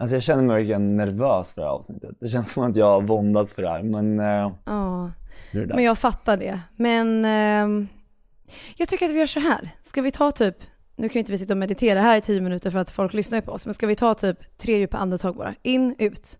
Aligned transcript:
Alltså 0.00 0.16
jag 0.16 0.22
känner 0.22 0.42
mig 0.42 0.56
verkligen 0.56 0.96
nervös 0.96 1.52
för 1.52 1.60
det 1.60 1.66
här 1.66 1.74
avsnittet. 1.74 2.10
Det 2.20 2.28
känns 2.28 2.52
som 2.52 2.62
att 2.62 2.76
jag 2.76 2.86
har 2.86 3.00
våndats 3.00 3.52
för 3.52 3.62
det 3.62 3.68
här, 3.68 3.82
men 3.82 4.20
eh, 4.20 4.52
Ja, 4.64 5.10
nu 5.52 5.62
är 5.62 5.66
det 5.66 5.74
men 5.74 5.84
jag 5.84 5.98
fattar 5.98 6.36
det. 6.36 6.60
Men 6.76 7.24
ehm, 7.24 7.88
jag 8.76 8.88
tycker 8.88 9.06
att 9.06 9.12
vi 9.12 9.18
gör 9.18 9.26
så 9.26 9.40
här. 9.40 9.70
Ska 9.82 10.02
vi 10.02 10.10
ta 10.10 10.30
typ, 10.30 10.56
nu 10.96 11.08
kan 11.08 11.14
ju 11.14 11.20
inte 11.20 11.32
vi 11.32 11.38
sitta 11.38 11.52
och 11.52 11.58
meditera 11.58 12.00
här 12.00 12.16
i 12.16 12.20
tio 12.20 12.40
minuter 12.40 12.70
för 12.70 12.78
att 12.78 12.90
folk 12.90 13.14
lyssnar 13.14 13.40
på 13.40 13.52
oss, 13.52 13.66
men 13.66 13.74
ska 13.74 13.86
vi 13.86 13.96
ta 13.96 14.14
typ 14.14 14.58
tre 14.58 14.78
djupa 14.78 14.98
andetag 14.98 15.36
bara? 15.36 15.54
In, 15.62 15.94
ut. 15.98 16.38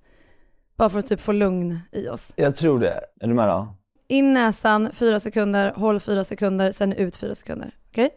Bara 0.76 0.90
för 0.90 0.98
att 0.98 1.06
typ 1.06 1.20
få 1.20 1.32
lugn 1.32 1.78
i 1.92 2.08
oss. 2.08 2.32
Jag 2.36 2.54
tror 2.54 2.78
det. 2.78 3.00
Är 3.20 3.28
du 3.28 3.34
med 3.34 3.48
då? 3.48 3.74
In 4.08 4.34
näsan 4.34 4.88
fyra 4.92 5.20
sekunder, 5.20 5.72
håll 5.76 6.00
fyra 6.00 6.24
sekunder, 6.24 6.72
sen 6.72 6.92
ut 6.92 7.16
fyra 7.16 7.34
sekunder. 7.34 7.74
Okej? 7.90 8.10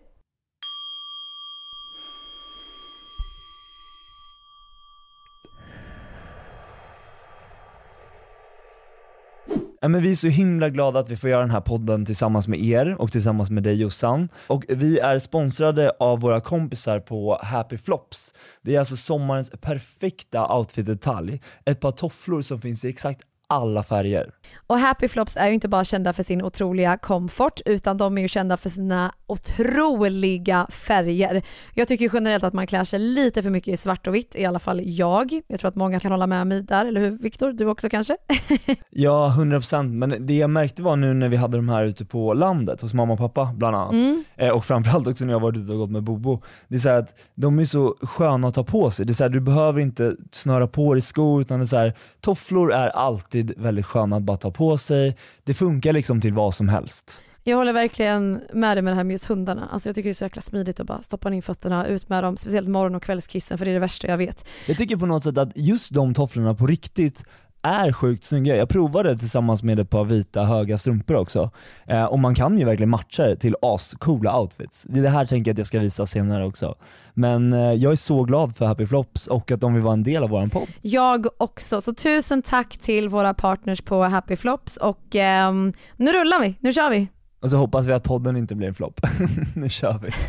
Ja, 9.84 9.90
men 9.90 10.02
vi 10.02 10.12
är 10.12 10.16
så 10.16 10.28
himla 10.28 10.70
glada 10.70 11.00
att 11.00 11.10
vi 11.10 11.16
får 11.16 11.30
göra 11.30 11.42
den 11.42 11.52
här 11.52 11.62
podden 11.62 12.06
tillsammans 12.06 12.48
med 12.48 12.60
er 12.64 13.02
och 13.02 13.12
tillsammans 13.12 13.50
med 13.50 13.64
dig 13.64 13.82
Jossan. 13.82 14.30
Och 14.48 14.66
vi 14.70 15.00
är 15.00 15.20
sponsrade 15.20 15.92
av 16.00 16.20
våra 16.20 16.42
kompisar 16.42 17.00
på 17.00 17.40
Happy 17.44 17.78
Flops. 17.78 18.34
Det 18.62 18.76
är 18.76 18.80
alltså 18.80 18.96
sommarens 18.96 19.52
perfekta 19.62 20.48
outfit-detalj. 20.58 21.42
Ett 21.66 21.80
par 21.80 21.92
tofflor 21.92 22.42
som 22.42 22.62
finns 22.62 22.86
i 22.86 22.90
exakt 22.90 23.22
alla 23.54 23.84
färger. 23.84 24.32
Och 24.68 24.80
Happy 24.80 25.08
Flops 25.08 25.38
är 25.38 25.48
ju 25.48 25.54
inte 25.54 25.68
bara 25.68 25.84
kända 25.84 26.14
för 26.14 26.24
sin 26.24 26.42
otroliga 26.42 26.98
komfort 26.98 27.62
utan 27.66 27.98
de 27.98 28.18
är 28.18 28.22
ju 28.22 28.28
kända 28.28 28.58
för 28.58 28.70
sina 28.70 29.14
otroliga 29.28 30.68
färger. 30.70 31.42
Jag 31.74 31.88
tycker 31.88 32.10
generellt 32.14 32.44
att 32.44 32.54
man 32.54 32.68
klär 32.68 32.84
sig 32.84 33.00
lite 33.00 33.44
för 33.44 33.50
mycket 33.50 33.74
i 33.74 33.78
svart 33.78 34.08
och 34.08 34.16
vitt, 34.16 34.36
i 34.36 34.46
alla 34.46 34.60
fall 34.60 34.82
jag. 34.84 35.42
Jag 35.48 35.60
tror 35.60 35.70
att 35.70 35.76
många 35.76 36.00
kan 36.00 36.12
hålla 36.12 36.28
med 36.28 36.48
mig 36.48 36.62
där, 36.62 36.86
eller 36.86 37.02
hur 37.02 37.12
Viktor? 37.12 37.52
Du 37.52 37.66
också 37.66 37.90
kanske? 37.90 38.18
Ja, 38.90 39.36
100% 39.38 39.84
men 39.84 40.26
det 40.26 40.34
jag 40.34 40.50
märkte 40.50 40.84
var 40.84 40.96
nu 40.96 41.14
när 41.14 41.30
vi 41.30 41.38
hade 41.38 41.58
de 41.58 41.70
här 41.70 41.86
ute 41.86 42.06
på 42.06 42.34
landet 42.34 42.82
hos 42.82 42.94
mamma 42.94 43.14
och 43.14 43.20
pappa 43.20 43.54
bland 43.56 43.76
annat, 43.76 44.26
eh, 44.36 44.50
och 44.50 44.66
framförallt 44.66 45.08
också 45.08 45.26
när 45.26 45.34
jag 45.34 45.40
varit 45.40 45.58
ute 45.58 45.72
och 45.72 45.78
gått 45.78 45.90
med 45.90 46.04
Bobo, 46.04 46.42
det 46.68 46.76
är 46.76 46.80
så 46.80 46.90
att 46.90 47.14
de 47.36 47.60
är 47.60 47.66
så 47.66 47.96
sköna 48.02 48.48
att 48.48 48.54
ta 48.54 48.64
på 48.64 48.92
sig. 48.92 49.06
Det 49.06 49.12
är 49.12 49.14
så 49.14 49.24
här, 49.24 49.30
du 49.30 49.40
behöver 49.40 49.82
inte 49.82 50.16
snöra 50.32 50.68
på 50.68 50.94
dig 50.94 51.02
skor 51.02 51.42
utan 51.42 51.60
det 51.60 51.64
är 51.64 51.66
så 51.66 51.78
här, 51.78 51.94
tofflor 52.22 52.74
är 52.74 52.88
alltid 52.88 53.43
väldigt 53.52 53.86
sköna 53.86 54.16
att 54.16 54.24
bara 54.24 54.38
ta 54.38 54.52
på 54.52 54.78
sig. 54.78 55.18
Det 55.44 55.54
funkar 55.54 55.94
liksom 55.94 56.22
till 56.22 56.34
vad 56.34 56.56
som 56.56 56.70
helst. 56.70 57.22
Jag 57.46 57.58
håller 57.58 57.74
verkligen 57.74 58.42
med 58.54 58.78
dig 58.78 58.82
med 58.82 58.94
det 58.94 58.96
här 58.96 59.04
med 59.04 59.14
just 59.14 59.26
hundarna. 59.26 59.70
Alltså 59.72 59.90
jag 59.90 59.96
tycker 59.96 60.10
det 60.10 60.12
är 60.12 60.14
så 60.14 60.26
jäkla 60.26 60.42
smidigt 60.42 60.80
att 60.80 60.88
bara 60.88 61.02
stoppa 61.02 61.34
in 61.34 61.42
fötterna, 61.42 61.88
ut 61.88 62.10
med 62.10 62.24
dem, 62.24 62.38
speciellt 62.38 62.70
morgon 62.70 62.96
och 62.96 63.04
kvällskissen 63.04 63.58
för 63.58 63.66
det 63.66 63.72
är 63.72 63.74
det 63.74 63.80
värsta 63.80 64.08
jag 64.08 64.18
vet. 64.18 64.46
Jag 64.68 64.78
tycker 64.78 64.98
på 64.98 65.06
något 65.06 65.24
sätt 65.24 65.38
att 65.38 65.52
just 65.56 65.94
de 65.94 66.14
tofflorna 66.14 66.56
på 66.56 66.68
riktigt 66.68 67.24
är 67.64 67.92
sjukt 67.92 68.24
snygga. 68.24 68.56
Jag 68.56 68.70
provade 68.70 69.18
tillsammans 69.18 69.64
med 69.64 69.80
ett 69.80 69.90
par 69.90 70.06
vita 70.06 70.44
höga 70.44 70.78
strumpor 70.78 71.16
också. 71.16 71.52
Eh, 71.86 72.06
och 72.06 72.20
man 72.20 72.36
kan 72.36 72.58
ju 72.58 72.66
verkligen 72.66 72.90
matcha 72.90 73.24
det 73.24 73.36
till 73.36 73.56
ascoola 73.62 74.40
outfits. 74.40 74.86
Det 74.90 75.00
är 75.00 75.04
det 75.04 75.10
här 75.10 75.26
tänker 75.26 75.50
jag 75.50 75.54
att 75.54 75.58
jag 75.58 75.68
ska 75.68 75.80
visa 75.80 76.06
senare 76.06 76.46
också. 76.46 76.76
Men 77.14 77.54
eh, 77.54 77.74
jag 77.74 77.92
är 77.92 77.96
så 77.96 78.24
glad 78.24 78.56
för 78.56 78.66
Happy 78.66 78.86
Flops 78.86 79.28
och 79.28 79.52
att 79.52 79.62
de 79.62 79.74
vill 79.74 79.84
vara 79.84 79.94
en 79.94 80.04
del 80.04 80.24
av 80.24 80.30
våran 80.30 80.50
podd. 80.50 80.68
Jag 80.82 81.28
också, 81.38 81.82
så 81.82 81.94
tusen 81.94 82.42
tack 82.42 82.78
till 82.78 83.10
våra 83.10 83.34
partners 83.34 83.82
på 83.82 84.04
Happy 84.04 84.36
Flops 84.36 84.78
och 84.78 85.16
ehm, 85.16 85.74
nu 85.98 86.12
rullar 86.12 86.40
vi, 86.40 86.56
nu 86.60 86.74
kör 86.74 86.90
vi. 86.90 87.08
Och 87.42 87.50
så 87.50 87.58
hoppas 87.58 87.88
vi 87.88 87.94
att 87.94 88.04
podden 88.04 88.38
inte 88.38 88.56
blir 88.56 88.68
en 88.68 88.74
flopp. 88.74 89.00
nu 89.56 89.70
kör 89.70 90.00
vi. 90.04 90.10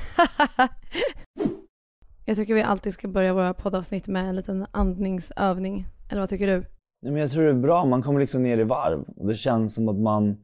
Jag 2.26 2.36
tycker 2.36 2.54
vi 2.54 2.62
alltid 2.62 2.94
ska 2.94 3.08
börja 3.08 3.34
våra 3.34 3.54
poddavsnitt 3.54 4.06
med 4.06 4.28
en 4.28 4.36
liten 4.36 4.66
andningsövning. 4.70 5.86
Eller 6.10 6.20
vad 6.20 6.28
tycker 6.28 6.46
du? 6.46 6.64
Nej, 7.04 7.12
men 7.12 7.22
jag 7.22 7.30
tror 7.30 7.44
det 7.44 7.50
är 7.50 7.54
bra, 7.54 7.84
man 7.84 8.02
kommer 8.02 8.20
liksom 8.20 8.42
ner 8.42 8.58
i 8.58 8.64
varv. 8.64 9.04
Och 9.16 9.28
det 9.28 9.34
känns 9.34 9.74
som 9.74 9.88
att 9.88 9.96
man 9.96 10.36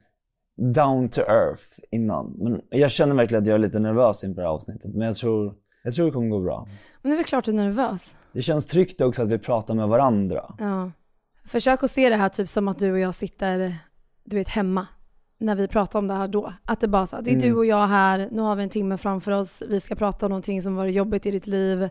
down 0.74 1.08
to 1.08 1.20
earth 1.20 1.64
innan. 1.90 2.34
Men 2.38 2.60
jag 2.70 2.90
känner 2.90 3.14
verkligen 3.14 3.42
att 3.42 3.48
jag 3.48 3.54
är 3.54 3.58
lite 3.58 3.78
nervös 3.78 4.24
inför 4.24 4.42
det 4.42 4.48
här 4.48 4.54
avsnittet. 4.54 4.94
Men 4.94 5.06
jag 5.06 5.16
tror, 5.16 5.54
jag 5.84 5.94
tror 5.94 6.06
det 6.06 6.12
kommer 6.12 6.28
gå 6.28 6.40
bra. 6.40 6.68
Men 7.02 7.10
det 7.10 7.14
är 7.14 7.16
väl 7.16 7.24
klart 7.24 7.44
du 7.44 7.50
är 7.50 7.54
nervös. 7.54 8.16
Det 8.32 8.42
känns 8.42 8.66
tryggt 8.66 9.00
också 9.00 9.22
att 9.22 9.32
vi 9.32 9.38
pratar 9.38 9.74
med 9.74 9.88
varandra. 9.88 10.54
Ja. 10.58 10.90
Försök 11.44 11.82
att 11.82 11.90
se 11.90 12.10
det 12.10 12.16
här 12.16 12.28
typ 12.28 12.48
som 12.48 12.68
att 12.68 12.78
du 12.78 12.92
och 12.92 12.98
jag 12.98 13.14
sitter, 13.14 13.76
du 14.24 14.36
vet 14.36 14.48
hemma. 14.48 14.86
När 15.38 15.56
vi 15.56 15.68
pratar 15.68 15.98
om 15.98 16.08
det 16.08 16.14
här 16.14 16.28
då. 16.28 16.52
Att 16.64 16.80
det 16.80 16.88
bara 16.88 17.06
så, 17.06 17.20
det 17.20 17.32
är 17.32 17.40
du 17.40 17.54
och 17.54 17.66
jag 17.66 17.86
här, 17.86 18.28
nu 18.32 18.42
har 18.42 18.56
vi 18.56 18.62
en 18.62 18.70
timme 18.70 18.96
framför 18.96 19.32
oss, 19.32 19.62
vi 19.68 19.80
ska 19.80 19.94
prata 19.94 20.26
om 20.26 20.30
någonting 20.30 20.62
som 20.62 20.76
varit 20.76 20.94
jobbigt 20.94 21.26
i 21.26 21.30
ditt 21.30 21.46
liv. 21.46 21.88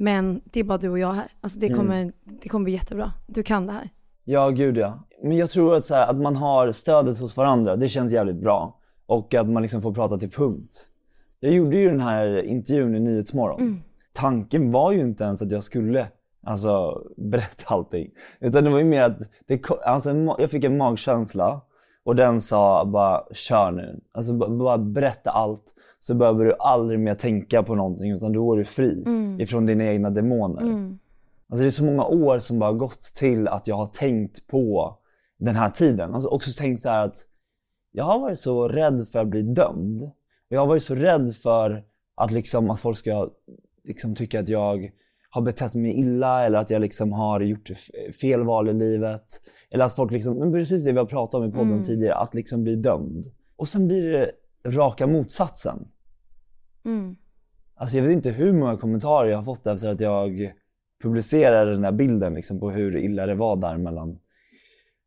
Men 0.00 0.40
det 0.44 0.60
är 0.60 0.64
bara 0.64 0.78
du 0.78 0.88
och 0.88 0.98
jag 0.98 1.12
här. 1.12 1.32
Alltså 1.40 1.58
det 1.58 1.68
kommer, 1.68 2.12
det 2.42 2.48
kommer 2.48 2.64
bli 2.64 2.72
jättebra. 2.72 3.12
Du 3.26 3.42
kan 3.42 3.66
det 3.66 3.72
här. 3.72 3.90
Ja, 4.24 4.50
gud 4.50 4.76
ja. 4.76 5.04
Men 5.22 5.36
jag 5.36 5.50
tror 5.50 5.76
att, 5.76 5.84
så 5.84 5.94
här, 5.94 6.06
att 6.06 6.18
man 6.18 6.36
har 6.36 6.72
stödet 6.72 7.18
hos 7.18 7.36
varandra, 7.36 7.76
det 7.76 7.88
känns 7.88 8.12
jävligt 8.12 8.36
bra. 8.36 8.80
Och 9.06 9.34
att 9.34 9.48
man 9.48 9.62
liksom 9.62 9.82
får 9.82 9.94
prata 9.94 10.18
till 10.18 10.30
punkt. 10.30 10.88
Jag 11.40 11.52
gjorde 11.52 11.76
ju 11.76 11.90
den 11.90 12.00
här 12.00 12.42
intervjun 12.42 12.94
i 12.94 13.00
Nyhetsmorgon. 13.00 13.82
Tanken 14.12 14.70
var 14.70 14.92
ju 14.92 15.00
inte 15.00 15.24
ens 15.24 15.42
att 15.42 15.50
jag 15.50 15.62
skulle 15.62 16.06
alltså, 16.46 17.02
berätta 17.16 17.74
allting. 17.74 18.10
Utan 18.40 18.64
det 18.64 18.70
var 18.70 18.78
ju 18.78 18.84
mer 18.84 19.02
att 19.02 19.18
det, 19.46 19.70
alltså, 19.70 20.36
jag 20.38 20.50
fick 20.50 20.64
en 20.64 20.76
magkänsla 20.76 21.60
och 22.04 22.16
den 22.16 22.40
sa 22.40 22.84
bara 22.84 23.24
kör 23.32 23.70
nu. 23.70 24.00
Alltså 24.12 24.34
bara 24.34 24.78
berätta 24.78 25.30
allt 25.30 25.74
så 25.98 26.14
behöver 26.14 26.44
du 26.44 26.54
aldrig 26.58 27.00
mer 27.00 27.14
tänka 27.14 27.62
på 27.62 27.74
någonting 27.74 28.10
utan 28.10 28.32
då 28.32 28.52
är 28.52 28.56
du 28.56 28.64
fri 28.64 29.04
ifrån 29.38 29.66
dina 29.66 29.84
egna 29.84 30.10
demoner. 30.10 30.62
Alltså 31.48 31.62
det 31.62 31.68
är 31.68 31.70
så 31.70 31.84
många 31.84 32.04
år 32.04 32.38
som 32.38 32.58
bara 32.58 32.72
gått 32.72 33.00
till 33.00 33.48
att 33.48 33.66
jag 33.66 33.76
har 33.76 33.86
tänkt 33.86 34.46
på 34.46 34.96
den 35.38 35.56
här 35.56 35.68
tiden. 35.68 36.14
Alltså 36.14 36.28
också 36.28 36.50
tänkt 36.58 36.80
så 36.80 36.88
här 36.88 37.04
att 37.04 37.16
jag 37.92 38.04
har 38.04 38.18
varit 38.18 38.38
så 38.38 38.68
rädd 38.68 39.08
för 39.12 39.18
att 39.18 39.28
bli 39.28 39.42
dömd. 39.42 40.10
Jag 40.48 40.60
har 40.60 40.66
varit 40.66 40.82
så 40.82 40.94
rädd 40.94 41.34
för 41.34 41.84
att, 42.14 42.30
liksom, 42.30 42.70
att 42.70 42.80
folk 42.80 42.98
ska 42.98 43.30
liksom, 43.84 44.14
tycka 44.14 44.40
att 44.40 44.48
jag 44.48 44.90
har 45.30 45.42
betett 45.42 45.74
mig 45.74 45.98
illa 45.98 46.46
eller 46.46 46.58
att 46.58 46.70
jag 46.70 46.80
liksom 46.80 47.12
har 47.12 47.40
gjort 47.40 47.70
fel 48.20 48.44
val 48.44 48.68
i 48.68 48.72
livet. 48.72 49.24
Eller 49.70 49.84
att 49.84 49.96
folk 49.96 50.12
liksom, 50.12 50.38
men 50.38 50.52
precis 50.52 50.84
det 50.84 50.92
vi 50.92 50.98
har 50.98 51.06
pratat 51.06 51.34
om 51.34 51.48
i 51.48 51.52
podden 51.52 51.82
tidigare, 51.82 52.14
att 52.14 52.34
liksom 52.34 52.62
bli 52.62 52.76
dömd. 52.76 53.24
Och 53.56 53.68
sen 53.68 53.86
blir 53.86 54.12
det 54.12 54.30
raka 54.66 55.06
motsatsen. 55.06 55.88
Alltså 57.74 57.96
jag 57.96 58.02
vet 58.02 58.12
inte 58.12 58.30
hur 58.30 58.52
många 58.52 58.76
kommentarer 58.76 59.30
jag 59.30 59.36
har 59.38 59.44
fått 59.44 59.66
efter 59.66 59.88
att 59.88 60.00
jag 60.00 60.52
publicerade 61.02 61.70
den 61.70 61.82
där 61.82 61.92
bilden 61.92 62.34
liksom, 62.34 62.60
på 62.60 62.70
hur 62.70 62.96
illa 62.96 63.26
det 63.26 63.34
var 63.34 63.56
där 63.56 63.76
mellan 63.76 64.18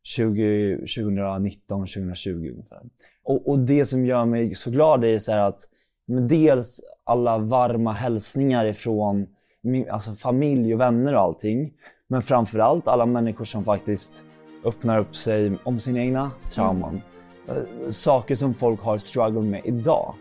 20, 0.02 0.76
2019 0.76 1.82
och 1.82 1.88
2020 1.88 2.30
ungefär. 2.30 2.80
Och, 3.24 3.48
och 3.48 3.58
det 3.58 3.84
som 3.84 4.04
gör 4.04 4.24
mig 4.24 4.54
så 4.54 4.70
glad 4.70 5.04
är 5.04 5.18
så 5.18 5.32
här 5.32 5.48
att 5.48 5.60
men 6.06 6.28
dels 6.28 6.80
alla 7.04 7.38
varma 7.38 7.92
hälsningar 7.92 8.64
ifrån 8.64 9.26
min, 9.64 9.90
alltså 9.90 10.12
familj 10.12 10.74
och 10.74 10.80
vänner 10.80 11.14
och 11.14 11.20
allting. 11.20 11.72
Men 12.08 12.22
framförallt 12.22 12.88
alla 12.88 13.06
människor 13.06 13.44
som 13.44 13.64
faktiskt 13.64 14.24
öppnar 14.64 14.98
upp 14.98 15.16
sig 15.16 15.58
om 15.64 15.78
sina 15.78 16.00
egna 16.00 16.30
trauman. 16.54 17.00
Mm. 17.48 17.92
Saker 17.92 18.34
som 18.34 18.54
folk 18.54 18.80
har 18.80 18.98
struggle 18.98 19.42
med 19.42 19.60
idag. 19.64 20.14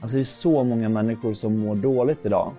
Alltså 0.00 0.16
det 0.16 0.22
är 0.22 0.24
så 0.24 0.64
många 0.64 0.88
människor 0.88 1.32
som 1.32 1.58
mår 1.58 1.74
dåligt 1.74 2.26
idag. 2.26 2.52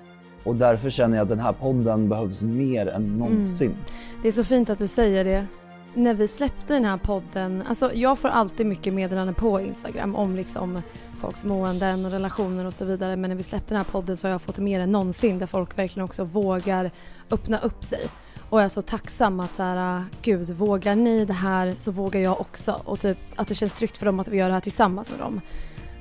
Och 0.43 0.55
därför 0.55 0.89
känner 0.89 1.17
jag 1.17 1.23
att 1.23 1.29
den 1.29 1.39
här 1.39 1.53
podden 1.53 2.09
behövs 2.09 2.43
mer 2.43 2.87
än 2.87 3.17
någonsin. 3.17 3.71
Mm. 3.71 3.79
Det 4.21 4.27
är 4.27 4.31
så 4.31 4.43
fint 4.43 4.69
att 4.69 4.77
du 4.77 4.87
säger 4.87 5.25
det. 5.25 5.47
När 5.93 6.13
vi 6.13 6.27
släppte 6.27 6.73
den 6.73 6.85
här 6.85 6.97
podden, 6.97 7.63
alltså 7.67 7.93
jag 7.93 8.19
får 8.19 8.29
alltid 8.29 8.65
mycket 8.65 8.93
meddelanden 8.93 9.35
på 9.35 9.61
Instagram 9.61 10.15
om 10.15 10.35
liksom 10.35 10.81
folks 11.21 11.45
måenden 11.45 12.05
och 12.05 12.11
relationer 12.11 12.65
och 12.65 12.73
så 12.73 12.85
vidare. 12.85 13.15
Men 13.15 13.29
när 13.29 13.37
vi 13.37 13.43
släppte 13.43 13.73
den 13.73 13.77
här 13.77 13.91
podden 13.91 14.17
så 14.17 14.27
har 14.27 14.31
jag 14.31 14.41
fått 14.41 14.57
mer 14.57 14.79
än 14.79 14.91
någonsin 14.91 15.39
där 15.39 15.47
folk 15.47 15.77
verkligen 15.77 16.05
också 16.05 16.23
vågar 16.23 16.91
öppna 17.31 17.59
upp 17.59 17.83
sig. 17.83 17.99
Och 18.49 18.59
jag 18.59 18.65
är 18.65 18.69
så 18.69 18.81
tacksam 18.81 19.39
att 19.39 19.55
så 19.55 19.63
här, 19.63 20.05
gud, 20.21 20.49
vågar 20.49 20.95
ni 20.95 21.25
det 21.25 21.33
här 21.33 21.75
så 21.77 21.91
vågar 21.91 22.19
jag 22.19 22.41
också. 22.41 22.81
Och 22.85 22.99
typ 22.99 23.17
att 23.35 23.47
det 23.47 23.55
känns 23.55 23.73
tryggt 23.73 23.97
för 23.97 24.05
dem 24.05 24.19
att 24.19 24.27
vi 24.27 24.37
gör 24.37 24.47
det 24.47 24.53
här 24.53 24.59
tillsammans 24.59 25.11
med 25.11 25.19
dem. 25.19 25.41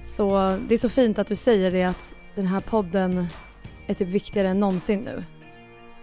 Så 0.06 0.58
det 0.68 0.74
är 0.74 0.78
så 0.78 0.88
fint 0.88 1.18
att 1.18 1.26
du 1.26 1.36
säger 1.36 1.70
det 1.70 1.84
att 1.84 2.12
den 2.34 2.46
här 2.46 2.60
podden 2.60 3.26
är 3.86 3.94
typ 3.94 4.08
viktigare 4.08 4.48
än 4.48 4.60
någonsin 4.60 5.00
nu. 5.00 5.24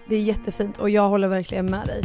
Det 0.10 0.16
är 0.16 0.22
jättefint 0.22 0.78
och 0.78 0.90
jag 0.90 1.10
håller 1.10 1.28
verkligen 1.28 1.66
med 1.66 1.88
dig. 1.88 2.04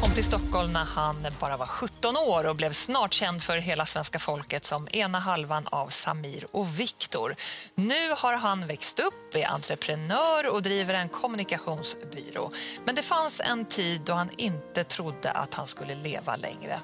Kom 0.00 0.14
till 0.14 0.24
Stockholm 0.24 0.72
när 0.72 0.84
han 0.84 1.26
bara 1.40 1.56
var 1.56 1.66
17 1.66 2.16
år 2.16 2.46
och 2.46 2.56
blev 2.56 2.72
snart 2.72 3.12
känd 3.12 3.42
för 3.42 3.56
hela 3.56 3.86
svenska 3.86 4.18
folket 4.18 4.64
som 4.64 4.88
ena 4.92 5.18
halvan 5.18 5.66
av 5.66 5.88
Samir 5.88 6.46
och 6.50 6.80
Viktor. 6.80 7.34
Nu 7.74 8.10
har 8.16 8.32
han 8.32 8.66
växt 8.66 9.00
upp, 9.00 9.34
är 9.34 9.46
entreprenör 9.46 10.46
och 10.46 10.62
driver 10.62 10.94
en 10.94 11.08
kommunikationsbyrå. 11.08 12.50
Men 12.84 12.94
det 12.94 13.02
fanns 13.02 13.40
en 13.44 13.64
tid 13.64 14.00
då 14.00 14.12
han 14.12 14.30
inte 14.36 14.84
trodde 14.84 15.30
att 15.30 15.54
han 15.54 15.66
skulle 15.66 15.94
leva 15.94 16.36
längre. 16.36 16.80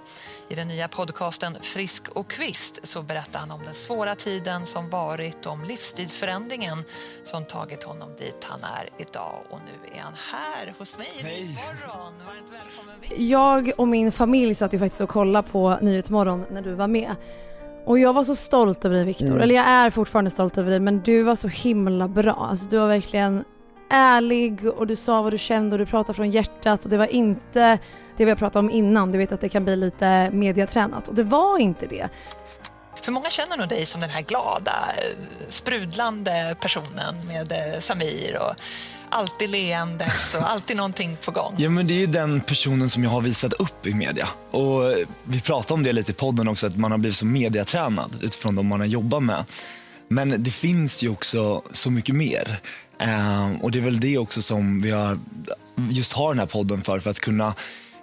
I 0.48 0.54
den 0.54 0.68
nya 0.68 0.88
podcasten 0.88 1.58
Frisk 1.62 2.08
och 2.08 2.30
Kvist 2.30 2.78
så 2.82 3.02
berättar 3.02 3.40
han 3.40 3.50
om 3.50 3.64
den 3.64 3.74
svåra 3.74 4.14
tiden 4.14 4.66
som 4.66 4.90
varit, 4.90 5.46
om 5.46 5.64
livsstilsförändringen 5.64 6.84
som 7.24 7.44
tagit 7.44 7.82
honom 7.82 8.16
dit 8.16 8.44
han 8.44 8.64
är 8.64 8.90
idag. 8.98 9.42
Och 9.50 9.60
nu 9.66 9.96
är 9.96 10.00
han 10.00 10.14
här 10.32 10.74
hos 10.78 10.98
mig 10.98 11.12
i 11.18 11.22
Nyhetsmorgon. 11.22 12.14
Varmt 12.26 12.52
välkommen 12.52 13.00
jag 13.16 13.72
och 13.76 13.88
min 13.88 14.12
familj 14.12 14.54
satt 14.54 14.74
ju 14.74 14.78
faktiskt 14.78 15.00
och 15.00 15.08
kollade 15.08 15.48
på 15.48 15.78
Nyhetsmorgon 15.80 16.44
när 16.50 16.62
du 16.62 16.74
var 16.74 16.88
med. 16.88 17.14
Och 17.84 17.98
jag 17.98 18.12
var 18.12 18.24
så 18.24 18.36
stolt 18.36 18.84
över 18.84 18.96
dig 18.96 19.04
Viktor. 19.04 19.26
Mm. 19.26 19.40
Eller 19.40 19.54
jag 19.54 19.66
är 19.66 19.90
fortfarande 19.90 20.30
stolt 20.30 20.58
över 20.58 20.70
dig 20.70 20.80
men 20.80 21.00
du 21.00 21.22
var 21.22 21.34
så 21.34 21.48
himla 21.48 22.08
bra. 22.08 22.46
Alltså 22.50 22.68
du 22.68 22.78
var 22.78 22.88
verkligen 22.88 23.44
ärlig 23.90 24.66
och 24.76 24.86
du 24.86 24.96
sa 24.96 25.22
vad 25.22 25.32
du 25.32 25.38
kände 25.38 25.74
och 25.74 25.78
du 25.78 25.86
pratade 25.86 26.16
från 26.16 26.30
hjärtat 26.30 26.84
och 26.84 26.90
det 26.90 26.96
var 26.96 27.06
inte 27.06 27.78
det 28.16 28.24
vi 28.24 28.30
har 28.30 28.36
pratat 28.36 28.56
om 28.56 28.70
innan. 28.70 29.12
Du 29.12 29.18
vet 29.18 29.32
att 29.32 29.40
det 29.40 29.48
kan 29.48 29.64
bli 29.64 29.76
lite 29.76 30.30
mediatränat 30.30 31.08
och 31.08 31.14
det 31.14 31.22
var 31.22 31.58
inte 31.58 31.86
det. 31.86 32.08
För 33.02 33.12
många 33.12 33.30
känner 33.30 33.56
nog 33.56 33.68
dig 33.68 33.86
som 33.86 34.00
den 34.00 34.10
här 34.10 34.22
glada, 34.22 34.72
sprudlande 35.48 36.56
personen 36.60 37.26
med 37.28 37.52
eh, 37.52 37.78
Samir 37.78 38.38
och 38.38 38.54
alltid 39.16 39.50
leendes 39.50 40.34
och 40.34 40.50
alltid 40.50 40.76
någonting 40.76 41.16
på 41.24 41.30
gång. 41.30 41.54
Ja 41.58 41.70
men 41.70 41.86
det 41.86 41.92
är 41.92 41.98
ju 41.98 42.06
den 42.06 42.40
personen 42.40 42.90
som 42.90 43.04
jag 43.04 43.10
har 43.10 43.20
visat 43.20 43.52
upp 43.52 43.86
i 43.86 43.94
media. 43.94 44.28
Och 44.50 44.90
eh, 44.90 45.06
vi 45.24 45.40
pratade 45.40 45.74
om 45.74 45.82
det 45.82 45.92
lite 45.92 46.10
i 46.10 46.14
podden 46.14 46.48
också, 46.48 46.66
att 46.66 46.76
man 46.76 46.90
har 46.90 46.98
blivit 46.98 47.16
så 47.16 47.26
mediatränad 47.26 48.18
utifrån 48.22 48.56
de 48.56 48.66
man 48.66 48.80
har 48.80 48.86
jobbat 48.86 49.22
med. 49.22 49.44
Men 50.08 50.42
det 50.42 50.50
finns 50.50 51.02
ju 51.02 51.08
också 51.08 51.62
så 51.72 51.90
mycket 51.90 52.14
mer. 52.14 52.60
Eh, 53.00 53.52
och 53.62 53.70
det 53.70 53.78
är 53.78 53.82
väl 53.82 54.00
det 54.00 54.18
också 54.18 54.42
som 54.42 54.80
vi 54.80 54.90
har, 54.90 55.18
just 55.90 56.12
har 56.12 56.28
den 56.28 56.38
här 56.38 56.46
podden 56.46 56.82
för, 56.82 57.00
för 57.00 57.10
att 57.10 57.20
kunna 57.20 57.54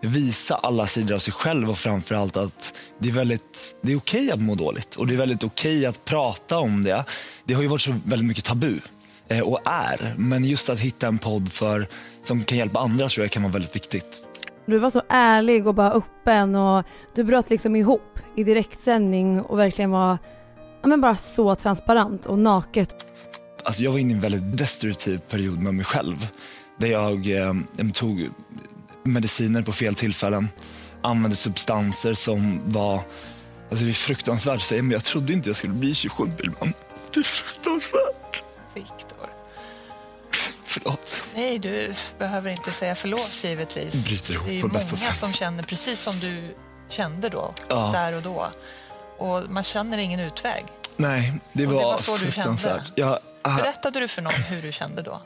visa 0.01 0.55
alla 0.55 0.87
sidor 0.87 1.15
av 1.15 1.19
sig 1.19 1.33
själv 1.33 1.69
och 1.69 1.77
framförallt 1.77 2.37
att 2.37 2.73
det 2.99 3.09
är 3.09 3.13
väldigt, 3.13 3.75
det 3.81 3.91
är 3.91 3.97
okej 3.97 4.31
att 4.31 4.41
må 4.41 4.55
dåligt 4.55 4.95
och 4.95 5.07
det 5.07 5.13
är 5.13 5.17
väldigt 5.17 5.43
okej 5.43 5.85
att 5.85 6.05
prata 6.05 6.57
om 6.57 6.83
det. 6.83 7.05
Det 7.45 7.53
har 7.53 7.61
ju 7.61 7.67
varit 7.67 7.81
så 7.81 7.95
väldigt 8.05 8.27
mycket 8.27 8.45
tabu 8.45 8.79
och 9.43 9.59
är, 9.65 10.13
men 10.17 10.45
just 10.45 10.69
att 10.69 10.79
hitta 10.79 11.07
en 11.07 11.17
podd 11.17 11.51
för, 11.51 11.87
som 12.21 12.43
kan 12.43 12.57
hjälpa 12.57 12.79
andra 12.79 13.09
tror 13.09 13.23
jag 13.23 13.31
kan 13.31 13.43
vara 13.43 13.53
väldigt 13.53 13.75
viktigt. 13.75 14.23
Du 14.65 14.77
var 14.77 14.89
så 14.89 15.01
ärlig 15.09 15.67
och 15.67 15.75
bara 15.75 15.91
öppen 15.91 16.55
och 16.55 16.85
du 17.15 17.23
bröt 17.23 17.49
liksom 17.49 17.75
ihop 17.75 18.19
i 18.35 18.43
direktsändning 18.43 19.41
och 19.41 19.59
verkligen 19.59 19.91
var 19.91 20.17
ja, 20.81 20.87
men 20.87 21.01
bara 21.01 21.15
så 21.15 21.55
transparent 21.55 22.25
och 22.25 22.39
naket. 22.39 22.95
Alltså 23.63 23.83
jag 23.83 23.91
var 23.91 23.99
inne 23.99 24.11
i 24.11 24.13
en 24.13 24.21
väldigt 24.21 24.57
destruktiv 24.57 25.17
period 25.17 25.61
med 25.61 25.73
mig 25.73 25.85
själv. 25.85 26.27
Där 26.77 26.87
jag 26.87 27.29
eh, 27.29 27.53
tog 27.93 28.29
mediciner 29.03 29.61
på 29.61 29.71
fel 29.71 29.95
tillfällen. 29.95 30.47
Använde 31.01 31.35
substanser 31.35 32.13
som 32.13 32.61
var, 32.65 33.01
alltså 33.69 33.85
det 33.85 33.91
är 33.91 33.93
fruktansvärt 33.93 34.55
att 34.55 34.61
säga 34.61 34.83
men 34.83 34.91
jag 34.91 35.03
trodde 35.03 35.33
inte 35.33 35.49
jag 35.49 35.55
skulle 35.55 35.73
bli 35.73 35.95
27 35.95 36.23
man. 36.59 36.73
Det 37.13 37.19
är 37.19 37.23
fruktansvärt. 37.23 38.43
Förlåt. 40.83 41.23
Nej, 41.35 41.59
du 41.59 41.93
behöver 42.19 42.49
inte 42.49 42.71
säga 42.71 42.95
förlåt 42.95 43.39
givetvis. 43.43 44.05
Bryter 44.05 44.33
ihop 44.33 44.45
det 44.45 44.51
är 44.51 44.55
ju 44.55 44.63
många 44.63 44.79
sätt. 44.79 45.15
som 45.15 45.33
känner 45.33 45.63
precis 45.63 45.99
som 45.99 46.19
du 46.19 46.55
kände 46.89 47.29
då, 47.29 47.53
Ja. 47.69 47.89
där 47.93 48.15
och 48.15 48.21
då. 48.21 48.47
Och 49.17 49.49
man 49.49 49.63
känner 49.63 49.97
ingen 49.97 50.19
utväg. 50.19 50.65
Nej, 50.97 51.33
det 51.53 51.65
Och 51.65 51.71
var, 51.71 51.79
det 51.79 51.85
var 51.85 51.97
så 51.97 52.17
du 52.17 52.31
kände? 52.31 52.83
Jag, 52.95 53.19
Berättade 53.43 53.99
du 53.99 54.07
för 54.07 54.21
någon 54.21 54.33
hur 54.33 54.61
du 54.61 54.71
kände 54.71 55.01
då? 55.01 55.21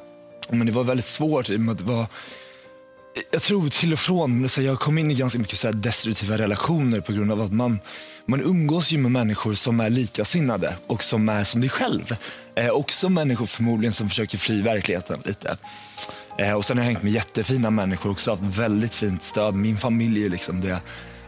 Men 0.49 0.65
det 0.67 0.71
var 0.73 0.83
väldigt 0.83 1.05
svårt 1.05 1.49
i 1.49 1.55
och 1.55 1.59
med 1.59 1.71
att 1.71 1.77
det 1.77 1.83
var 1.93 2.07
jag 3.31 3.41
tror 3.41 3.69
till 3.69 3.93
och 3.93 3.99
från, 3.99 4.39
men 4.39 4.49
så 4.49 4.61
här, 4.61 4.67
jag 4.67 4.79
kom 4.79 4.97
in 4.97 5.11
i 5.11 5.13
ganska 5.13 5.39
mycket 5.39 5.59
så 5.59 5.67
här 5.67 5.73
destruktiva 5.73 6.37
relationer 6.37 6.99
på 6.99 7.11
grund 7.11 7.31
av 7.31 7.41
att 7.41 7.53
man, 7.53 7.79
man 8.25 8.41
umgås 8.41 8.91
ju 8.91 8.97
med 8.97 9.11
människor 9.11 9.53
som 9.53 9.79
är 9.79 9.89
likasinnade 9.89 10.75
och 10.87 11.03
som 11.03 11.29
är 11.29 11.43
som 11.43 11.61
dig 11.61 11.69
själv. 11.69 12.15
Eh, 12.55 12.69
också 12.69 13.09
människor 13.09 13.45
förmodligen 13.45 13.93
som 13.93 14.09
försöker 14.09 14.37
fly 14.37 14.61
verkligheten 14.61 15.17
lite. 15.25 15.57
Eh, 16.37 16.53
och 16.53 16.65
sen 16.65 16.77
har 16.77 16.83
jag 16.85 16.91
hängt 16.91 17.03
med 17.03 17.11
jättefina 17.11 17.69
människor 17.69 18.11
också, 18.11 18.31
haft 18.31 18.43
väldigt 18.43 18.93
fint 18.93 19.23
stöd. 19.23 19.55
Min 19.55 19.77
familj 19.77 20.25
är 20.25 20.29
liksom 20.29 20.61
det 20.61 20.79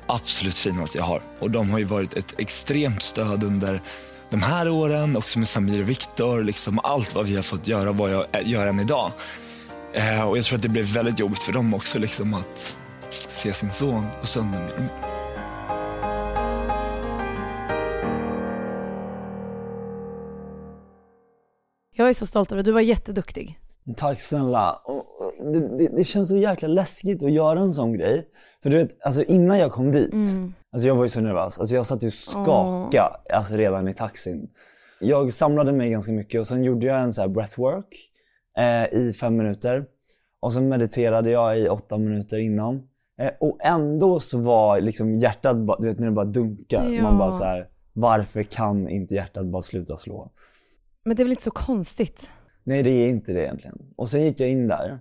absolut 0.07 0.57
finaste 0.57 0.97
jag 0.97 1.06
har. 1.06 1.21
Och 1.39 1.51
de 1.51 1.69
har 1.69 1.80
ju 1.80 1.86
varit 1.86 2.13
ett 2.13 2.36
extremt 2.38 3.03
stöd 3.03 3.44
under 3.44 3.81
de 4.30 4.44
här 4.44 4.69
åren, 4.69 5.18
också 5.18 5.39
med 5.39 5.47
Samir 5.47 5.81
och 5.81 5.89
Viktor, 5.89 6.44
liksom 6.44 6.80
allt 6.80 7.15
vad 7.15 7.25
vi 7.25 7.36
har 7.36 7.44
fått 7.44 7.68
göra, 7.68 7.91
vad 7.91 8.12
jag 8.13 8.25
eh, 8.31 8.50
gör 8.50 8.68
än 8.68 8.80
idag. 8.80 9.12
Eh, 9.94 10.30
och 10.30 10.38
jag 10.38 10.45
tror 10.45 10.55
att 10.55 10.63
det 10.63 10.69
blev 10.69 10.86
väldigt 10.86 11.19
jobbigt 11.19 11.39
för 11.39 11.53
dem 11.53 11.74
också 11.74 12.00
liksom 12.00 12.34
att 12.34 12.75
se 13.10 13.53
sin 13.53 13.72
son 13.72 14.05
gå 14.22 14.27
sönder 14.27 14.60
mer 14.60 14.74
och 14.74 14.81
mer. 14.81 15.10
Jag 21.96 22.10
är 22.10 22.13
så 22.13 22.25
stolt 22.25 22.51
över 22.51 22.63
dig, 22.63 22.69
du 22.69 22.74
var 22.74 22.81
jätteduktig. 22.81 23.60
Tack 23.96 24.19
snälla. 24.19 24.81
Det, 25.53 25.77
det, 25.77 25.88
det 25.98 26.03
känns 26.03 26.29
så 26.29 26.38
jäkla 26.38 26.67
läskigt 26.67 27.24
att 27.24 27.31
göra 27.31 27.60
en 27.60 27.74
sån 27.74 27.93
grej. 27.93 28.25
För 28.63 28.69
du 28.69 28.77
vet, 28.77 29.05
alltså 29.05 29.24
innan 29.24 29.60
jag 29.60 29.72
kom 29.72 29.91
dit, 29.91 30.13
alltså 30.72 30.88
jag 30.88 30.96
var 30.96 31.03
ju 31.03 31.10
så 31.10 31.22
nervös. 31.22 31.60
Alltså 31.60 31.75
jag 31.75 31.86
satt 31.86 32.03
ju 32.03 32.08
och 32.08 32.13
skaka 32.13 33.12
alltså 33.34 33.55
redan 33.55 33.88
i 33.88 33.93
taxin. 33.93 34.50
Jag 35.00 35.34
samlade 35.34 35.72
mig 35.72 35.89
ganska 35.89 36.12
mycket 36.12 36.41
och 36.41 36.48
sen 36.48 36.63
gjorde 36.63 36.88
jag 36.88 37.00
en 37.00 37.13
så 37.13 37.22
här 37.22 37.27
breathwork 37.27 38.09
i 38.92 39.13
fem 39.13 39.38
minuter. 39.38 39.86
Och 40.39 40.54
sen 40.54 40.70
mediterade 40.70 41.32
jag 41.32 41.60
i 41.60 41.70
åtta 41.70 41.98
minuter 41.98 42.39
innan. 42.39 42.75
Eh, 43.20 43.32
och 43.39 43.58
ändå 43.63 44.20
så 44.20 44.39
var 44.39 44.82
liksom 44.82 45.18
hjärtat, 45.18 45.58
du 45.80 45.88
vet 45.88 46.00
när 46.00 46.08
det 46.08 46.13
bara 46.13 46.25
dunkar. 46.25 46.89
Ja. 46.89 47.04
Man 47.04 47.18
bara 47.18 47.32
så 47.32 47.44
här, 47.44 47.68
varför 47.94 48.44
kan 48.44 48.89
inte 48.89 49.16
hjärtat 49.16 49.46
bara 49.46 49.62
sluta 49.62 49.98
slå? 49.98 50.32
Men 51.06 51.16
det 51.16 51.22
är 51.22 51.25
väl 51.25 51.32
inte 51.32 51.44
så 51.44 51.51
konstigt? 51.51 52.30
Nej, 52.63 52.84
det 52.84 52.89
är 52.89 53.10
inte 53.10 53.34
det 53.34 53.44
egentligen. 53.44 53.78
Och 53.98 54.10
sen 54.10 54.24
gick 54.24 54.39
jag 54.39 54.50
in 54.50 54.68
där. 54.68 55.00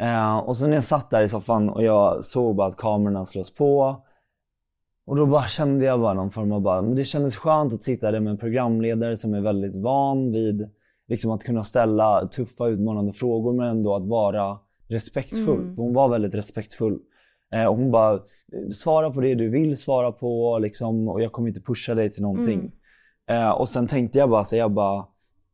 Eh, 0.00 0.38
och 0.38 0.56
sen 0.56 0.70
när 0.70 0.76
jag 0.76 0.84
satt 0.84 1.10
där 1.10 1.22
i 1.22 1.28
soffan 1.28 1.68
och 1.68 1.84
jag 1.84 2.24
såg 2.24 2.56
bara 2.56 2.68
att 2.68 2.76
kamerorna 2.76 3.24
slås 3.24 3.54
på. 3.54 4.02
Och 5.06 5.16
då 5.16 5.26
bara 5.26 5.46
kände 5.46 5.84
jag 5.84 6.00
bara 6.00 6.14
någon 6.14 6.30
form 6.30 6.52
av 6.52 6.60
bara, 6.60 6.82
men 6.82 6.96
det 6.96 7.04
kändes 7.04 7.36
skönt 7.36 7.72
att 7.72 7.82
sitta 7.82 8.10
där 8.10 8.20
med 8.20 8.30
en 8.30 8.38
programledare 8.38 9.16
som 9.16 9.34
är 9.34 9.40
väldigt 9.40 9.76
van 9.76 10.32
vid 10.32 10.70
liksom 11.10 11.30
att 11.30 11.44
kunna 11.44 11.64
ställa 11.64 12.28
tuffa 12.28 12.68
utmanande 12.68 13.12
frågor 13.12 13.52
men 13.52 13.66
ändå 13.66 13.94
att 13.94 14.06
vara 14.06 14.58
respektfull. 14.88 15.74
För 15.76 15.82
Hon 15.82 15.94
var 15.94 16.08
väldigt 16.08 16.34
respektfull. 16.34 16.98
Eh, 17.54 17.64
och 17.66 17.76
hon 17.76 17.90
bara, 17.90 18.18
svara 18.72 19.10
på 19.10 19.20
det 19.20 19.34
du 19.34 19.50
vill 19.50 19.76
svara 19.76 20.12
på 20.12 20.58
liksom, 20.58 21.08
och 21.08 21.22
jag 21.22 21.32
kommer 21.32 21.48
inte 21.48 21.60
pusha 21.60 21.94
dig 21.94 22.10
till 22.10 22.22
någonting. 22.22 22.72
Eh, 23.30 23.50
och 23.50 23.68
sen 23.68 23.86
tänkte 23.86 24.18
jag 24.18 24.30
bara 24.30 24.44
så 24.44 24.56
jag 24.56 24.72
bara, 24.72 25.04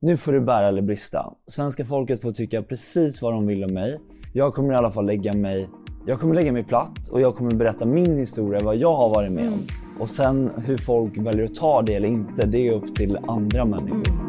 nu 0.00 0.16
får 0.16 0.32
du 0.32 0.40
bära 0.40 0.68
eller 0.68 0.82
brista. 0.82 1.32
Svenska 1.46 1.84
folket 1.84 2.22
får 2.22 2.32
tycka 2.32 2.62
precis 2.62 3.22
vad 3.22 3.32
de 3.32 3.46
vill 3.46 3.64
om 3.64 3.74
mig. 3.74 3.98
Jag 4.34 4.54
kommer 4.54 4.72
i 4.72 4.76
alla 4.76 4.90
fall 4.90 5.06
lägga 5.06 5.34
mig, 5.34 5.68
jag 6.06 6.20
kommer 6.20 6.34
lägga 6.34 6.52
mig 6.52 6.64
platt 6.64 7.08
och 7.12 7.20
jag 7.20 7.36
kommer 7.36 7.54
berätta 7.54 7.86
min 7.86 8.16
historia, 8.16 8.62
vad 8.62 8.76
jag 8.76 8.96
har 8.96 9.08
varit 9.08 9.32
med 9.32 9.48
om. 9.48 9.60
Och 10.00 10.08
sen 10.08 10.50
hur 10.66 10.78
folk 10.78 11.18
väljer 11.18 11.44
att 11.44 11.54
ta 11.54 11.82
det 11.82 11.94
eller 11.94 12.08
inte, 12.08 12.46
det 12.46 12.68
är 12.68 12.72
upp 12.72 12.94
till 12.94 13.18
andra 13.26 13.64
människor. 13.64 14.25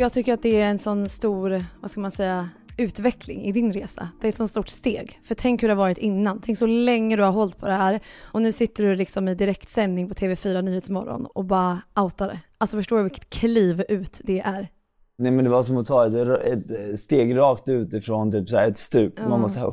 Jag 0.00 0.12
tycker 0.12 0.34
att 0.34 0.42
det 0.42 0.60
är 0.60 0.70
en 0.70 0.78
sån 0.78 1.08
stor, 1.08 1.64
vad 1.80 1.90
ska 1.90 2.00
man 2.00 2.10
säga, 2.12 2.48
utveckling 2.76 3.44
i 3.44 3.52
din 3.52 3.72
resa. 3.72 4.08
Det 4.20 4.26
är 4.26 4.28
ett 4.28 4.36
sånt 4.36 4.50
stort 4.50 4.68
steg. 4.68 5.20
För 5.24 5.34
tänk 5.34 5.62
hur 5.62 5.68
det 5.68 5.74
har 5.74 5.78
varit 5.78 5.98
innan. 5.98 6.40
Tänk 6.40 6.58
så 6.58 6.66
länge 6.66 7.16
du 7.16 7.22
har 7.22 7.32
hållit 7.32 7.58
på 7.58 7.66
det 7.66 7.74
här 7.74 8.00
och 8.20 8.42
nu 8.42 8.52
sitter 8.52 8.84
du 8.84 8.94
liksom 8.94 9.28
i 9.28 9.34
direktsändning 9.34 10.08
på 10.08 10.14
TV4 10.14 10.62
Nyhetsmorgon 10.62 11.26
och 11.26 11.44
bara 11.44 11.80
outar 11.96 12.28
det. 12.28 12.40
Alltså 12.58 12.76
förstår 12.76 12.96
du 12.96 13.02
vilket 13.02 13.30
kliv 13.30 13.84
ut 13.88 14.20
det 14.24 14.40
är? 14.40 14.68
Nej 15.18 15.32
men 15.32 15.44
det 15.44 15.50
var 15.50 15.62
som 15.62 15.76
att 15.76 15.86
ta 15.86 16.06
ett, 16.06 16.70
ett 16.70 16.98
steg 16.98 17.36
rakt 17.36 17.68
ut 17.68 17.94
ifrån 17.94 18.32
typ 18.32 18.48
så 18.48 18.58
ett 18.58 18.78
stup. 18.78 19.14
Ja. 19.16 19.28
Man 19.28 19.50
här, 19.50 19.66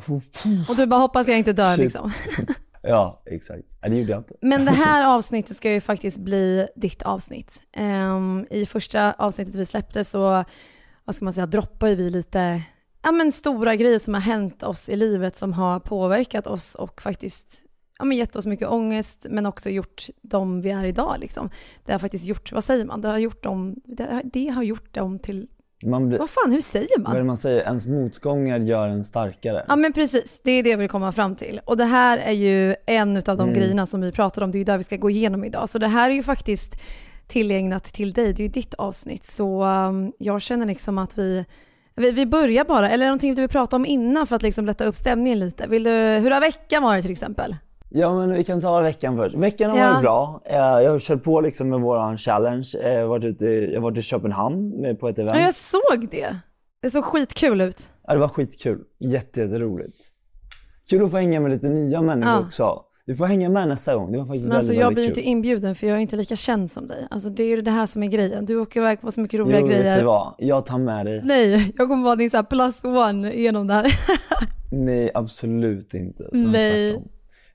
Och 0.70 0.76
du 0.76 0.86
bara 0.86 1.00
hoppas 1.00 1.28
jag 1.28 1.38
inte 1.38 1.52
dör 1.52 1.74
Shit. 1.74 1.78
liksom. 1.78 2.12
Ja, 2.88 3.22
exakt. 3.26 3.62
Nej, 3.82 3.90
det 3.90 3.96
gjorde 3.96 4.10
jag 4.12 4.20
inte. 4.20 4.34
Men 4.40 4.64
det 4.64 4.70
här 4.70 5.16
avsnittet 5.16 5.56
ska 5.56 5.72
ju 5.72 5.80
faktiskt 5.80 6.16
bli 6.18 6.68
ditt 6.76 7.02
avsnitt. 7.02 7.62
Um, 7.76 8.46
I 8.50 8.66
första 8.66 9.12
avsnittet 9.12 9.54
vi 9.54 9.66
släppte 9.66 10.04
så, 10.04 10.44
vad 11.04 11.14
ska 11.16 11.24
man 11.24 11.34
säga, 11.34 11.46
droppar 11.46 11.88
vi 11.88 12.10
lite, 12.10 12.62
ja 13.02 13.12
men 13.12 13.32
stora 13.32 13.76
grejer 13.76 13.98
som 13.98 14.14
har 14.14 14.20
hänt 14.20 14.62
oss 14.62 14.88
i 14.88 14.96
livet 14.96 15.36
som 15.36 15.52
har 15.52 15.80
påverkat 15.80 16.46
oss 16.46 16.74
och 16.74 17.02
faktiskt, 17.02 17.62
ja 17.98 18.04
men 18.04 18.16
gett 18.16 18.36
oss 18.36 18.46
mycket 18.46 18.68
ångest 18.68 19.26
men 19.30 19.46
också 19.46 19.70
gjort 19.70 20.06
dem 20.22 20.60
vi 20.60 20.70
är 20.70 20.84
idag 20.84 21.16
liksom. 21.20 21.50
Det 21.84 21.92
har 21.92 21.98
faktiskt 21.98 22.24
gjort, 22.26 22.52
vad 22.52 22.64
säger 22.64 22.84
man, 22.84 23.00
det 23.00 23.08
har 23.08 23.18
gjort 23.18 23.42
dem, 23.42 23.76
det, 23.84 24.04
har- 24.04 24.22
det 24.24 24.48
har 24.48 24.62
gjort 24.62 24.94
dem 24.94 25.18
till, 25.18 25.48
man 25.82 26.08
blir, 26.08 26.18
vad 26.18 26.30
fan, 26.30 26.52
hur 26.52 26.60
säger 26.60 26.98
vad 26.98 27.08
är 27.08 27.14
det 27.14 27.18
man? 27.18 27.26
man 27.26 27.36
säger? 27.36 27.62
Ens 27.62 27.86
motgångar 27.86 28.58
gör 28.58 28.88
en 28.88 29.04
starkare. 29.04 29.64
Ja 29.68 29.76
men 29.76 29.92
precis, 29.92 30.40
det 30.44 30.50
är 30.50 30.62
det 30.62 30.70
jag 30.70 30.78
vill 30.78 30.88
komma 30.88 31.12
fram 31.12 31.36
till. 31.36 31.60
Och 31.64 31.76
det 31.76 31.84
här 31.84 32.18
är 32.18 32.32
ju 32.32 32.74
en 32.86 33.16
av 33.16 33.22
de 33.22 33.40
Mm. 33.40 33.54
grejerna 33.54 33.86
som 33.86 34.00
vi 34.00 34.12
pratar 34.12 34.42
om, 34.42 34.52
det 34.52 34.56
är 34.56 34.60
ju 34.60 34.64
där 34.64 34.78
vi 34.78 34.84
ska 34.84 34.96
gå 34.96 35.10
igenom 35.10 35.44
idag. 35.44 35.68
Så 35.68 35.78
det 35.78 35.88
här 35.88 36.10
är 36.10 36.14
ju 36.14 36.22
faktiskt 36.22 36.74
tillägnat 37.26 37.84
till 37.84 38.12
dig, 38.12 38.32
det 38.32 38.42
är 38.42 38.44
ju 38.44 38.52
ditt 38.52 38.74
avsnitt. 38.74 39.24
Så 39.24 39.64
um, 39.64 40.12
jag 40.18 40.42
känner 40.42 40.66
liksom 40.66 40.98
att 40.98 41.18
vi, 41.18 41.44
vi, 41.96 42.10
vi 42.10 42.26
börjar 42.26 42.64
bara, 42.64 42.90
eller 42.90 43.04
är 43.04 43.06
det 43.06 43.10
någonting 43.10 43.34
du 43.34 43.42
vill 43.42 43.48
prata 43.48 43.76
om 43.76 43.86
innan 43.86 44.26
för 44.26 44.36
att 44.36 44.42
liksom 44.42 44.66
lätta 44.66 44.84
upp 44.84 44.96
stämningen 44.96 45.38
lite? 45.38 45.66
Vill 45.68 45.82
du, 45.84 45.90
hur 45.90 46.30
har 46.30 46.40
veckan 46.40 46.82
varit 46.82 47.02
till 47.02 47.12
exempel? 47.12 47.56
Ja 47.90 48.14
men 48.14 48.32
vi 48.34 48.44
kan 48.44 48.60
ta 48.60 48.80
veckan 48.80 49.16
först. 49.16 49.34
Veckan 49.34 49.70
har 49.70 49.78
Ja. 49.78 49.90
varit 49.92 50.02
bra. 50.02 50.40
Eh, 50.44 50.56
Jag 50.56 50.90
har 50.90 50.98
kört 50.98 51.22
på 51.22 51.40
liksom 51.40 51.68
med 51.68 51.80
våran 51.80 52.18
challenge. 52.18 52.68
Eh, 52.82 52.92
Jag 52.92 53.00
har 53.00 53.06
varit, 53.08 53.24
ute, 53.24 53.44
i- 53.46 53.66
jag 53.72 53.80
har 53.80 53.82
varit 53.90 53.98
i 53.98 54.02
Köpenhamn 54.02 54.68
med- 54.80 55.00
på 55.00 55.08
ett 55.08 55.18
event. 55.18 55.36
Ja, 55.36 55.42
jag 55.44 55.54
såg 55.54 56.08
det. 56.10 56.36
Det 56.82 56.90
såg 56.90 57.04
skitkul 57.04 57.60
ut. 57.60 57.90
Ja, 58.06 58.12
det 58.14 58.20
var 58.20 58.28
skitkul. 58.28 58.78
Jätte, 59.00 59.40
jätteroligt. 59.40 59.96
Kul 60.90 61.04
att 61.04 61.10
få 61.10 61.16
hänga 61.16 61.40
med 61.40 61.50
lite 61.50 61.68
nya 61.68 62.02
människor 62.02 62.32
Ja. 62.32 62.40
också. 62.40 62.82
Du 63.06 63.14
får 63.14 63.26
hänga 63.26 63.48
med 63.48 63.68
nästa 63.68 63.94
gång. 63.96 64.12
Det 64.12 64.18
var 64.18 64.26
faktiskt 64.26 64.48
Men 64.48 64.56
alltså 64.56 64.68
väldigt, 64.72 64.80
jag 64.84 64.94
blir 64.94 65.02
ju 65.02 65.08
väldigt 65.08 65.18
inte 65.24 65.30
inbjuden 65.30 65.74
för 65.74 65.86
jag 65.86 65.96
är 65.96 66.00
inte 66.00 66.16
lika 66.16 66.36
känd 66.36 66.72
som 66.72 66.88
dig. 66.88 67.06
Alltså 67.10 67.28
det 67.30 67.42
är 67.42 67.46
ju 67.48 67.62
det 67.62 67.70
här 67.70 67.86
som 67.86 68.02
är 68.02 68.06
grejen. 68.06 68.46
Du 68.46 68.56
åker 68.56 68.80
iväg 68.80 69.00
på 69.00 69.12
så 69.12 69.20
mycket 69.20 69.40
roliga 69.40 69.60
Jo, 69.60 69.66
vet 69.66 69.76
grejer. 69.80 69.98
du 69.98 70.04
vad? 70.04 70.34
Jag 70.38 70.66
tar 70.66 70.78
med 70.78 71.06
dig. 71.06 71.20
Nej, 71.24 71.72
jag 71.78 71.88
kommer 71.88 72.04
vara 72.04 72.16
din 72.16 72.30
så 72.30 72.42
plus 72.44 72.84
one 72.84 73.32
genom 73.34 73.66
det 73.66 73.74
här. 73.74 73.86
Nej, 74.72 75.10
absolut 75.14 75.94
inte. 75.94 76.22
Så 76.32 76.36
Nej. 76.36 76.92
tvärtom. 76.92 77.08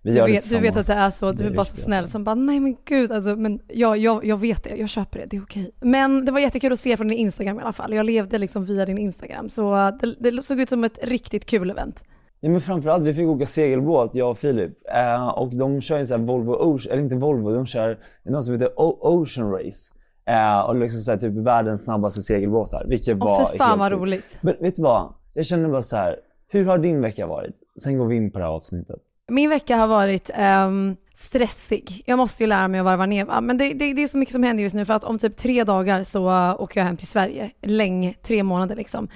Vi 0.03 0.11
Du 0.11 0.17
gör 0.17 0.27
det 0.27 0.33
vet, 0.33 0.49
du 0.49 0.59
vet 0.59 0.77
att 0.77 0.87
det 0.87 0.93
är 0.93 1.09
så, 1.09 1.31
du 1.31 1.45
är 1.45 1.51
bara 1.51 1.65
så 1.65 1.75
snäll 1.75 2.09
som 2.09 2.23
bara 2.23 2.35
nej 2.35 2.59
men 2.59 2.77
gud 2.85 3.11
alltså, 3.11 3.35
men 3.35 3.59
jag, 3.67 3.97
jag, 3.97 4.25
jag 4.25 4.37
vet 4.37 4.63
det, 4.63 4.75
jag 4.75 4.89
köper 4.89 5.19
det, 5.19 5.25
det 5.25 5.37
är 5.37 5.41
okej. 5.41 5.71
Men 5.81 6.25
det 6.25 6.31
var 6.31 6.39
jättekul 6.39 6.71
att 6.73 6.79
se 6.79 6.97
från 6.97 7.07
din 7.07 7.17
Instagram 7.17 7.59
i 7.59 7.61
alla 7.61 7.73
fall. 7.73 7.93
Jag 7.93 8.05
levde 8.05 8.37
liksom 8.37 8.65
via 8.65 8.85
din 8.85 8.97
Instagram 8.97 9.49
så 9.49 9.91
det, 10.01 10.15
det 10.31 10.41
såg 10.41 10.59
ut 10.59 10.69
som 10.69 10.83
ett 10.83 10.99
riktigt 11.03 11.45
kul 11.45 11.69
event. 11.69 12.03
Ja, 12.39 12.49
men 12.49 12.61
framförallt, 12.61 13.03
vi 13.03 13.13
fick 13.13 13.27
åka 13.27 13.45
segelbåt, 13.45 14.15
jag 14.15 14.31
och 14.31 14.37
Filip. 14.37 14.71
Eh, 14.95 15.27
och 15.27 15.55
de 15.57 15.81
kör 15.81 15.97
ju 15.97 16.05
så 16.05 16.17
här 16.17 16.21
Volvo 16.23 16.51
Ocean, 16.53 16.93
eller 16.93 17.03
inte 17.03 17.15
Volvo, 17.15 17.53
de 17.53 17.65
kör 17.65 17.97
något 18.23 18.45
som 18.45 18.53
heter 18.53 18.79
O- 18.79 18.97
Ocean 19.01 19.51
Race. 19.51 19.93
Eh, 20.25 20.59
och 20.59 20.75
liksom 20.75 20.99
så 20.99 21.11
här, 21.11 21.17
typ 21.17 21.33
världens 21.33 21.83
snabbaste 21.83 22.21
segelbåtar. 22.21 22.85
Vilket 22.87 23.17
var 23.17 23.41
Åh 23.41 23.51
fy 23.51 23.57
fan 23.57 23.79
vad 23.79 23.91
roligt. 23.91 24.37
Men 24.41 24.55
vet 24.59 24.75
du 24.75 24.81
vad? 24.81 25.13
Jag 25.33 25.45
känner 25.45 25.69
bara 25.69 25.81
så 25.81 25.95
här. 25.95 26.15
hur 26.51 26.65
har 26.65 26.77
din 26.77 27.01
vecka 27.01 27.27
varit? 27.27 27.55
Sen 27.83 27.97
går 27.97 28.05
vi 28.05 28.15
in 28.15 28.31
på 28.31 28.39
det 28.39 28.45
här 28.45 28.51
avsnittet. 28.51 28.99
Min 29.31 29.49
vecka 29.49 29.77
har 29.77 29.87
varit 29.87 30.29
ehm, 30.33 30.95
stressig. 31.15 32.03
Jag 32.05 32.17
måste 32.17 32.43
ju 32.43 32.47
lära 32.47 32.67
mig 32.67 32.79
att 32.79 32.85
varva 32.85 33.05
ner. 33.05 33.41
Men 33.41 33.57
det, 33.57 33.73
det, 33.73 33.93
det 33.93 34.03
är 34.03 34.07
så 34.07 34.17
mycket 34.17 34.33
som 34.33 34.43
händer 34.43 34.63
just 34.63 34.75
nu 34.75 34.85
för 34.85 34.93
att 34.93 35.03
om 35.03 35.19
typ 35.19 35.37
tre 35.37 35.63
dagar 35.63 36.03
så 36.03 36.53
åker 36.59 36.79
jag 36.79 36.85
hem 36.85 36.97
till 36.97 37.07
Sverige. 37.07 37.51
Länge, 37.61 38.13
tre 38.13 38.43
månader 38.43 38.75
liksom. 38.75 39.07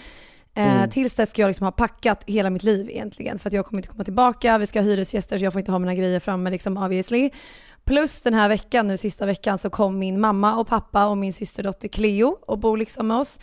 Eh, 0.53 0.89
Tills 0.89 1.13
dess 1.13 1.29
ska 1.29 1.41
jag 1.41 1.48
liksom 1.48 1.65
ha 1.65 1.72
packat 1.72 2.24
hela 2.27 2.50
mitt 2.50 2.63
liv 2.63 2.89
egentligen 2.89 3.39
för 3.39 3.50
att 3.50 3.53
jag 3.53 3.65
kommer 3.65 3.79
inte 3.79 3.89
komma 3.89 4.03
tillbaka. 4.03 4.57
Vi 4.57 4.67
ska 4.67 4.79
ha 4.79 4.86
hyresgäster 4.86 5.38
så 5.38 5.43
jag 5.43 5.53
får 5.53 5.60
inte 5.60 5.72
ha 5.72 5.79
mina 5.79 5.95
grejer 5.95 6.19
framme 6.19 6.50
liksom 6.50 6.77
obviously. 6.77 7.29
Plus 7.86 8.22
den 8.22 8.34
här 8.34 8.50
veckan, 8.50 8.88
nu 8.88 8.98
sista 8.98 9.25
veckan, 9.25 9.57
så 9.57 9.69
kom 9.69 10.00
min 10.00 10.19
mamma 10.19 10.55
och 10.55 10.67
pappa 10.67 11.07
och 11.07 11.17
min 11.17 11.34
systerdotter 11.34 11.88
Cleo 11.88 12.38
och 12.48 12.60
bor 12.60 12.77
liksom 12.77 13.07
med 13.07 13.17
oss. 13.17 13.39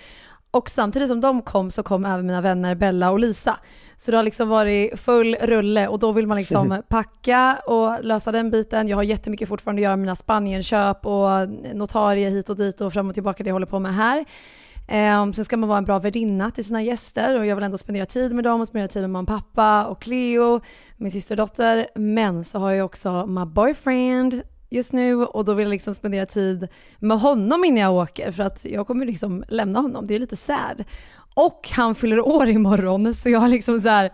Och 0.55 0.71
samtidigt 0.71 1.09
som 1.09 1.21
de 1.21 1.43
kom 1.43 1.71
så 1.71 1.83
kom 1.83 2.05
även 2.05 2.27
mina 2.27 2.41
vänner 2.41 2.75
Bella 2.75 3.11
och 3.11 3.19
Lisa. 3.19 3.59
Så 3.97 4.11
det 4.11 4.17
har 4.17 4.25
liksom 4.25 4.49
varit 4.49 5.01
full 5.01 5.37
rulle 5.41 5.89
och 5.89 5.99
då 5.99 6.13
vill 6.13 6.27
man 6.27 6.37
liksom 6.37 6.83
packa 6.89 7.59
och 7.67 8.05
lösa 8.05 8.33
den 8.33 8.51
biten. 8.51 8.89
Jag 8.89 8.97
har 8.97 9.03
jättemycket 9.03 9.49
fortfarande 9.49 9.81
att 9.81 9.85
göra 9.85 9.97
med 9.97 10.01
mina 10.01 10.17
Spanienköp 10.17 11.07
och 11.07 11.49
notarie 11.75 12.31
hit 12.31 12.51
och 12.51 12.57
dit 12.57 12.81
och 12.81 12.93
fram 12.93 13.09
och 13.09 13.15
tillbaka 13.15 13.43
det 13.43 13.49
jag 13.49 13.55
håller 13.55 13.67
på 13.67 13.79
med 13.79 13.95
här. 13.95 14.25
Um, 15.23 15.35
sen 15.35 15.45
ska 15.45 15.57
man 15.57 15.69
vara 15.69 15.79
en 15.79 15.85
bra 15.85 15.99
värdinna 15.99 16.51
till 16.51 16.65
sina 16.65 16.83
gäster 16.83 17.39
och 17.39 17.47
jag 17.47 17.57
vill 17.57 17.65
ändå 17.65 17.79
spendera 17.79 18.07
tid 18.07 18.35
med 18.35 18.45
dem 18.45 18.61
och 18.61 18.69
spendera 18.69 18.89
tid 18.89 19.03
med 19.03 19.11
mamma 19.11 19.23
och 19.23 19.45
pappa 19.45 19.87
och 19.87 20.03
Cleo, 20.03 20.61
min 20.97 21.11
systerdotter. 21.11 21.87
Men 21.95 22.45
så 22.45 22.59
har 22.59 22.71
jag 22.71 22.85
också 22.85 23.27
my 23.27 23.45
boyfriend 23.45 24.43
just 24.73 24.93
nu 24.93 25.25
och 25.25 25.45
då 25.45 25.55
vill 25.55 25.65
jag 25.65 25.71
liksom 25.71 25.95
spendera 25.95 26.27
tid 26.27 26.69
med 26.99 27.21
honom 27.21 27.65
innan 27.65 27.81
jag 27.81 27.93
åker 27.93 28.33
för 28.33 28.43
att 28.43 28.65
jag 28.65 28.87
kommer 28.87 29.07
liksom 29.07 29.45
lämna 29.49 29.81
honom. 29.81 30.07
Det 30.07 30.15
är 30.15 30.19
lite 30.19 30.37
sad. 30.37 30.85
Och 31.35 31.69
han 31.73 31.95
fyller 31.95 32.21
år 32.21 32.49
imorgon 32.49 33.15
så 33.15 33.31
jag 33.31 33.41
har 33.41 33.49
liksom 33.49 33.81
så 33.81 33.89
här, 33.89 34.11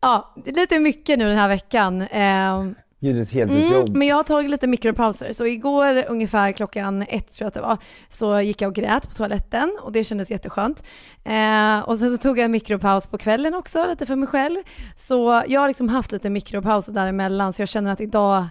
ja, 0.00 0.34
lite 0.44 0.80
mycket 0.80 1.18
nu 1.18 1.28
den 1.28 1.38
här 1.38 1.48
veckan. 1.48 2.02
Ehm, 2.10 2.74
Gud, 3.00 3.18
ett 3.18 3.30
heltidsjobb. 3.30 3.88
Mm, 3.88 3.98
men 3.98 4.08
jag 4.08 4.16
har 4.16 4.22
tagit 4.22 4.50
lite 4.50 4.66
mikropauser. 4.66 5.32
Så 5.32 5.46
igår 5.46 6.04
ungefär 6.08 6.52
klockan 6.52 7.02
ett 7.02 7.32
tror 7.32 7.44
jag 7.44 7.48
att 7.48 7.54
det 7.54 7.60
var, 7.60 7.78
så 8.10 8.40
gick 8.40 8.62
jag 8.62 8.68
och 8.68 8.74
grät 8.74 9.08
på 9.08 9.14
toaletten 9.14 9.78
och 9.82 9.92
det 9.92 10.04
kändes 10.04 10.30
jätteskönt. 10.30 10.84
Eh, 11.24 11.78
och 11.78 11.98
sen 11.98 12.10
så 12.10 12.16
tog 12.16 12.38
jag 12.38 12.44
en 12.44 12.50
mikropaus 12.50 13.06
på 13.06 13.18
kvällen 13.18 13.54
också, 13.54 13.86
lite 13.86 14.06
för 14.06 14.16
mig 14.16 14.28
själv. 14.28 14.58
Så 14.96 15.42
jag 15.48 15.60
har 15.60 15.68
liksom 15.68 15.88
haft 15.88 16.12
lite 16.12 16.30
mikropauser 16.30 16.92
däremellan 16.92 17.52
så 17.52 17.62
jag 17.62 17.68
känner 17.68 17.92
att 17.92 18.00
idag, 18.00 18.44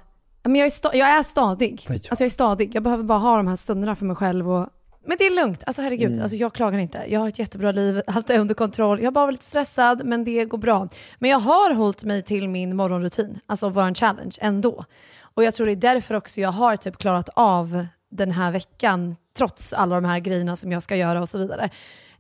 men 0.48 0.56
jag 0.56 0.66
är, 0.66 0.70
sta- 0.70 0.96
jag 0.96 1.10
är 1.10 1.24
stadig. 1.24 1.86
Alltså 1.89 2.24
jag 2.24 2.25
är 2.25 2.30
stadig. 2.30 2.75
Jag 2.75 2.84
behöver 2.84 3.04
bara 3.04 3.20
ha 3.20 3.38
de 3.38 3.48
här 3.48 3.56
stunderna 3.56 3.96
för 3.96 4.06
mig 4.06 4.16
själv 4.16 4.51
och 4.51 4.70
men 5.08 5.18
det 5.20 5.25
är 5.25 5.36
lugnt, 5.36 5.63
alltså 5.66 5.82
herregud, 5.82 6.12
alltså 6.22 6.38
jag 6.38 6.54
klagar 6.54 6.80
inte. 6.80 7.04
Jag 7.08 7.20
har 7.20 7.27
ett 7.27 7.39
jättebra 7.39 7.72
liv, 7.72 8.01
allt 8.08 8.30
är 8.30 8.39
under 8.39 8.56
kontroll. 8.56 9.01
Jag 9.01 9.13
bara 9.13 9.25
varit 9.25 9.34
lite 9.34 9.46
stressad, 9.46 10.06
men 10.06 10.24
det 10.24 10.46
går 10.46 10.58
bra. 10.58 10.88
Men 11.20 11.30
jag 11.30 11.39
har 11.39 11.74
hållit 11.74 12.04
mig 12.04 12.22
till 12.24 12.50
min 12.50 12.75
morgonrutin, 12.75 13.39
alltså 13.46 13.70
våran 13.70 13.96
challenge 13.96 14.36
ändå. 14.42 14.86
Och 15.22 15.44
jag 15.44 15.54
tror 15.54 15.66
det 15.66 15.72
är 15.72 15.75
därför 15.75 16.16
också 16.16 16.42
jag 16.42 16.51
har 16.51 16.75
typ 16.75 16.98
klarat 16.98 17.30
av 17.34 17.86
den 18.12 18.32
här 18.32 18.51
veckan, 18.51 19.16
trots 19.38 19.74
alla 19.74 19.96
de 19.96 20.06
här 20.06 20.20
grejerna 20.20 20.56
som 20.56 20.72
jag 20.72 20.84
ska 20.84 20.96
göra 20.96 21.22
och 21.22 21.30
så 21.30 21.38
vidare. 21.38 21.70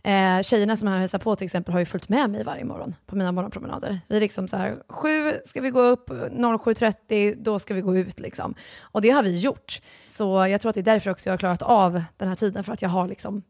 Eh, 0.07 0.41
tjejerna 0.41 0.77
som 0.77 0.87
här 0.87 0.99
hälsar 0.99 1.19
på 1.19 1.35
till 1.35 1.45
exempel 1.45 1.73
har 1.73 1.79
ju 1.79 1.85
följt 1.85 2.09
med 2.09 2.29
mig 2.29 2.43
varje 2.43 2.65
morgon 2.65 2.95
på 3.05 3.15
mina 3.15 3.31
morgonpromenader. 3.31 3.99
Vi 4.07 4.15
är 4.15 4.19
liksom 4.19 4.47
så 4.47 4.57
här, 4.57 4.75
sju 4.89 5.33
ska 5.45 5.61
vi 5.61 5.69
gå 5.69 5.81
upp, 5.81 6.09
07.30 6.09 7.35
då 7.43 7.59
ska 7.59 7.73
vi 7.73 7.81
gå 7.81 7.97
ut 7.97 8.19
liksom. 8.19 8.55
Och 8.81 9.01
det 9.01 9.09
har 9.09 9.23
vi 9.23 9.39
gjort. 9.39 9.81
Så 10.09 10.47
jag 10.47 10.61
tror 10.61 10.69
att 10.69 10.73
det 10.73 10.81
är 10.81 10.83
därför 10.83 11.11
också 11.11 11.29
jag 11.29 11.33
har 11.33 11.37
klarat 11.37 11.61
av 11.61 12.01
den 12.17 12.27
här 12.27 12.35
tiden, 12.35 12.63
för 12.63 12.73
att 12.73 12.81
jag 12.81 12.89
har 12.89 13.07
liksom 13.07 13.43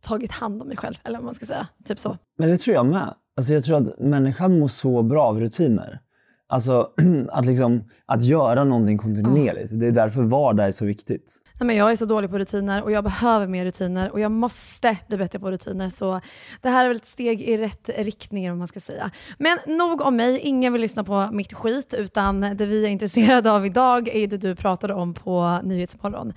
tagit 0.00 0.32
hand 0.32 0.62
om 0.62 0.68
mig 0.68 0.76
själv, 0.76 0.94
eller 1.04 1.18
vad 1.18 1.24
man 1.24 1.34
ska 1.34 1.46
säga. 1.46 1.68
Typ 1.84 1.98
så. 1.98 2.16
Men 2.38 2.48
det 2.48 2.56
tror 2.56 2.74
jag 2.76 2.86
med. 2.86 3.14
Alltså 3.36 3.52
jag 3.52 3.64
tror 3.64 3.76
att 3.76 3.98
människan 3.98 4.58
mår 4.58 4.68
så 4.68 5.02
bra 5.02 5.24
av 5.24 5.40
rutiner. 5.40 6.00
Alltså 6.50 6.90
att, 7.32 7.44
liksom, 7.46 7.84
att 8.06 8.22
göra 8.22 8.64
någonting 8.64 8.98
kontinuerligt. 8.98 9.80
Det 9.80 9.86
är 9.86 9.90
därför 9.92 10.22
vardag 10.22 10.66
är 10.66 10.72
så 10.72 10.84
viktigt. 10.84 11.42
Nej, 11.60 11.66
men 11.66 11.76
jag 11.76 11.92
är 11.92 11.96
så 11.96 12.04
dålig 12.04 12.30
på 12.30 12.38
rutiner 12.38 12.82
och 12.82 12.92
jag 12.92 13.04
behöver 13.04 13.46
mer 13.46 13.64
rutiner 13.64 14.10
och 14.12 14.20
jag 14.20 14.30
måste 14.32 14.96
bli 15.08 15.16
bättre 15.16 15.38
på 15.38 15.50
rutiner. 15.50 15.88
Så 15.88 16.20
det 16.62 16.68
här 16.68 16.84
är 16.84 16.88
väl 16.88 16.96
ett 16.96 17.06
steg 17.06 17.42
i 17.42 17.56
rätt 17.56 17.90
riktning 17.98 18.52
om 18.52 18.58
man 18.58 18.68
ska 18.68 18.80
säga. 18.80 19.10
Men 19.38 19.58
nog 19.66 20.00
om 20.00 20.16
mig, 20.16 20.38
ingen 20.38 20.72
vill 20.72 20.82
lyssna 20.82 21.04
på 21.04 21.28
mitt 21.32 21.52
skit 21.52 21.94
utan 21.98 22.40
det 22.40 22.66
vi 22.66 22.84
är 22.84 22.88
intresserade 22.88 23.52
av 23.52 23.66
idag 23.66 24.08
är 24.08 24.26
det 24.26 24.36
du 24.36 24.54
pratade 24.56 24.94
om 24.94 25.14
på 25.14 25.60
Nyhetsmorgon. 25.64 26.32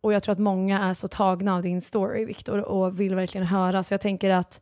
Och 0.00 0.12
jag 0.12 0.22
tror 0.22 0.32
att 0.32 0.38
många 0.38 0.82
är 0.82 0.94
så 0.94 1.08
tagna 1.08 1.54
av 1.54 1.62
din 1.62 1.80
story 1.80 2.24
Viktor 2.24 2.58
och 2.60 3.00
vill 3.00 3.14
verkligen 3.14 3.46
höra 3.46 3.82
så 3.82 3.94
jag 3.94 4.00
tänker 4.00 4.30
att 4.30 4.60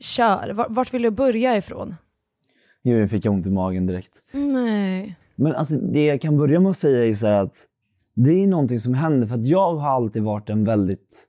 kör. 0.00 0.50
Var- 0.52 0.66
Vart 0.68 0.94
vill 0.94 1.02
du 1.02 1.10
börja 1.10 1.56
ifrån? 1.56 1.94
Fick 3.08 3.24
jag 3.24 3.34
ont 3.34 3.46
i 3.46 3.50
magen 3.50 3.86
direkt. 3.86 4.22
Nej. 4.32 5.16
Men 5.36 5.54
alltså, 5.54 5.76
det 5.76 6.06
jag 6.06 6.20
kan 6.20 6.38
börja 6.38 6.60
med 6.60 6.70
att 6.70 6.76
säga 6.76 7.06
är 7.06 7.14
så 7.14 7.26
här 7.26 7.42
att 7.42 7.66
det 8.14 8.42
är 8.42 8.46
någonting 8.46 8.78
som 8.78 8.94
händer 8.94 9.26
för 9.26 9.34
att 9.34 9.46
jag 9.46 9.76
har 9.76 9.90
alltid 9.90 10.22
varit 10.22 10.50
en 10.50 10.64
väldigt... 10.64 11.26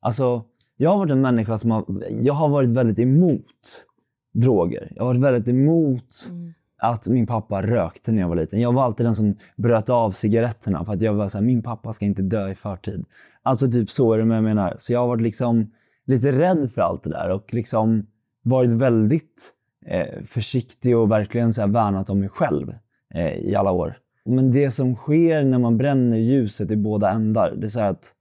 Alltså, 0.00 0.44
jag 0.76 0.90
har 0.90 0.98
varit 0.98 1.12
en 1.12 1.20
människa 1.20 1.58
som 1.58 1.70
har, 1.70 1.84
jag 2.22 2.34
har 2.34 2.48
varit 2.48 2.70
väldigt 2.70 2.98
emot 2.98 3.86
droger. 4.34 4.92
Jag 4.96 5.02
har 5.02 5.08
varit 5.08 5.20
väldigt 5.20 5.48
emot 5.48 6.32
att 6.78 7.08
min 7.08 7.26
pappa 7.26 7.62
rökte 7.62 8.12
när 8.12 8.22
jag 8.22 8.28
var 8.28 8.36
liten. 8.36 8.60
Jag 8.60 8.72
var 8.72 8.84
alltid 8.84 9.06
den 9.06 9.14
som 9.14 9.36
bröt 9.56 9.88
av 9.88 10.10
cigaretterna 10.10 10.84
för 10.84 10.92
att 10.92 11.02
jag 11.02 11.14
var 11.14 11.28
så 11.28 11.38
här, 11.38 11.44
min 11.44 11.62
pappa 11.62 11.92
ska 11.92 12.04
inte 12.04 12.22
dö 12.22 12.50
i 12.50 12.54
förtid. 12.54 13.04
Alltså 13.42 13.70
typ 13.70 13.90
så 13.90 14.12
är 14.12 14.18
det 14.18 14.24
med 14.24 14.36
jag 14.36 14.44
menar. 14.44 14.74
Så 14.76 14.92
jag 14.92 15.00
har 15.00 15.08
varit 15.08 15.22
liksom 15.22 15.70
lite 16.06 16.32
rädd 16.32 16.70
för 16.74 16.82
allt 16.82 17.04
det 17.04 17.10
där 17.10 17.30
och 17.30 17.54
liksom 17.54 18.06
varit 18.42 18.72
väldigt 18.72 19.52
eh, 19.86 20.22
försiktig 20.22 20.96
och 20.96 21.10
verkligen 21.10 21.52
så 21.52 21.60
här 21.60 21.68
värnat 21.68 22.10
om 22.10 22.20
mig 22.20 22.28
själv 22.28 22.74
eh, 23.14 23.34
i 23.34 23.54
alla 23.54 23.70
år. 23.70 23.96
Men 24.24 24.50
det 24.50 24.70
som 24.70 24.96
sker 24.96 25.44
när 25.44 25.58
man 25.58 25.78
bränner 25.78 26.18
ljuset 26.18 26.70
i 26.70 26.76
båda 26.76 27.10
ändar, 27.10 27.54
det 27.56 27.66
är 27.66 27.68
så 27.68 27.80
att 27.80 28.14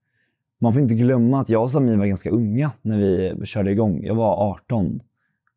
man 0.62 0.74
får 0.74 0.82
inte 0.82 0.96
glömma 0.96 1.40
att 1.42 1.50
jag 1.50 1.62
och 1.62 1.72
Samir 1.72 1.98
var 1.98 2.06
ganska 2.06 2.30
unga 2.30 2.72
när 2.82 2.98
vi 2.98 3.46
körde 3.46 3.72
igång. 3.72 4.04
Jag 4.04 4.16
var 4.16 4.52
18. 4.52 5.00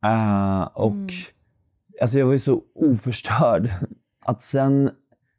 Uh, 0.07 0.63
och 0.63 1.13
alltså 2.01 2.19
jag 2.19 2.27
var 2.27 2.33
ju 2.33 2.39
så 2.39 2.61
oförstörd. 2.75 3.69
Att 4.25 4.43
sen 4.43 4.91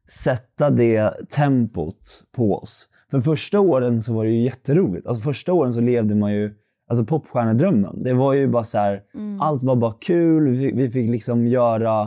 sätta 0.09 0.69
det 0.69 1.29
tempot 1.29 2.23
på 2.35 2.55
oss. 2.55 2.87
För 3.11 3.21
första 3.21 3.59
åren 3.59 4.01
så 4.01 4.13
var 4.13 4.25
det 4.25 4.31
ju 4.31 4.41
jätteroligt. 4.41 5.07
Alltså 5.07 5.21
första 5.21 5.53
åren 5.53 5.73
så 5.73 5.79
levde 5.79 6.15
man 6.15 6.33
ju 6.33 6.51
alltså 6.93 7.05
popstjärnedrömmen. 7.05 8.03
Det 8.03 8.13
var 8.13 8.33
ju 8.33 8.47
bara 8.47 8.63
så 8.63 8.77
här, 8.77 9.01
allt 9.39 9.63
var 9.63 9.75
bara 9.75 9.93
kul. 9.93 10.49
Vi 10.49 10.57
fick, 10.57 10.75
vi 10.79 10.89
fick 10.89 11.09
liksom 11.09 11.47
göra 11.47 12.01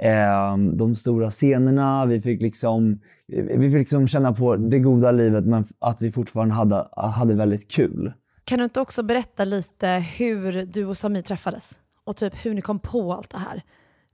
eh, 0.00 0.56
de 0.56 0.96
stora 0.96 1.30
scenerna. 1.30 2.06
Vi 2.06 2.20
fick, 2.20 2.42
liksom, 2.42 3.00
vi 3.28 3.70
fick 3.70 3.78
liksom 3.78 4.08
känna 4.08 4.32
på 4.32 4.56
det 4.56 4.78
goda 4.78 5.12
livet 5.12 5.44
men 5.44 5.64
att 5.78 6.02
vi 6.02 6.12
fortfarande 6.12 6.54
hade, 6.54 6.86
hade 6.96 7.34
väldigt 7.34 7.70
kul. 7.70 8.12
Kan 8.44 8.58
du 8.58 8.64
inte 8.64 8.80
också 8.80 9.02
berätta 9.02 9.44
lite 9.44 9.88
hur 10.18 10.66
du 10.66 10.84
och 10.84 10.96
Samir 10.96 11.22
träffades? 11.22 11.78
Och 12.06 12.16
typ 12.16 12.34
hur 12.44 12.54
ni 12.54 12.60
kom 12.60 12.78
på 12.78 13.12
allt 13.12 13.30
det 13.30 13.38
här? 13.38 13.62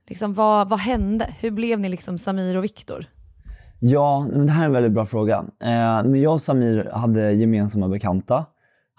Liksom, 0.07 0.33
vad, 0.33 0.69
vad 0.69 0.79
hände? 0.79 1.35
Hur 1.39 1.51
blev 1.51 1.79
ni 1.79 1.89
liksom 1.89 2.17
Samir 2.17 2.57
och 2.57 2.63
Viktor? 2.63 3.05
Ja, 3.79 4.27
men 4.31 4.45
det 4.45 4.51
här 4.51 4.61
är 4.61 4.65
en 4.65 4.73
väldigt 4.73 4.91
bra 4.91 5.05
fråga. 5.05 5.37
Eh, 5.63 6.03
men 6.03 6.21
jag 6.21 6.33
och 6.33 6.41
Samir 6.41 6.89
hade 6.93 7.31
gemensamma 7.31 7.87
bekanta. 7.87 8.45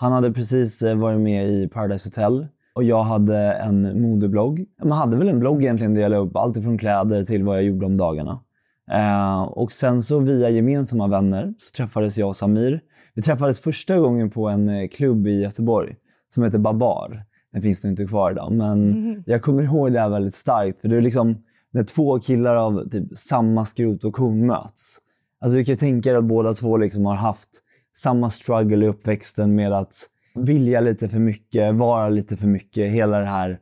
Han 0.00 0.12
hade 0.12 0.32
precis 0.32 0.82
eh, 0.82 0.96
varit 0.96 1.20
med 1.20 1.48
i 1.48 1.68
Paradise 1.68 2.06
Hotel 2.08 2.46
och 2.74 2.84
jag 2.84 3.02
hade 3.02 3.36
en 3.36 4.02
modeblogg. 4.02 4.66
Man 4.84 4.98
hade 4.98 5.16
väl 5.16 5.28
en 5.28 5.40
blogg 5.40 5.62
egentligen 5.62 5.94
där 5.94 6.02
jag 6.02 6.10
la 6.10 6.16
upp 6.16 6.36
allt 6.36 6.56
ifrån 6.56 6.78
kläder 6.78 7.22
till 7.22 7.44
vad 7.44 7.56
jag 7.56 7.64
gjorde 7.64 7.86
om 7.86 7.96
dagarna. 7.96 8.40
Eh, 8.90 9.42
och 9.42 9.72
sen 9.72 10.02
så 10.02 10.18
via 10.18 10.50
gemensamma 10.50 11.06
vänner 11.06 11.54
så 11.58 11.76
träffades 11.76 12.18
jag 12.18 12.28
och 12.28 12.36
Samir. 12.36 12.80
Vi 13.14 13.22
träffades 13.22 13.60
första 13.60 13.98
gången 13.98 14.30
på 14.30 14.48
en 14.48 14.68
eh, 14.68 14.88
klubb 14.88 15.26
i 15.26 15.40
Göteborg 15.40 15.94
som 16.28 16.42
heter 16.42 16.58
Babar. 16.58 17.24
Den 17.52 17.62
finns 17.62 17.84
nog 17.84 17.92
inte 17.92 18.04
kvar 18.04 18.30
idag, 18.30 18.52
men 18.52 19.22
jag 19.26 19.42
kommer 19.42 19.62
ihåg 19.62 19.92
det 19.92 20.00
här 20.00 20.08
väldigt 20.08 20.34
starkt. 20.34 20.78
För 20.78 20.88
det 20.88 20.96
är 20.96 21.00
liksom 21.00 21.36
när 21.72 21.82
två 21.82 22.18
killar 22.18 22.54
av 22.54 22.88
typ 22.88 23.16
samma 23.16 23.64
skrot 23.64 24.04
och 24.04 24.12
korn 24.12 24.46
möts. 24.46 24.98
Alltså 25.40 25.58
du 25.58 25.64
kan 25.64 25.72
ju 25.72 25.76
tänka 25.78 26.10
dig 26.10 26.18
att 26.18 26.24
båda 26.24 26.52
två 26.52 26.76
liksom 26.76 27.06
har 27.06 27.16
haft 27.16 27.48
samma 28.02 28.30
struggle 28.30 28.84
i 28.84 28.88
uppväxten 28.88 29.54
med 29.54 29.72
att 29.72 29.94
vilja 30.34 30.80
lite 30.80 31.08
för 31.08 31.18
mycket, 31.18 31.74
vara 31.74 32.08
lite 32.08 32.36
för 32.36 32.46
mycket, 32.46 32.90
hela 32.92 33.18
det 33.18 33.26
här 33.26 33.58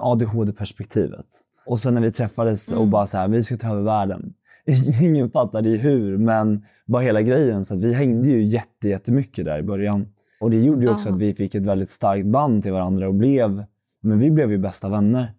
ADHD-perspektivet. 0.00 1.26
Och 1.66 1.80
sen 1.80 1.94
när 1.94 2.00
vi 2.00 2.12
träffades 2.12 2.72
och 2.72 2.88
bara 2.88 3.06
så 3.06 3.16
här, 3.16 3.28
vi 3.28 3.42
ska 3.42 3.56
ta 3.56 3.68
över 3.68 3.82
världen. 3.82 4.32
Ingen 5.02 5.30
fattade 5.30 5.68
ju 5.68 5.76
hur, 5.76 6.18
men 6.18 6.62
bara 6.86 7.02
hela 7.02 7.22
grejen. 7.22 7.64
Så 7.64 7.74
att 7.74 7.80
vi 7.80 7.94
hängde 7.94 8.28
ju 8.28 8.42
jätte, 8.42 8.88
jättemycket 8.88 9.44
där 9.44 9.58
i 9.58 9.62
början. 9.62 10.06
Och 10.40 10.50
det 10.50 10.60
gjorde 10.60 10.82
ju 10.82 10.92
också 10.92 11.08
Ja. 11.08 11.14
att 11.14 11.20
vi 11.20 11.34
fick 11.34 11.54
ett 11.54 11.66
väldigt 11.66 11.88
starkt 11.88 12.26
band 12.26 12.62
till 12.62 12.72
varandra 12.72 13.08
och 13.08 13.14
blev, 13.14 13.64
men 14.02 14.18
vi 14.18 14.30
blev 14.30 14.50
ju 14.50 14.58
bästa 14.58 14.88
vänner. 14.88 15.32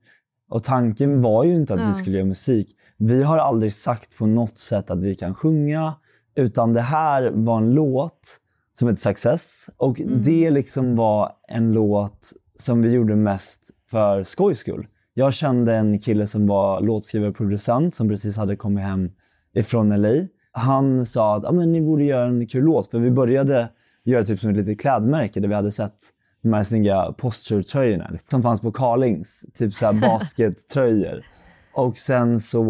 Och 0.49 0.63
tanken 0.63 1.21
var 1.21 1.43
ju 1.43 1.53
inte 1.53 1.73
att 1.73 1.79
Ja. 1.79 1.87
vi 1.87 1.93
skulle 1.93 2.17
göra 2.17 2.27
musik. 2.27 2.67
Vi 2.97 3.23
har 3.23 3.37
aldrig 3.37 3.73
sagt 3.73 4.17
på 4.17 4.25
något 4.25 4.57
sätt 4.57 4.91
att 4.91 4.99
vi 4.99 5.15
kan 5.15 5.35
sjunga, 5.35 5.93
utan 6.35 6.73
det 6.73 6.81
här 6.81 7.31
var 7.33 7.57
en 7.57 7.73
låt 7.73 8.39
som 8.73 8.87
heter 8.87 9.01
Success. 9.01 9.69
Och 9.77 10.01
det 10.05 10.51
liksom 10.51 10.95
var 10.95 11.31
en 11.47 11.73
låt 11.73 12.31
som 12.55 12.81
vi 12.81 12.93
gjorde 12.93 13.15
mest 13.15 13.71
för 13.91 14.23
skojs 14.23 14.59
skull. 14.59 14.87
Jag 15.13 15.33
kände 15.33 15.75
en 15.75 15.99
kille 15.99 16.27
som 16.27 16.47
var 16.47 16.81
låtskrivare 16.81 17.29
och 17.29 17.35
producent 17.35 17.95
som 17.95 18.09
precis 18.09 18.37
hade 18.37 18.55
kommit 18.55 18.83
hem 18.83 19.11
ifrån 19.53 20.01
LA. 20.01 20.13
Han 20.51 21.05
sa 21.05 21.35
att 21.35 21.45
ah, 21.45 21.51
men 21.51 21.71
ni 21.71 21.81
borde 21.81 22.03
göra 22.03 22.25
en 22.25 22.47
kul 22.47 22.63
låt, 22.63 22.87
för 22.87 22.99
vi 22.99 23.11
började 23.11 23.69
göra 24.03 24.23
typ 24.23 24.39
som 24.39 24.49
ett 24.49 24.57
litet 24.57 24.79
klädmärke 24.79 25.39
där 25.39 25.47
vi 25.47 25.55
hade 25.55 25.71
sett 25.71 25.95
de 26.43 26.53
här 26.53 26.63
snygga 26.63 27.11
posture-tröjorna 27.17 28.11
som 28.31 28.43
fanns 28.43 28.61
på 28.61 28.71
Carlings, 28.71 29.45
typ 29.53 29.73
så 29.73 29.85
här 29.85 29.93
baskettröjor. 30.01 31.25
Och 31.73 31.97
sen 31.97 32.39
så 32.39 32.63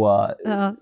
Ja 0.45 0.75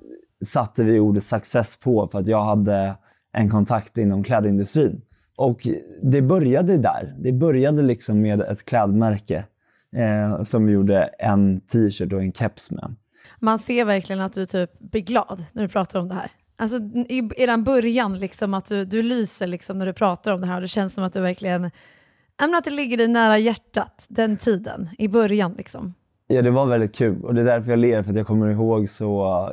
satte 0.45 0.83
vi 0.83 0.99
ordet 0.99 1.23
success 1.23 1.75
på 1.75 2.07
för 2.07 2.19
att 2.19 2.27
jag 2.27 2.43
hade 2.43 2.95
en 3.33 3.49
kontakt 3.49 3.97
inom 3.97 4.23
klädindustrin. 4.23 5.01
Och 5.35 5.67
det 6.01 6.21
började 6.21 6.77
där. 6.77 7.15
Det 7.19 7.33
började 7.33 7.81
liksom 7.81 8.21
med 8.21 8.41
ett 8.41 8.65
klädmärke 8.65 9.45
eh, 9.95 10.43
som 10.43 10.65
vi 10.65 10.73
gjorde 10.73 11.03
en 11.03 11.61
t-shirt 11.61 12.13
och 12.13 12.21
en 12.21 12.33
keps 12.33 12.71
med. 12.71 12.95
Man 13.39 13.59
ser 13.59 13.85
verkligen 13.85 14.21
att 14.21 14.33
du 14.33 14.45
typ 14.45 14.79
blir 14.79 15.01
glad 15.01 15.45
när 15.51 15.63
du 15.63 15.69
pratar 15.69 15.99
om 15.99 16.07
det 16.07 16.15
här. 16.15 16.31
Alltså 16.55 16.77
i 17.09 17.29
eran 17.37 17.63
början, 17.63 18.19
liksom, 18.19 18.53
att 18.53 18.65
du, 18.65 18.85
du 18.85 19.03
lyser 19.03 19.47
liksom, 19.47 19.77
när 19.77 19.85
du 19.85 19.93
pratar 19.93 20.31
om 20.31 20.41
det 20.41 20.47
här. 20.47 20.61
Det 20.61 20.67
känns 20.67 20.93
som 20.93 21.03
att 21.03 21.13
du 21.13 21.21
verkligen, 21.21 21.71
att 22.35 22.63
det 22.63 22.71
ligger 22.71 22.97
dig 22.97 23.07
nära 23.07 23.37
hjärtat, 23.37 24.05
den 24.07 24.37
tiden, 24.37 24.89
i 24.97 25.07
början. 25.07 25.53
Liksom. 25.53 25.93
Ja, 26.33 26.41
det 26.41 26.51
var 26.51 26.65
väldigt 26.65 26.95
kul 26.95 27.23
och 27.23 27.33
det 27.33 27.41
är 27.41 27.45
därför 27.45 27.69
jag 27.69 27.79
ler 27.79 28.03
för 28.03 28.11
att 28.11 28.17
jag 28.17 28.27
kommer 28.27 28.49
ihåg 28.49 28.89
så, 28.89 29.05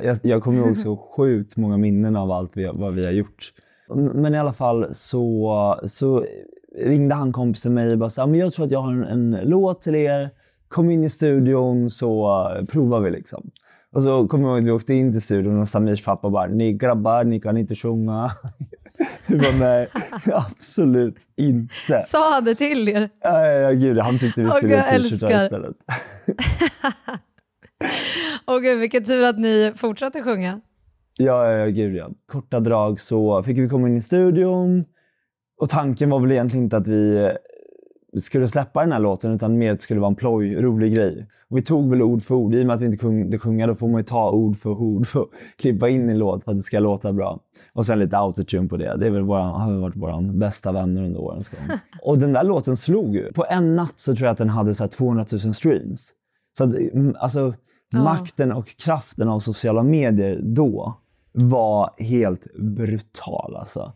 jag, 0.03 0.17
jag 0.21 0.43
kommer 0.43 0.59
ihåg 0.59 0.77
så 0.77 0.97
sjukt 1.17 1.57
många 1.57 1.77
minnen 1.77 2.15
av 2.15 2.31
allt 2.31 2.57
vi, 2.57 2.69
vad 2.73 2.93
vi 2.93 3.05
har 3.05 3.11
gjort. 3.11 3.53
Men 3.93 4.35
i 4.35 4.37
alla 4.37 4.53
fall 4.53 4.87
så, 4.91 5.79
så 5.83 6.25
ringde 6.77 7.15
han 7.15 7.31
kompisen 7.31 7.73
mig 7.73 7.91
och 7.91 7.97
bara 7.97 8.09
så 8.09 8.21
här, 8.21 8.27
men 8.27 8.39
jag 8.39 8.53
tror 8.53 8.65
att 8.65 8.71
jag 8.71 8.81
har 8.81 8.91
en, 8.91 9.03
en 9.03 9.39
låt 9.43 9.81
till 9.81 9.95
er. 9.95 10.29
Kom 10.67 10.91
in 10.91 11.03
i 11.03 11.09
studion 11.09 11.89
så 11.89 12.47
provar 12.71 12.99
vi 12.99 13.11
liksom. 13.11 13.51
Och 13.95 14.03
så 14.03 14.27
kommer 14.27 14.47
jag 14.47 14.57
ihåg 14.57 14.63
att 14.63 14.67
vi 14.67 14.71
åkte 14.71 14.93
in 14.93 15.11
till 15.11 15.21
studion 15.21 15.59
och 15.59 15.69
Samirs 15.69 16.03
pappa 16.03 16.29
bara, 16.29 16.47
ni 16.47 16.73
grabbar, 16.73 17.23
ni 17.23 17.39
kan 17.39 17.57
inte 17.57 17.75
sjunga. 17.75 18.31
Vi 19.27 19.37
bara, 19.37 19.51
nej, 19.51 19.89
absolut 20.33 21.15
inte. 21.37 22.05
Sa 22.09 22.33
han 22.33 22.45
det 22.45 22.55
till 22.55 22.89
er? 22.89 23.09
Ja, 23.23 23.47
ja, 23.47 23.53
ja, 23.53 23.71
gud, 23.71 23.97
han 23.97 24.19
tyckte 24.19 24.43
vi 24.43 24.51
skulle 24.51 24.73
göra 24.73 24.83
t-shirtar 24.83 25.43
istället. 25.43 25.75
Åh 28.47 28.59
gud, 28.59 28.79
vilken 28.79 29.05
tur 29.05 29.23
att 29.23 29.39
ni 29.39 29.73
fortsatte 29.75 30.23
sjunga. 30.23 30.61
Ja, 31.17 31.51
ja, 31.51 31.57
ja, 31.57 31.65
gud 31.65 31.95
ja. 31.95 32.09
Korta 32.25 32.59
drag 32.59 32.99
så 32.99 33.43
fick 33.43 33.57
vi 33.57 33.69
komma 33.69 33.87
in 33.87 33.97
i 33.97 34.01
studion 34.01 34.85
och 35.61 35.69
tanken 35.69 36.09
var 36.09 36.19
väl 36.19 36.31
egentligen 36.31 36.63
inte 36.63 36.77
att 36.77 36.87
vi 36.87 37.31
skulle 38.19 38.47
släppa 38.47 38.81
den 38.81 38.91
här 38.91 38.99
låten 38.99 39.31
utan 39.31 39.57
mer 39.57 39.71
att 39.71 39.77
det 39.77 39.83
skulle 39.83 39.99
vara 39.99 40.09
en 40.09 40.15
ploj, 40.15 40.55
rolig 40.55 40.95
grej. 40.95 41.27
Och 41.49 41.57
vi 41.57 41.61
tog 41.61 41.89
väl 41.89 42.01
ord 42.01 42.21
för 42.21 42.35
ord. 42.35 42.55
I 42.55 42.61
och 42.61 42.67
med 42.67 42.75
att 42.75 42.81
vi 42.81 42.85
inte 42.85 42.97
kunde 42.97 43.39
sjunga 43.39 43.67
då 43.67 43.75
får 43.75 43.87
man 43.87 43.99
ju 43.99 44.03
ta 44.03 44.31
ord 44.31 44.57
för 44.57 44.69
ord 44.69 45.07
för 45.07 45.21
att 45.21 45.29
klippa 45.55 45.89
in 45.89 46.09
i 46.09 46.13
låt 46.13 46.43
för 46.43 46.51
att 46.51 46.57
det 46.57 46.63
ska 46.63 46.79
låta 46.79 47.13
bra. 47.13 47.39
Och 47.73 47.85
sen 47.85 47.99
lite 47.99 48.17
autotune 48.17 48.67
på 48.67 48.77
det. 48.77 48.97
Det 48.97 49.05
är 49.05 49.11
väl 49.11 49.23
våran, 49.23 49.61
har 49.61 49.73
varit 49.73 49.95
våra 49.95 50.21
bästa 50.21 50.71
vänner 50.71 51.03
under 51.03 51.19
årens 51.19 51.49
gång. 51.49 51.77
Och 52.03 52.17
den 52.17 52.33
där 52.33 52.43
låten 52.43 52.77
slog 52.77 53.15
ju. 53.15 53.33
På 53.33 53.45
en 53.49 53.75
natt 53.75 53.99
så 53.99 54.15
tror 54.15 54.25
jag 54.25 54.31
att 54.31 54.37
den 54.37 54.49
hade 54.49 54.75
så 54.75 54.83
här 54.83 54.89
200 54.89 55.25
000 55.31 55.53
streams. 55.53 56.13
Så 56.57 56.63
att, 56.63 56.75
mm, 56.75 57.15
alltså, 57.19 57.53
makten 57.93 58.51
och 58.51 58.67
kraften 58.67 59.29
av 59.29 59.39
sociala 59.39 59.83
medier 59.83 60.39
då 60.43 60.97
var 61.33 61.93
helt 61.97 62.53
brutal 62.53 63.55
alltså. 63.55 63.93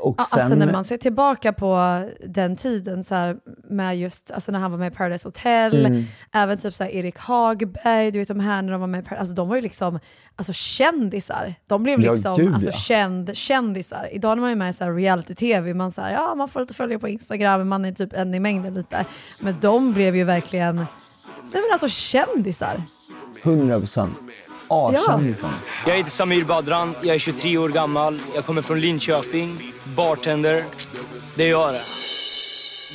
Och 0.00 0.14
Ja, 0.18 0.24
sen, 0.24 0.40
Alltså 0.42 0.54
när 0.58 0.72
man 0.72 0.84
ser 0.84 0.96
tillbaka 0.96 1.52
på 1.52 2.04
den 2.26 2.56
tiden 2.56 3.04
så 3.04 3.14
här, 3.14 3.36
med 3.70 3.98
just, 3.98 4.30
alltså 4.30 4.52
när 4.52 4.58
han 4.58 4.70
var 4.70 4.78
med 4.78 4.92
i 4.92 4.96
Paradise 4.96 5.28
Hotel, 5.28 5.86
Mm. 5.86 6.04
även 6.32 6.58
typ 6.58 6.74
så 6.74 6.84
här 6.84 6.90
Erik 6.90 7.18
Hagberg, 7.18 8.10
du 8.10 8.18
vet 8.18 8.28
de 8.28 8.40
här 8.40 8.62
när 8.62 8.72
de 8.72 8.80
var 8.80 8.88
med 8.88 9.00
i 9.00 9.02
Paradise, 9.02 9.20
alltså 9.20 9.34
de 9.34 9.48
var 9.48 9.56
ju 9.56 9.62
liksom 9.62 9.98
alltså 10.36 10.52
kändisar. 10.52 11.54
De 11.66 11.82
blev 11.82 12.00
Ja, 12.00 12.12
liksom 12.12 12.34
gud, 12.36 12.54
alltså, 12.54 12.68
ja. 12.70 12.76
känd, 12.76 13.36
kändisar. 13.36 14.08
Idag 14.12 14.36
när 14.36 14.42
man 14.42 14.50
är 14.50 14.56
med 14.56 14.74
i 14.80 14.84
reality-tv, 14.84 15.74
man, 15.74 15.92
så 15.92 16.00
här, 16.00 16.12
ja, 16.12 16.34
man 16.34 16.48
får 16.48 16.60
lite 16.60 16.74
följare 16.74 16.98
på 17.00 17.08
Instagram, 17.08 17.68
man 17.68 17.84
är 17.84 17.92
typ 17.92 18.12
en 18.12 18.34
i 18.34 18.40
mängden 18.40 18.74
lite. 18.74 19.04
Men 19.40 19.56
de 19.60 19.92
blev 19.92 20.16
ju 20.16 20.24
verkligen, 20.24 20.76
nej 20.76 20.86
men 21.52 21.62
alltså 21.72 21.88
kändisar. 21.88 22.82
100 23.44 23.78
procent. 23.78 24.18
A-kändisen. 24.68 25.50
Jag 25.86 25.96
heter 25.96 26.10
Samir 26.10 26.44
Badran, 26.44 26.94
jag 27.02 27.14
är 27.14 27.18
23 27.18 27.58
år 27.58 27.68
gammal. 27.68 28.20
Jag 28.34 28.44
kommer 28.44 28.62
från 28.62 28.80
Linköping, 28.80 29.72
bartender. 29.96 30.64
Det 31.36 31.44
är 31.44 31.50
jag 31.50 31.74
det. 31.74 31.82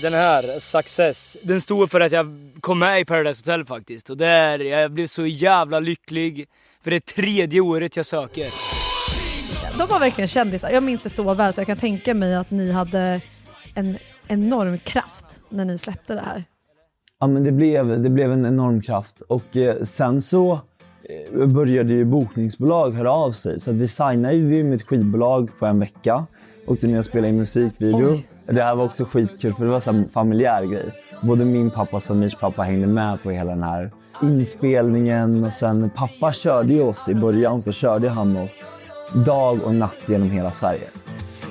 Den 0.01 0.13
här, 0.13 0.59
Success, 0.59 1.38
den 1.43 1.62
stod 1.62 1.91
för 1.91 1.99
att 2.01 2.12
jag 2.12 2.51
kom 2.62 2.79
med 2.79 3.01
i 3.01 3.05
Paradise 3.05 3.41
Hotel 3.41 3.65
faktiskt. 3.65 4.09
Och 4.09 4.17
där, 4.17 4.59
jag 4.59 4.91
blev 4.91 5.07
så 5.07 5.25
jävla 5.25 5.79
lycklig. 5.79 6.47
För 6.83 6.89
det 6.89 6.95
är 6.95 6.99
tredje 6.99 7.62
året 7.62 7.97
jag 7.97 8.05
söker. 8.05 8.53
De 9.77 9.88
var 9.88 9.99
verkligen 9.99 10.27
kändisar. 10.27 10.69
Jag 10.69 10.83
minns 10.83 11.01
det 11.01 11.09
så 11.09 11.33
väl 11.33 11.53
så 11.53 11.62
jag 11.62 11.67
kan 11.67 11.77
tänka 11.77 12.13
mig 12.13 12.36
att 12.36 12.51
ni 12.51 12.71
hade 12.71 13.21
en 13.75 13.97
enorm 14.27 14.77
kraft 14.77 15.41
när 15.49 15.65
ni 15.65 15.77
släppte 15.77 16.13
det 16.13 16.21
här. 16.21 16.43
Ja, 17.19 17.27
men 17.27 17.43
det, 17.43 17.51
blev, 17.51 18.01
det 18.01 18.09
blev 18.09 18.31
en 18.31 18.45
enorm 18.45 18.81
kraft. 18.81 19.21
Och 19.21 19.57
eh, 19.57 19.83
sen 19.83 20.21
så 20.21 20.59
började 21.46 21.94
ju 21.94 22.06
bokningsbolag 22.06 22.92
höra 22.92 23.12
av 23.12 23.32
sig. 23.32 23.60
Så 23.60 23.72
att 23.72 23.76
vi 23.76 23.88
signade 23.88 24.34
ju 24.36 24.63
med 24.63 24.74
ett 24.74 24.84
skivbolag 24.84 25.50
på 25.60 25.66
en 25.66 25.80
vecka. 25.80 26.26
Åkte 26.68 26.88
ner 26.88 27.00
och 27.00 27.06
spelade 27.06 27.30
in 27.30 27.38
musikvideo. 27.38 28.12
Oj. 28.12 28.28
Det 28.46 28.63
här 28.63 28.76
var 28.76 28.86
också 28.86 29.06
skitkul 29.06 29.54
för 29.54 29.66
det 29.66 29.72
var 29.72 29.80
så 29.80 29.89
en 29.92 30.10
familjär 30.10 30.66
grej. 30.66 30.92
Både 31.22 31.46
min 31.46 31.70
pappa 31.70 31.96
och 31.96 32.04
Samirs 32.04 32.36
pappa 32.36 32.63
hängde 32.63 32.88
med 32.88 33.24
på 33.24 33.32
hela 33.32 33.50
den 33.50 33.63
här 33.63 33.92
inspelningen 34.22 35.44
och 35.44 35.54
sen 35.54 35.89
pappa 35.89 36.34
körde 36.34 36.74
ju 36.74 36.82
oss 36.82 37.10
i 37.10 37.16
början 37.16 37.62
så 37.62 37.72
körde 37.72 38.10
han 38.10 38.38
oss 38.38 38.66
dag 39.26 39.63
och 39.63 39.76
natt 39.76 39.98
genom 40.08 40.30
hela 40.30 40.52
Sverige. 40.52 40.88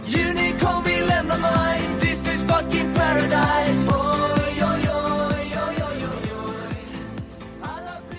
Unicorn 0.07 0.85
vill 0.85 1.07
lämna 1.09 1.39
mig 1.39 1.81
This 2.01 2.35
is 2.35 2.43
fucking 2.43 2.95
paradise 2.95 3.42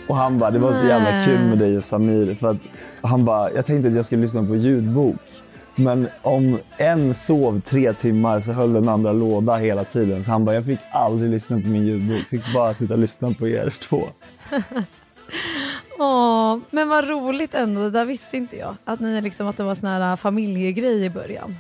Och 0.08 0.16
han 0.16 0.40
bara, 0.40 0.52
det 0.52 0.60
var 0.60 0.74
så 0.74 0.86
jävla 0.86 1.26
kul 1.26 1.40
med 1.40 1.58
dig 1.58 1.78
och 1.78 1.84
Samir 1.84 2.36
för 2.36 2.52
att 2.52 2.58
han 3.02 3.26
bara, 3.26 3.52
jag 3.52 3.66
tänkte 3.66 3.90
att 3.90 3.96
jag 3.96 4.06
skulle 4.06 4.22
lyssna 4.22 4.44
på 4.44 4.56
ljudbok. 4.56 5.16
Men 5.76 6.08
om 6.22 6.60
en 6.78 7.14
sov 7.14 7.62
tre 7.62 7.94
timmar 7.94 8.40
så 8.40 8.52
höll 8.52 8.74
den 8.74 8.90
andra 8.90 9.14
låda 9.14 9.56
hela 9.56 9.84
tiden. 9.84 10.24
Så 10.24 10.32
han 10.32 10.46
bara, 10.46 10.56
jag 10.56 10.66
fick 10.66 10.80
aldrig 10.92 11.32
lyssna 11.32 11.60
på 11.62 11.68
min 11.68 11.86
ljudbok. 11.86 12.22
Fick 12.22 12.54
bara 12.54 12.74
sitta 12.74 12.94
och 12.94 13.00
lyssna 13.00 13.34
på 13.34 13.48
er 13.48 13.70
två. 13.70 14.10
Åh, 16.00 16.58
men 16.70 16.90
vad 16.90 17.08
roligt 17.08 17.54
ändå. 17.54 17.82
Det 17.82 17.90
där 17.90 18.06
visste 18.06 18.38
inte 18.38 18.58
jag. 18.58 18.76
Att, 18.84 19.00
ni 19.00 19.22
liksom, 19.22 19.48
att 19.48 19.58
det 19.58 19.64
var 19.64 19.76
sån 19.76 19.90
här 19.90 20.16
familjegrej 20.16 21.06
i 21.06 21.10
början. 21.10 21.56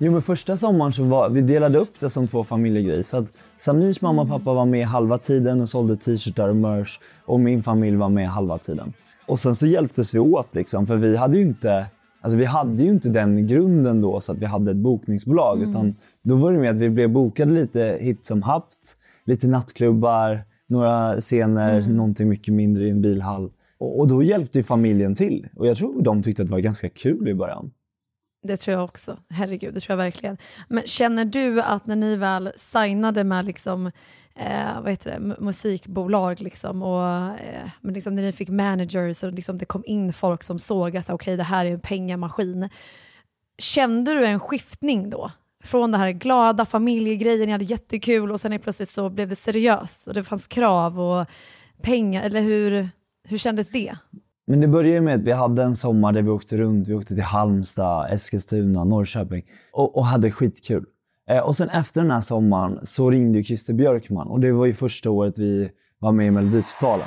Jo 0.00 0.12
men 0.12 0.22
första 0.22 0.56
sommaren 0.56 0.92
så 0.92 1.04
var, 1.04 1.30
vi 1.30 1.40
delade 1.40 1.78
upp 1.78 2.00
det 2.00 2.10
som 2.10 2.26
två 2.26 2.44
familjegrejer. 2.44 3.02
Så 3.02 3.16
att 3.16 3.32
Samirs 3.56 4.00
mamma 4.00 4.22
och 4.22 4.28
pappa 4.28 4.52
var 4.52 4.64
med 4.64 4.86
halva 4.86 5.18
tiden 5.18 5.60
och 5.60 5.68
sålde 5.68 5.96
t-shirtar 5.96 6.48
och 6.48 6.56
merch. 6.56 6.98
Och 7.24 7.40
min 7.40 7.62
familj 7.62 7.96
var 7.96 8.08
med 8.08 8.28
halva 8.28 8.58
tiden. 8.58 8.92
Och 9.26 9.40
sen 9.40 9.54
så 9.54 9.66
hjälptes 9.66 10.14
vi 10.14 10.18
åt 10.18 10.54
liksom, 10.54 10.86
för 10.86 10.96
vi 10.96 11.16
hade 11.16 11.36
ju 11.36 11.42
inte 11.42 11.86
Alltså 12.20 12.38
vi 12.38 12.44
hade 12.44 12.82
ju 12.82 12.90
inte 12.90 13.08
den 13.08 13.46
grunden 13.46 14.00
då 14.00 14.20
så 14.20 14.32
att 14.32 14.38
vi 14.38 14.46
hade 14.46 14.70
ett 14.70 14.76
bokningsbolag. 14.76 15.62
Utan 15.62 15.94
då 16.22 16.36
var 16.36 16.52
det 16.52 16.58
med 16.58 16.70
att 16.70 16.76
vi 16.76 16.90
blev 16.90 17.10
bokade 17.10 17.52
lite 17.52 17.98
hipp 18.00 18.24
som 18.24 18.42
happt. 18.42 18.96
Lite 19.24 19.46
nattklubbar, 19.46 20.40
några 20.66 21.20
scener, 21.20 21.88
någonting 21.88 22.28
mycket 22.28 22.54
mindre 22.54 22.86
i 22.86 22.90
en 22.90 23.02
bilhall. 23.02 23.50
Och, 23.78 24.00
och 24.00 24.08
då 24.08 24.22
hjälpte 24.22 24.58
ju 24.58 24.64
familjen 24.64 25.14
till. 25.14 25.48
Och 25.56 25.66
jag 25.66 25.76
tror 25.76 26.02
de 26.02 26.22
tyckte 26.22 26.42
att 26.42 26.48
det 26.48 26.52
var 26.52 26.60
ganska 26.60 26.88
kul 26.88 27.28
i 27.28 27.34
början. 27.34 27.70
Det 28.42 28.56
tror 28.56 28.76
jag 28.76 28.84
också. 28.84 29.18
Herregud, 29.30 29.74
det 29.74 29.80
tror 29.80 29.92
jag 29.98 30.04
verkligen. 30.04 30.36
Men 30.68 30.82
känner 30.86 31.24
du 31.24 31.60
att 31.60 31.86
när 31.86 31.96
ni 31.96 32.16
väl 32.16 32.52
signade 32.56 33.24
med 33.24 33.44
liksom, 33.44 33.86
eh, 34.34 34.80
vad 34.80 34.90
heter 34.90 35.10
det, 35.10 35.36
musikbolag 35.40 36.40
liksom, 36.40 36.82
och 36.82 37.04
eh, 37.40 37.70
men 37.80 37.94
liksom 37.94 38.14
när 38.14 38.22
ni 38.22 38.32
fick 38.32 38.48
managers 38.48 39.22
och 39.22 39.32
liksom 39.32 39.58
det 39.58 39.64
kom 39.64 39.82
in 39.86 40.12
folk 40.12 40.42
som 40.42 40.58
såg 40.58 40.96
att 40.96 41.10
okej, 41.10 41.36
det 41.36 41.42
här 41.42 41.64
är 41.64 41.70
en 41.70 41.80
pengamaskin. 41.80 42.68
Kände 43.58 44.14
du 44.14 44.26
en 44.26 44.40
skiftning 44.40 45.10
då? 45.10 45.30
Från 45.64 45.92
det 45.92 45.98
här 45.98 46.10
glada 46.10 46.64
familjegrejen, 46.64 47.46
ni 47.46 47.52
hade 47.52 47.64
jättekul 47.64 48.32
och 48.32 48.40
sen 48.40 48.60
plötsligt 48.60 48.88
så 48.88 49.10
blev 49.10 49.28
det 49.28 49.36
seriöst 49.36 50.08
och 50.08 50.14
det 50.14 50.24
fanns 50.24 50.46
krav 50.46 51.00
och 51.00 51.26
pengar, 51.82 52.22
eller 52.22 52.40
hur, 52.40 52.88
hur 53.24 53.38
kändes 53.38 53.68
det? 53.68 53.96
Men 54.50 54.60
det 54.60 54.68
började 54.68 55.00
med 55.00 55.14
att 55.14 55.20
vi 55.20 55.32
hade 55.32 55.62
en 55.62 55.76
sommar 55.76 56.12
där 56.12 56.22
vi 56.22 56.30
åkte 56.30 56.56
runt. 56.56 56.88
Vi 56.88 56.94
åkte 56.94 57.14
till 57.14 57.24
Halmstad, 57.24 58.12
Eskilstuna, 58.12 58.84
Norrköping 58.84 59.42
och, 59.72 59.96
och 59.96 60.06
hade 60.06 60.30
skitkul. 60.30 60.84
Eh, 61.30 61.38
och 61.38 61.56
sen 61.56 61.68
efter 61.68 62.00
den 62.00 62.10
här 62.10 62.20
sommaren 62.20 62.78
så 62.82 63.10
ringde 63.10 63.38
ju 63.38 63.44
Christer 63.44 63.74
Björkman 63.74 64.28
och 64.28 64.40
det 64.40 64.52
var 64.52 64.66
ju 64.66 64.72
första 64.74 65.10
året 65.10 65.38
vi 65.38 65.70
var 65.98 66.12
med 66.12 66.26
i 66.26 66.30
Melodifestivalen. 66.30 67.06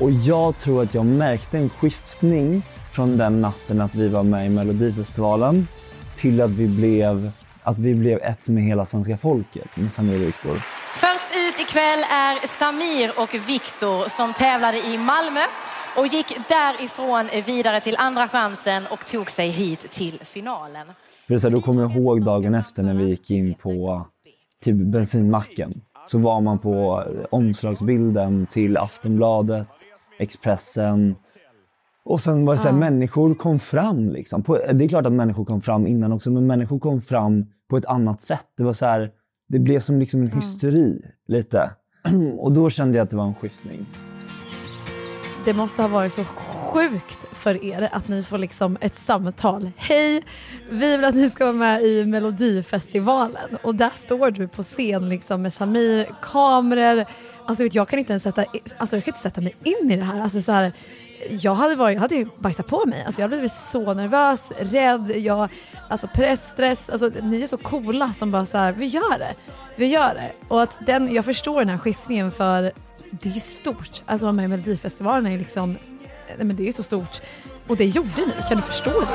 Och 0.00 0.10
jag 0.10 0.58
tror 0.58 0.82
att 0.82 0.94
jag 0.94 1.06
märkte 1.06 1.58
en 1.58 1.68
skiftning 1.68 2.62
från 2.92 3.16
den 3.16 3.40
natten 3.40 3.80
att 3.80 3.94
vi 3.94 4.08
var 4.08 4.22
med 4.22 4.46
i 4.46 4.48
Melodifestivalen 4.48 5.66
till 6.14 6.40
att 6.40 6.50
vi 6.50 6.68
blev, 6.68 7.30
att 7.64 7.78
vi 7.78 7.94
blev 7.94 8.18
ett 8.22 8.48
med 8.48 8.62
hela 8.62 8.84
svenska 8.84 9.16
folket 9.16 9.76
med 9.76 9.90
Samir 9.90 10.14
och 10.14 10.28
Viktor. 10.28 10.58
Först 10.94 11.36
ut 11.36 11.60
ikväll 11.60 12.04
är 12.10 12.46
Samir 12.46 13.12
och 13.16 13.34
Viktor 13.48 14.08
som 14.08 14.32
tävlade 14.32 14.78
i 14.78 14.98
Malmö 14.98 15.40
och 15.96 16.06
gick 16.06 16.48
därifrån 16.48 17.28
vidare 17.46 17.80
till 17.80 17.96
andra 17.98 18.28
chansen 18.28 18.86
och 18.90 19.06
tog 19.06 19.30
sig 19.30 19.48
hit 19.48 19.90
till 19.90 20.18
finalen. 20.22 20.86
För 21.28 21.38
så 21.38 21.48
här, 21.48 21.52
då 21.52 21.60
kommer 21.60 21.82
jag 21.82 21.96
ihåg 21.96 22.24
dagen 22.24 22.54
efter 22.54 22.82
när 22.82 22.94
vi 22.94 23.04
gick 23.04 23.30
in 23.30 23.54
på 23.54 24.06
typ 24.64 24.76
bensinmacken. 24.76 25.80
Så 26.06 26.18
var 26.18 26.40
man 26.40 26.58
på 26.58 27.04
omslagsbilden 27.30 28.46
till 28.46 28.76
Aftonbladet, 28.76 29.68
Expressen. 30.18 31.16
Och 32.04 32.20
sen 32.20 32.44
var 32.44 32.54
det 32.54 32.60
så 32.60 32.68
här, 32.68 32.76
människor 32.76 33.34
kom 33.34 33.58
fram. 33.58 34.08
Liksom. 34.08 34.42
På, 34.42 34.58
det 34.72 34.84
är 34.84 34.88
klart 34.88 35.06
att 35.06 35.12
människor 35.12 35.44
kom 35.44 35.60
fram 35.60 35.86
innan 35.86 36.12
också, 36.12 36.30
men 36.30 36.46
människor 36.46 36.78
kom 36.78 37.00
fram 37.00 37.46
på 37.70 37.76
ett 37.76 37.86
annat 37.86 38.20
sätt. 38.20 38.46
Det 38.56 38.64
var 38.64 38.72
så 38.72 38.86
här, 38.86 39.10
det 39.48 39.58
blev 39.58 39.80
som 39.80 39.98
liksom 39.98 40.22
en 40.22 40.30
hysteri 40.30 41.02
lite. 41.28 41.70
Och 42.38 42.52
då 42.52 42.70
kände 42.70 42.98
jag 42.98 43.04
att 43.04 43.10
det 43.10 43.16
var 43.16 43.26
en 43.26 43.34
skiftning. 43.34 43.86
Det 45.44 45.52
måste 45.52 45.82
ha 45.82 45.88
varit 45.88 46.12
så 46.12 46.24
sjukt 46.24 47.18
för 47.32 47.64
er 47.64 47.88
att 47.92 48.08
ni 48.08 48.22
får 48.22 48.38
liksom 48.38 48.76
ett 48.80 48.96
samtal. 48.96 49.70
Hej, 49.76 50.22
vi 50.70 50.96
vill 50.96 51.04
att 51.04 51.14
ni 51.14 51.30
ska 51.30 51.44
vara 51.44 51.56
med 51.56 51.82
i 51.82 52.04
Melodifestivalen. 52.04 53.58
Och 53.62 53.74
där 53.74 53.92
står 53.94 54.30
du 54.30 54.48
på 54.48 54.62
scen 54.62 55.08
liksom 55.08 55.42
med 55.42 55.52
Samir, 55.52 56.08
kameror. 56.22 57.04
Alltså 57.46 57.64
jag 57.64 57.88
kan 57.88 57.98
inte 57.98 58.12
ens 58.12 58.22
sätta, 58.22 58.44
alltså, 58.76 58.96
jag 58.96 59.04
kan 59.04 59.12
inte 59.12 59.22
sätta 59.22 59.40
mig 59.40 59.54
in 59.64 59.90
i 59.90 59.96
det 59.96 60.04
här. 60.04 60.20
Alltså, 60.20 60.42
så 60.42 60.52
här 60.52 60.72
jag 61.30 61.54
hade, 61.54 61.74
varit, 61.74 61.94
jag 61.94 62.00
hade 62.00 62.14
ju 62.14 62.26
bajsat 62.38 62.66
på 62.66 62.86
mig. 62.86 63.04
Alltså, 63.06 63.20
jag 63.20 63.30
blev 63.30 63.48
så 63.48 63.94
nervös, 63.94 64.52
rädd, 64.58 65.12
jag, 65.16 65.48
alltså 65.88 66.08
pressstress. 66.14 66.90
Alltså, 66.90 67.10
ni 67.22 67.42
är 67.42 67.46
så 67.46 67.56
coola 67.56 68.12
som 68.12 68.30
bara 68.30 68.46
så 68.46 68.58
här, 68.58 68.72
vi 68.72 68.86
gör 68.86 69.18
det. 69.18 69.34
Vi 69.76 69.86
gör 69.86 70.14
det. 70.14 70.32
Och 70.48 70.62
att 70.62 70.78
den, 70.86 71.14
jag 71.14 71.24
förstår 71.24 71.58
den 71.58 71.68
här 71.68 71.78
skiftningen 71.78 72.32
för 72.32 72.72
det 73.10 73.28
är 73.28 73.32
ju 73.32 73.40
stort. 73.40 74.02
Alltså 74.06 74.26
vara 74.26 74.32
med 74.32 74.44
i 74.44 74.48
Melodifestivalen 74.48 75.32
är 75.32 75.38
liksom, 75.38 75.78
nej 76.36 76.46
men 76.46 76.56
det 76.56 76.62
är 76.62 76.66
ju 76.66 76.72
så 76.72 76.82
stort. 76.82 77.20
Och 77.66 77.76
det 77.76 77.84
gjorde 77.84 78.26
ni, 78.26 78.32
kan 78.48 78.56
du 78.56 78.62
förstå 78.62 78.90
det? 79.00 79.06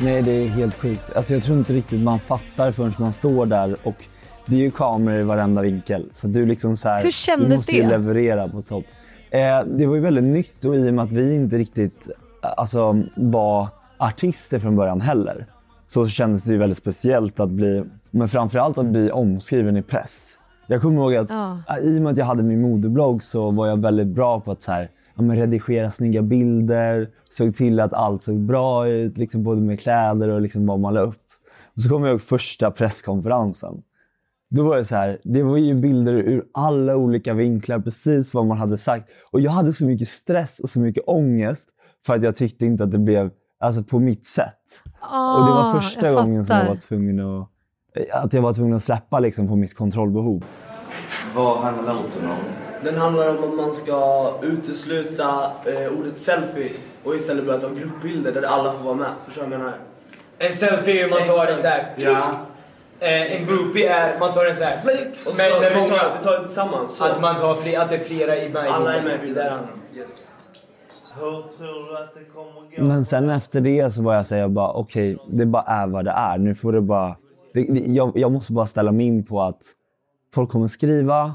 Nej, 0.00 0.22
det 0.22 0.30
är 0.32 0.48
helt 0.48 0.74
sjukt. 0.74 1.12
Alltså, 1.16 1.34
jag 1.34 1.42
tror 1.42 1.58
inte 1.58 1.72
riktigt 1.72 2.00
man 2.00 2.18
fattar 2.18 2.72
förrän 2.72 2.92
man 2.98 3.12
står 3.12 3.46
där 3.46 3.76
och 3.82 4.04
det 4.46 4.54
är 4.56 4.60
ju 4.60 4.70
kameror 4.70 5.20
i 5.20 5.22
varenda 5.22 5.62
vinkel. 5.62 6.10
Så 6.12 6.26
du 6.26 6.46
liksom 6.46 6.76
så 6.76 6.88
här, 6.88 7.02
Hur 7.02 7.10
kändes 7.10 7.48
du 7.48 7.54
måste 7.56 7.72
det? 7.76 7.88
leverera 7.88 8.48
på 8.48 8.62
topp. 8.62 8.84
Eh, 9.30 9.60
det 9.76 9.86
var 9.86 9.94
ju 9.94 10.00
väldigt 10.00 10.24
nytt 10.24 10.64
och 10.64 10.76
i 10.76 10.90
och 10.90 10.94
med 10.94 11.04
att 11.04 11.10
vi 11.12 11.34
inte 11.34 11.58
riktigt 11.58 12.08
eh, 12.44 12.50
alltså, 12.56 13.02
var 13.16 13.68
artister 13.98 14.58
från 14.58 14.76
början 14.76 15.00
heller 15.00 15.46
så 15.86 16.06
kändes 16.08 16.44
det 16.44 16.52
ju 16.52 16.58
väldigt 16.58 16.78
speciellt 16.78 17.40
att 17.40 17.50
bli, 17.50 17.84
men 18.10 18.28
framförallt 18.28 18.78
att 18.78 18.86
bli 18.86 19.10
omskriven 19.10 19.76
i 19.76 19.82
press. 19.82 20.38
Jag 20.66 20.82
kommer 20.82 21.00
ihåg 21.02 21.14
att 21.14 21.30
Ja. 21.30 21.58
eh, 21.68 21.76
i 21.84 21.98
och 21.98 22.02
med 22.02 22.12
att 22.12 22.18
jag 22.18 22.26
hade 22.26 22.42
min 22.42 22.60
modeblogg 22.60 23.22
så 23.22 23.50
var 23.50 23.66
jag 23.66 23.80
väldigt 23.82 24.06
bra 24.06 24.40
på 24.40 24.50
att 24.52 24.62
så 24.62 24.72
här, 24.72 24.90
ja, 25.16 25.22
men 25.22 25.36
redigera 25.36 25.90
snygga 25.90 26.22
bilder, 26.22 27.08
såg 27.28 27.54
till 27.54 27.80
att 27.80 27.92
allt 27.92 28.22
såg 28.22 28.40
bra 28.40 28.88
ut, 28.88 29.18
liksom 29.18 29.42
både 29.42 29.60
med 29.60 29.80
kläder 29.80 30.28
och 30.28 30.40
liksom 30.40 30.66
vad 30.66 30.80
man 30.80 30.94
la 30.94 31.00
upp. 31.00 31.22
Och 31.74 31.82
så 31.82 31.88
kommer 31.88 32.06
jag 32.06 32.14
ihåg 32.14 32.22
första 32.22 32.70
presskonferensen. 32.70 33.82
Då 34.50 34.64
var 34.68 34.76
det 34.76 34.84
så 34.84 34.96
här, 34.96 35.18
det 35.24 35.42
var 35.42 35.56
ju 35.56 35.74
bilder 35.74 36.12
ur 36.12 36.44
alla 36.54 36.96
olika 36.96 37.34
vinklar, 37.34 37.78
precis 37.80 38.34
vad 38.34 38.46
man 38.46 38.58
hade 38.58 38.78
sagt. 38.78 39.10
Och 39.30 39.40
jag 39.40 39.50
hade 39.50 39.72
så 39.72 39.84
mycket 39.84 40.08
stress 40.08 40.60
och 40.60 40.70
så 40.70 40.80
mycket 40.80 41.04
ångest 41.06 41.70
för 42.06 42.14
att 42.14 42.22
jag 42.22 42.36
tyckte 42.36 42.66
inte 42.66 42.84
att 42.84 42.90
det 42.90 42.98
blev 42.98 43.30
alltså, 43.60 43.82
på 43.82 43.98
mitt 43.98 44.24
sätt. 44.24 44.82
och 45.00 45.46
det 45.46 45.52
var 45.52 45.70
Ah, 45.70 45.80
första 45.80 46.12
gången 46.12 46.46
som 46.46 46.56
jag 46.56 46.66
var 46.66 46.76
tvungen 46.76 47.20
att, 47.20 47.48
att 48.12 48.34
jag 48.34 48.42
var 48.42 48.52
tvungen 48.52 48.76
att 48.76 48.82
släppa 48.82 49.20
liksom, 49.20 49.48
på 49.48 49.56
mitt 49.56 49.74
kontrollbehov. 49.76 50.44
Vad 51.34 51.58
handlar 51.58 51.94
noten 51.94 52.30
om? 52.30 52.65
Den 52.84 52.94
handlar 52.98 53.28
om 53.38 53.44
att 53.50 53.54
man 53.56 53.72
ska 53.72 54.32
utesluta 54.42 55.52
eh, 55.66 55.98
ordet 55.98 56.18
selfie 56.20 56.70
och 57.04 57.14
istället 57.16 57.46
börja 57.46 57.60
ta 57.60 57.68
gruppbilder 57.68 58.32
där 58.32 58.42
alla 58.42 58.72
får 58.72 58.84
vara 58.84 58.94
med. 58.94 59.10
Förstår 59.24 59.42
du 59.42 59.48
vad 59.48 59.58
jag 59.58 59.64
menar? 59.64 59.78
En 60.38 60.54
selfie, 60.54 61.08
man 61.08 61.18
tar 61.26 61.46
den 61.46 61.58
så 61.58 61.66
här. 61.66 61.84
Ja. 61.96 62.30
Eh, 63.00 63.32
en 63.36 63.46
groupie 63.46 63.94
är, 63.94 64.18
man 64.18 64.32
tar 64.32 64.44
den 64.44 64.56
så 64.56 64.62
här. 64.62 64.82
Och 65.26 65.30
så 65.32 65.36
Men 65.36 65.50
tar, 65.50 65.60
med 65.60 65.72
vi, 65.72 65.80
många. 65.80 65.88
tar, 65.88 66.16
vi 66.18 66.24
tar 66.24 66.32
det 66.38 66.44
tillsammans. 66.44 66.96
Så. 66.96 67.04
Alltså 67.04 67.20
man 67.20 67.36
tar 67.36 67.54
fler, 67.54 67.80
att 67.80 67.88
det 67.88 67.96
är 67.96 68.04
flera 68.04 68.36
i 68.36 68.48
med. 68.48 68.66
alla 68.66 68.94
är 68.94 69.02
med 69.02 69.14
i 69.14 69.16
Där 69.18 69.20
bilden. 69.26 69.58
Yes. 69.94 70.10
Men 72.78 73.04
sen 73.04 73.30
efter 73.30 73.60
det 73.60 73.90
så 73.92 74.02
var 74.02 74.14
jag 74.14 74.26
såhär, 74.26 74.42
jag 74.42 74.50
bara 74.50 74.72
okej, 74.72 75.18
det 75.30 75.46
bara 75.46 75.62
är 75.62 75.86
vad 75.86 76.04
det 76.04 76.10
är. 76.10 76.38
Nu 76.38 76.54
får 76.54 76.72
det 76.72 76.80
bara... 76.80 77.16
Det, 77.54 77.62
det, 77.62 77.80
jag, 77.92 78.12
jag 78.14 78.32
måste 78.32 78.52
bara 78.52 78.66
ställa 78.66 78.92
mig 78.92 79.06
in 79.06 79.24
på 79.26 79.42
att 79.42 79.62
folk 80.34 80.50
kommer 80.50 80.66
skriva, 80.66 81.34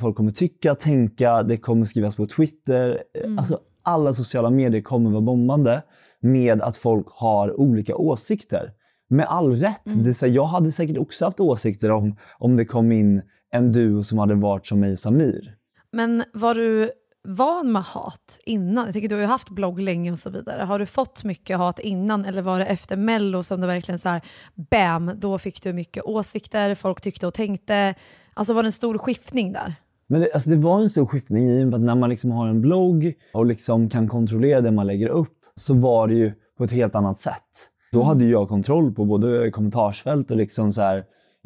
folk 0.00 0.16
kommer 0.16 0.30
tycka, 0.30 0.74
tänka, 0.74 1.42
det 1.42 1.56
kommer 1.56 1.84
skrivas 1.84 2.16
på 2.16 2.26
Twitter. 2.26 3.02
Eh, 3.24 3.30
Alltså 3.38 3.58
alla 3.82 4.12
sociala 4.12 4.50
medier 4.50 4.80
kommer 4.82 5.10
vara 5.10 5.20
bombande 5.20 5.82
med 6.20 6.62
att 6.62 6.76
folk 6.76 7.06
har 7.10 7.60
olika 7.60 7.96
åsikter. 7.96 8.72
med 9.10 9.26
all 9.26 9.56
rätt. 9.56 9.82
Det, 9.84 10.08
är 10.08 10.12
så 10.12 10.26
jag 10.26 10.44
hade 10.46 10.72
säkert 10.72 10.98
också 10.98 11.24
haft 11.24 11.40
åsikter 11.40 11.90
om, 11.90 12.16
om 12.38 12.56
det 12.56 12.64
kom 12.64 12.92
in 12.92 13.22
en 13.52 13.72
duo 13.72 14.02
som 14.02 14.18
hade 14.18 14.34
varit 14.34 14.66
som 14.66 14.80
mig 14.80 14.92
och 14.92 14.98
Samir. 14.98 15.54
Men 15.92 16.24
var 16.32 16.54
du 16.54 16.90
van 17.28 17.72
med 17.72 17.82
hat 17.82 18.38
innan? 18.46 18.84
Jag 18.84 18.94
tycker 18.94 19.08
du 19.08 19.14
har 19.14 19.20
ju 19.22 19.26
haft 19.26 19.48
blogg 19.48 19.80
länge 19.80 20.12
och 20.12 20.18
så 20.18 20.30
vidare. 20.30 20.62
Har 20.62 20.78
du 20.78 20.86
fått 20.86 21.24
mycket 21.24 21.58
hat 21.58 21.78
innan 21.78 22.24
eller 22.24 22.42
var 22.42 22.58
det 22.58 22.64
efter 22.66 22.96
mello 22.96 23.42
som 23.42 23.60
det 23.60 23.66
verkligen 23.66 23.98
så 23.98 24.08
här, 24.08 24.22
bam, 24.70 25.12
då 25.16 25.38
fick 25.38 25.62
du 25.62 25.72
mycket 25.72 26.04
åsikter, 26.04 26.74
folk 26.74 27.00
tyckte 27.00 27.26
och 27.26 27.34
tänkte. 27.34 27.94
Alltså 28.38 28.52
var 28.52 28.62
det 28.62 28.68
en 28.68 28.72
stor 28.72 28.98
skiftning 28.98 29.52
där? 29.52 29.74
Men 30.06 30.20
det, 30.20 30.32
alltså 30.32 30.50
det 30.50 30.56
var 30.56 30.80
en 30.80 30.90
stor 30.90 31.06
skiftning 31.06 31.50
i 31.50 31.64
och 31.64 31.68
med 31.68 31.74
att 31.74 31.80
när 31.80 31.94
man 31.94 32.10
liksom 32.10 32.30
har 32.30 32.48
en 32.48 32.60
blogg 32.60 33.12
och 33.34 33.46
liksom 33.46 33.88
kan 33.88 34.08
kontrollera 34.08 34.60
det 34.60 34.70
man 34.70 34.86
lägger 34.86 35.08
upp 35.08 35.38
så 35.54 35.74
var 35.74 36.08
det 36.08 36.14
ju 36.14 36.32
på 36.58 36.64
ett 36.64 36.72
helt 36.72 36.94
annat 36.94 37.18
sätt. 37.18 37.68
Då 37.92 38.02
hade 38.02 38.24
jag 38.24 38.48
kontroll 38.48 38.94
på 38.94 39.04
både 39.04 39.50
kommentarsfält 39.50 40.30
och 40.30 40.36
liksom 40.36 40.72
så 40.72 40.80
här, 40.80 40.96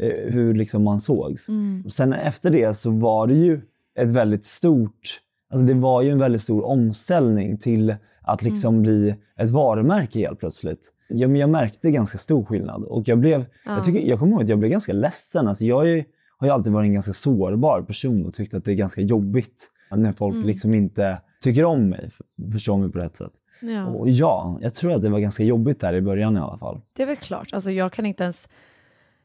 eh, 0.02 0.32
hur 0.32 0.54
liksom 0.54 0.84
man 0.84 1.00
sågs. 1.00 1.46
Sen 1.88 2.12
efter 2.12 2.50
det 2.50 2.74
så 2.74 2.90
var 2.90 3.26
det 3.26 3.34
ju 3.34 3.60
ett 3.98 4.10
väldigt 4.10 4.44
stort 4.44 5.20
Alltså 5.52 5.66
det 5.66 5.74
var 5.74 6.02
ju 6.02 6.10
en 6.10 6.18
väldigt 6.18 6.42
stor 6.42 6.66
omställning 6.66 7.58
till 7.58 7.94
att 8.22 8.42
liksom 8.42 8.82
bli 8.82 9.14
ett 9.38 9.50
varumärke 9.50 10.18
helt 10.18 10.38
plötsligt. 10.38 10.92
Ja, 11.08 11.28
men 11.28 11.36
jag 11.40 11.50
märkte 11.50 11.90
ganska 11.90 12.18
stor 12.18 12.44
skillnad 12.44 12.84
och 12.84 13.08
jag 13.08 13.18
blev, 13.18 13.44
Ja. 13.64 13.74
jag, 13.74 13.84
tycker, 13.84 14.00
jag 14.00 14.18
kommer 14.18 14.32
ihåg 14.32 14.42
att 14.42 14.48
jag 14.48 14.58
blev 14.58 14.70
ganska 14.70 14.92
ledsen. 14.92 15.48
Alltså 15.48 15.64
jag 15.64 15.88
är, 15.90 16.04
har 16.42 16.48
ju 16.48 16.54
alltid 16.54 16.72
varit 16.72 16.86
en 16.86 16.92
ganska 16.92 17.12
sårbar 17.12 17.82
person 17.82 18.26
och 18.26 18.34
tyckt 18.34 18.54
att 18.54 18.64
det 18.64 18.72
är 18.72 18.74
ganska 18.74 19.00
jobbigt 19.00 19.70
när 19.94 20.12
folk 20.12 20.34
Mm. 20.34 20.46
liksom 20.46 20.74
inte 20.74 21.20
tycker 21.40 21.64
om 21.64 21.88
mig, 21.88 22.10
förstår 22.52 22.78
mig 22.78 22.92
på 22.92 22.98
rätt 22.98 23.16
sätt. 23.16 23.32
Ja. 23.60 23.86
Och 23.86 24.10
ja, 24.10 24.58
jag 24.62 24.74
tror 24.74 24.92
att 24.92 25.02
det 25.02 25.08
var 25.08 25.18
ganska 25.18 25.42
jobbigt 25.42 25.80
där 25.80 25.94
i 25.94 26.00
början 26.00 26.36
i 26.36 26.40
alla 26.40 26.58
fall. 26.58 26.80
Det 26.96 27.02
är 27.02 27.06
väl 27.06 27.16
klart. 27.16 27.52
Alltså 27.52 27.70
jag 27.70 27.92
kan 27.92 28.06
inte 28.06 28.22
ens, 28.24 28.48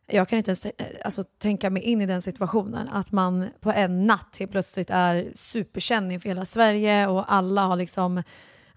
jag 0.07 0.27
kan 0.29 0.37
inte 0.37 0.51
ens 0.51 0.65
eh, 0.65 0.71
alltså, 1.05 1.23
tänka 1.23 1.69
mig 1.69 1.83
in 1.83 2.01
i 2.01 2.05
den 2.05 2.21
situationen. 2.21 2.87
Att 2.87 3.11
man 3.11 3.45
på 3.59 3.71
en 3.71 4.07
natt 4.07 4.35
helt 4.39 4.51
plötsligt 4.51 4.89
är 4.89 5.31
superkänd 5.35 6.11
inför 6.11 6.29
hela 6.29 6.45
Sverige 6.45 7.07
och 7.07 7.33
alla 7.33 7.61
har 7.61 7.75
liksom, 7.75 8.23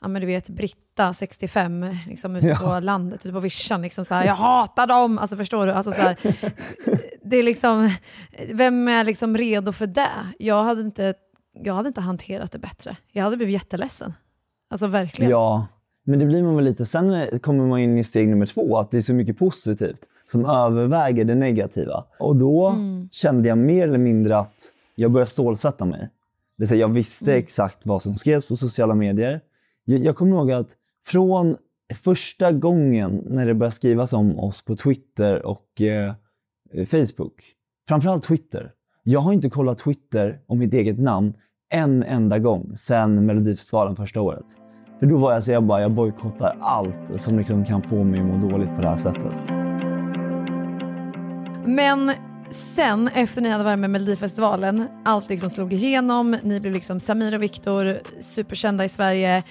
ja 0.00 0.08
men 0.08 0.20
du 0.20 0.26
vet 0.26 0.48
Britta 0.48 1.14
65 1.14 1.86
liksom 2.08 2.36
ute 2.36 2.46
Ja. 2.46 2.56
på 2.56 2.80
landet, 2.80 3.26
ute 3.26 3.32
på 3.32 3.40
vischan, 3.40 3.82
liksom 3.82 4.04
så 4.04 4.14
här, 4.14 4.26
jag 4.26 4.34
hatar 4.34 4.86
dem! 4.86 5.18
Alltså 5.18 5.36
förstår 5.36 5.66
du? 5.66 5.72
Alltså, 5.72 5.92
så 5.92 6.00
här, 6.02 6.16
det 7.24 7.36
är 7.36 7.42
liksom, 7.42 7.90
vem 8.52 8.88
är 8.88 9.04
liksom 9.04 9.36
redo 9.36 9.72
för 9.72 9.86
det? 9.86 10.08
Jag 10.38 10.64
hade 10.64 10.80
inte, 10.80 11.14
jag 11.62 11.74
hade 11.74 11.88
inte 11.88 12.00
hanterat 12.00 12.52
det 12.52 12.58
bättre. 12.58 12.96
Jag 13.12 13.24
hade 13.24 13.36
blivit 13.36 13.52
jätteledsen. 13.52 14.12
Alltså 14.70 14.86
verkligen. 14.86 15.30
Ja, 15.30 15.66
men 16.06 16.18
det 16.18 16.26
blir 16.26 16.42
man 16.42 16.56
väl 16.56 16.64
lite. 16.64 16.84
Sen 16.84 17.14
eh, 17.14 17.38
kommer 17.38 17.66
man 17.66 17.78
in 17.78 17.98
i 17.98 18.04
steg 18.04 18.28
nummer 18.28 18.46
två, 18.46 18.78
att 18.78 18.90
det 18.90 18.96
är 18.96 19.00
så 19.00 19.14
mycket 19.14 19.38
positivt 19.38 20.00
som 20.26 20.44
överväger 20.46 21.24
det 21.24 21.34
negativa. 21.34 22.04
Och 22.18 22.36
då 22.36 22.68
Mm. 22.68 23.08
kände 23.12 23.48
jag 23.48 23.58
mer 23.58 23.88
eller 23.88 23.98
mindre 23.98 24.38
att 24.38 24.54
jag 24.94 25.10
började 25.12 25.30
stålsätta 25.30 25.84
mig. 25.84 26.00
Det 26.00 26.08
vill 26.62 26.68
säga, 26.68 26.80
jag 26.80 26.88
visste 26.88 27.30
Mm. 27.30 27.38
exakt 27.38 27.86
vad 27.86 28.02
som 28.02 28.14
skrevs 28.14 28.46
på 28.46 28.56
sociala 28.56 28.94
medier. 28.94 29.40
Jag, 29.84 30.00
jag 30.04 30.16
kommer 30.16 30.36
ihåg 30.36 30.52
att 30.52 30.76
från 31.04 31.56
första 31.94 32.52
gången 32.52 33.24
när 33.26 33.46
det 33.46 33.54
började 33.54 33.74
skrivas 33.74 34.12
om 34.12 34.38
oss 34.38 34.64
på 34.64 34.76
Twitter 34.76 35.46
och 35.46 35.80
eh, 35.80 36.14
Facebook, 36.86 37.42
framförallt 37.88 38.22
Twitter. 38.22 38.72
Jag 39.02 39.20
har 39.20 39.32
inte 39.32 39.50
kollat 39.50 39.78
Twitter 39.78 40.40
och 40.46 40.56
mitt 40.56 40.74
eget 40.74 40.98
namn 40.98 41.34
en 41.72 42.02
enda 42.02 42.38
gång 42.38 42.76
sedan 42.76 43.26
Melodifestivalen 43.26 43.96
första 43.96 44.20
året. 44.20 44.44
För 45.00 45.06
då 45.06 45.18
var 45.18 45.32
jag 45.32 45.42
så 45.42 45.52
jag 45.52 45.64
bara, 45.64 45.82
jag 45.82 45.92
bojkottar 45.92 46.56
allt 46.60 47.20
som 47.20 47.38
liksom 47.38 47.64
kan 47.64 47.82
få 47.82 48.04
mig 48.04 48.20
att 48.20 48.26
må 48.26 48.48
dåligt 48.48 48.68
på 48.68 48.80
det 48.80 48.88
här 48.88 48.96
sättet. 48.96 49.44
Men 51.66 52.12
sen, 52.50 53.08
efter 53.08 53.40
ni 53.40 53.48
hade 53.48 53.64
varit 53.64 53.78
med 53.78 53.90
Melodifestivalen, 53.90 54.88
allt 55.04 55.28
liksom 55.28 55.50
slog 55.50 55.72
igenom, 55.72 56.36
ni 56.42 56.60
blev 56.60 56.72
liksom 56.72 57.00
Samir 57.00 57.34
och 57.34 57.42
Viktor, 57.42 57.98
superkända 58.20 58.84
i 58.84 58.88
Sverige. 58.88 59.42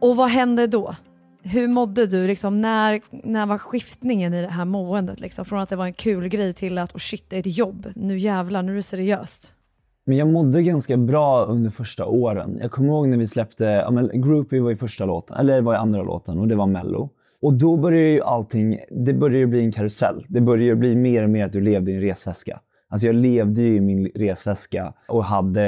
Och 0.00 0.16
vad 0.16 0.28
hände 0.28 0.66
då? 0.66 0.96
Hur 1.42 1.68
mådde 1.68 2.06
du? 2.06 2.26
Liksom, 2.26 2.60
när, 2.60 3.00
när 3.10 3.46
var 3.46 3.58
skiftningen 3.58 4.34
i 4.34 4.42
det 4.42 4.48
här 4.48 4.64
måendet? 4.64 5.20
Liksom? 5.20 5.44
Från 5.44 5.60
att 5.60 5.68
det 5.68 5.76
var 5.76 5.86
en 5.86 5.92
kul 5.92 6.28
grej 6.28 6.54
till 6.54 6.78
att 6.78 6.94
oh 6.94 6.98
shit, 6.98 7.24
det 7.28 7.36
är 7.36 7.40
ett 7.40 7.56
jobb. 7.56 7.86
Nu 7.94 8.18
jävlar, 8.18 8.62
nu 8.62 8.72
är 8.72 8.76
det 8.76 8.82
seriöst. 8.82 9.54
Men 10.06 10.16
jag 10.16 10.28
mådde 10.28 10.62
ganska 10.62 10.96
bra 10.96 11.44
under 11.44 11.70
första 11.70 12.06
åren. 12.06 12.58
Jag 12.60 12.70
kommer 12.70 12.88
ihåg 12.88 13.08
när 13.08 13.18
vi 13.18 13.26
släppte, 13.26 13.64
ja, 13.64 13.90
men 13.90 14.22
Groupie 14.22 14.60
var 14.60 14.70
ju 14.70 14.76
första 14.76 15.04
låten, 15.04 15.36
eller 15.36 15.60
var 15.62 15.72
ju 15.72 15.78
andra 15.78 16.02
låten 16.02 16.38
och 16.38 16.48
det 16.48 16.54
var 16.54 16.66
Mello. 16.66 17.10
Och 17.42 17.54
då 17.54 17.76
började 17.76 18.10
ju 18.10 18.22
allting, 18.22 18.78
det 19.06 19.14
började 19.14 19.38
ju 19.38 19.46
bli 19.46 19.64
en 19.64 19.72
karusell. 19.72 20.24
Det 20.28 20.40
började 20.40 20.64
ju 20.64 20.74
bli 20.74 20.96
mer 20.96 21.22
och 21.22 21.30
mer 21.30 21.44
att 21.44 21.52
du 21.52 21.60
levde 21.60 21.90
i 21.90 21.94
en 21.94 22.00
resväska. 22.00 22.60
Alltså 22.88 23.06
jag 23.06 23.16
levde 23.16 23.62
ju 23.62 23.76
i 23.76 23.80
min 23.80 24.06
resväska 24.14 24.94
och 25.08 25.24
hade 25.24 25.64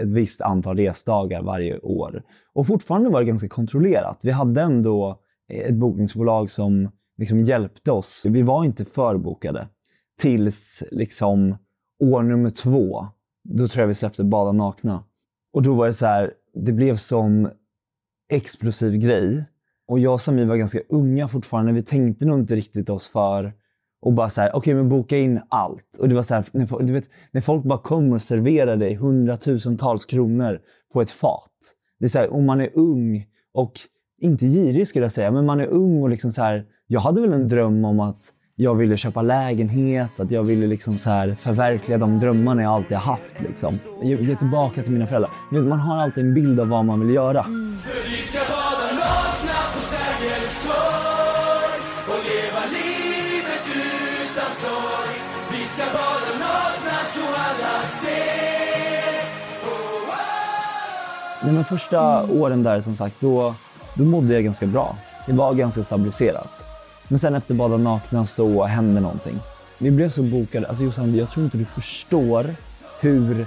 ett 0.00 0.08
visst 0.08 0.40
antal 0.40 0.76
resdagar 0.76 1.42
varje 1.42 1.78
år. 1.78 2.22
Och 2.52 2.66
fortfarande 2.66 3.10
var 3.10 3.20
det 3.20 3.26
ganska 3.26 3.48
kontrollerat. 3.48 4.20
Vi 4.22 4.30
hade 4.30 4.60
ändå 4.60 5.20
ett 5.52 5.74
bokningsbolag 5.74 6.50
som 6.50 6.90
liksom 7.18 7.40
hjälpte 7.40 7.92
oss. 7.92 8.22
Vi 8.28 8.42
var 8.42 8.64
inte 8.64 8.84
förbokade. 8.84 9.68
Tills 10.20 10.84
liksom 10.90 11.56
år 12.02 12.22
nummer 12.22 12.50
två, 12.50 13.06
då 13.44 13.68
tror 13.68 13.82
jag 13.82 13.88
vi 13.88 13.94
släppte 13.94 14.24
Bada 14.24 14.52
nakna. 14.52 15.04
Och 15.52 15.62
då 15.62 15.74
var 15.74 15.86
det 15.86 15.94
så 15.94 16.06
här, 16.06 16.32
det 16.64 16.72
blev 16.72 16.96
sån 16.96 17.48
explosiv 18.32 18.96
grej. 18.96 19.44
Och 19.88 19.98
jag 19.98 20.12
och 20.12 20.20
Samir 20.20 20.44
var 20.44 20.56
ganska 20.56 20.80
unga 20.88 21.28
fortfarande. 21.28 21.72
Vi 21.72 21.82
tänkte 21.82 22.24
nog 22.24 22.38
inte 22.38 22.54
riktigt 22.54 22.90
oss 22.90 23.08
för 23.08 23.52
och 24.02 24.12
bara 24.12 24.28
så 24.28 24.40
här, 24.40 24.56
okej 24.56 24.74
men 24.74 24.88
boka 24.88 25.18
in 25.18 25.40
allt. 25.48 25.98
Och 26.00 26.08
det 26.08 26.14
var 26.14 26.22
så 26.22 26.34
här, 26.34 26.44
när, 26.52 26.82
du 26.82 26.92
vet, 26.92 27.08
när 27.30 27.40
folk 27.40 27.64
bara 27.64 27.78
kommer 27.78 28.14
och 28.14 28.22
serverar 28.22 28.76
dig 28.76 28.94
hundratusentals 28.94 30.04
kronor 30.04 30.60
på 30.92 31.00
ett 31.00 31.10
fat. 31.10 31.74
Det 31.98 32.04
är 32.04 32.08
så 32.08 32.18
här, 32.18 32.32
om 32.32 32.46
man 32.46 32.60
är 32.60 32.70
ung 32.74 33.26
och 33.54 33.72
inte 34.20 34.46
girig 34.46 34.88
skulle 34.88 35.04
jag 35.04 35.12
säga, 35.12 35.30
men 35.30 35.46
man 35.46 35.60
är 35.60 35.66
ung 35.66 36.02
och 36.02 36.10
liksom 36.10 36.32
så 36.32 36.42
här, 36.42 36.64
jag 36.86 37.00
hade 37.00 37.20
väl 37.20 37.32
en 37.32 37.48
dröm 37.48 37.84
om 37.84 38.00
att 38.00 38.20
jag 38.56 38.74
ville 38.74 38.96
köpa 38.96 39.22
lägenhet, 39.22 40.20
att 40.20 40.30
jag 40.30 40.42
ville 40.42 40.66
liksom 40.66 40.98
så 40.98 41.10
här 41.10 41.34
förverkliga 41.38 41.98
de 41.98 42.18
drömmarna 42.18 42.62
jag 42.62 42.72
alltid 42.72 42.96
haft. 42.96 43.40
Liksom. 43.40 43.78
Ge, 44.02 44.16
ge 44.16 44.36
tillbaka 44.36 44.82
till 44.82 44.92
mina 44.92 45.06
föräldrar. 45.06 45.30
Du 45.50 45.56
vet, 45.60 45.68
Man 45.68 45.80
har 45.80 46.02
alltid 46.02 46.24
en 46.24 46.34
bild 46.34 46.60
av 46.60 46.68
vad 46.68 46.84
man 46.84 47.00
vill 47.00 47.14
göra. 47.14 47.42
För 47.42 48.77
Nej, 61.48 61.54
men 61.54 61.64
första 61.64 62.24
åren 62.24 62.62
där 62.62 62.80
som 62.80 62.96
sagt, 62.96 63.16
då, 63.20 63.54
då 63.94 64.04
mådde 64.04 64.34
jag 64.34 64.44
ganska 64.44 64.66
bra. 64.66 64.96
Det 65.26 65.32
var 65.32 65.54
ganska 65.54 65.82
stabiliserat. 65.82 66.64
Men 67.08 67.18
sen 67.18 67.34
efter 67.34 67.54
Bada 67.54 67.76
nakna 67.76 68.26
så 68.26 68.64
hände 68.64 69.00
någonting. 69.00 69.38
Vi 69.78 69.90
blev 69.90 70.08
så 70.08 70.22
bokade. 70.22 70.68
Alltså 70.68 70.84
Jossan, 70.84 71.14
jag 71.14 71.30
tror 71.30 71.44
inte 71.44 71.58
du 71.58 71.64
förstår 71.64 72.54
hur 73.00 73.46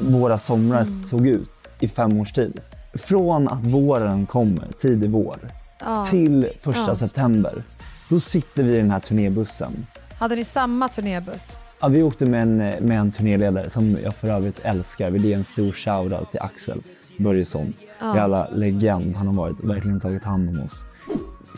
våra 0.00 0.38
somrar 0.38 0.84
såg 0.84 1.26
ut 1.26 1.68
i 1.80 1.88
fem 1.88 2.20
års 2.20 2.32
tid. 2.32 2.60
Från 2.94 3.48
att 3.48 3.64
våren 3.64 4.26
kommer, 4.26 4.68
tidig 4.78 5.10
vår, 5.10 5.36
Ja. 5.80 6.04
till 6.04 6.48
första 6.60 6.88
Ja. 6.90 6.94
september. 6.94 7.62
Då 8.08 8.20
sitter 8.20 8.62
vi 8.62 8.74
i 8.74 8.76
den 8.76 8.90
här 8.90 9.00
turnébussen. 9.00 9.86
Hade 10.18 10.36
ni 10.36 10.44
samma 10.44 10.88
turnébuss? 10.88 11.56
Ja, 11.80 11.88
vi 11.88 12.02
åkte 12.02 12.26
med 12.26 12.42
en, 12.42 12.56
med 12.86 12.98
en 13.00 13.10
turnéledare 13.10 13.70
som 13.70 13.96
jag 14.04 14.14
för 14.14 14.28
övrigt 14.28 14.60
älskar. 14.62 15.10
Vi 15.10 15.28
ger 15.28 15.36
en 15.36 15.44
stor 15.44 15.72
shoutout 15.72 16.30
till 16.30 16.40
Axel 16.40 16.82
Börjesson. 17.18 17.72
Ja. 18.00 18.16
Jävla 18.16 18.48
legend 18.48 19.16
han 19.16 19.26
har 19.26 19.34
varit 19.34 19.60
och 19.60 19.70
verkligen 19.70 20.00
tagit 20.00 20.24
hand 20.24 20.48
om 20.48 20.60
oss. 20.60 20.84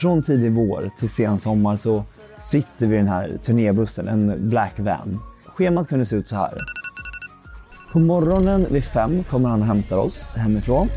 Från 0.01 0.23
tidig 0.23 0.53
vår 0.53 0.91
till 0.99 1.09
sen 1.09 1.39
sommar 1.39 1.77
så 1.77 2.05
sitter 2.37 2.87
vi 2.87 2.95
i 2.95 2.99
den 2.99 3.09
här 3.09 3.39
turnébussen, 3.43 4.09
en 4.09 4.49
black 4.49 4.75
van. 4.79 5.21
Schemat 5.47 5.89
kunde 5.89 6.05
se 6.05 6.17
ut 6.17 6.29
så 6.29 6.37
här. 6.37 6.59
På 7.93 7.99
morgonen 7.99 8.67
vid 8.71 8.85
fem 8.85 9.25
kommer 9.25 9.49
han 9.49 9.61
och 9.61 9.67
hämtar 9.67 9.97
oss 9.97 10.29
hemifrån. 10.35 10.89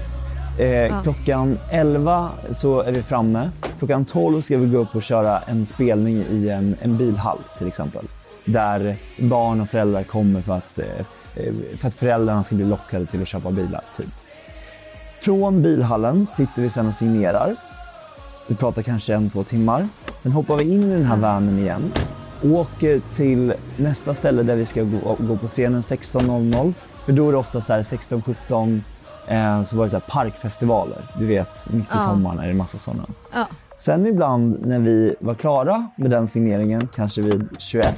Eh, 0.59 1.01
Klockan 1.03 1.57
11 1.71 2.29
så 2.51 2.81
är 2.81 2.91
vi 2.91 3.03
framme. 3.03 3.49
Klockan 3.79 4.05
12 4.05 4.41
ska 4.41 4.57
vi 4.57 4.67
gå 4.67 4.77
upp 4.77 4.95
och 4.95 5.03
köra 5.03 5.39
en 5.39 5.65
spelning 5.65 6.17
i 6.29 6.49
en, 6.49 6.75
en 6.81 6.97
bilhall 6.97 7.39
till 7.57 7.67
exempel. 7.67 8.05
Där 8.45 8.95
barn 9.19 9.61
och 9.61 9.69
föräldrar 9.69 10.03
kommer 10.03 10.41
för 10.41 10.57
att, 10.57 10.79
eh, 10.79 10.85
eh, 11.35 11.53
för 11.77 11.87
att 11.87 11.93
föräldrarna 11.93 12.43
ska 12.43 12.55
bli 12.55 12.65
lockade 12.65 13.05
till 13.05 13.21
att 13.21 13.27
köpa 13.27 13.51
bilar. 13.51 13.81
Typ. 13.97 14.09
Från 15.21 15.61
bilhallen 15.61 16.25
sitter 16.25 16.61
vi 16.61 16.69
sen 16.69 16.87
och 16.87 16.93
signerar. 16.93 17.55
Vi 18.47 18.55
pratar 18.55 18.81
kanske 18.81 19.13
en, 19.13 19.29
två 19.29 19.43
timmar. 19.43 19.87
Sen 20.23 20.31
hoppar 20.31 20.55
vi 20.55 20.63
in 20.73 20.83
i 20.83 20.93
den 20.93 21.05
här 21.05 21.17
vanen 21.17 21.59
igen. 21.59 21.91
Åker 22.43 23.01
till 23.13 23.53
nästa 23.77 24.13
ställe 24.13 24.43
där 24.43 24.55
vi 24.55 24.65
ska 24.65 24.83
gå, 24.83 25.17
gå 25.19 25.37
på 25.37 25.47
scenen 25.47 25.81
16.00. 25.81 26.73
För 27.05 27.11
då 27.13 27.27
är 27.27 27.31
det 27.31 27.37
ofta 27.37 27.61
så 27.61 27.73
här 27.73 27.81
16-17 27.81 28.81
eh, 29.27 29.63
så 29.63 29.77
var 29.77 29.83
det 29.83 29.89
så 29.89 29.99
parkfestivaler. 29.99 30.97
Du 31.19 31.25
vet, 31.25 31.67
mitt 31.69 31.85
i 31.85 31.89
Ja. 31.93 31.99
sommaren 31.99 32.39
är 32.39 32.47
det 32.47 32.53
massa 32.53 32.77
sådana. 32.77 33.05
Ja. 33.33 33.47
Sen 33.77 34.05
ibland 34.05 34.67
när 34.67 34.79
vi 34.79 35.15
var 35.19 35.33
klara 35.33 35.87
med 35.97 36.11
den 36.11 36.27
signeringen, 36.27 36.89
kanske 36.95 37.21
vid 37.21 37.47
21, 37.57 37.95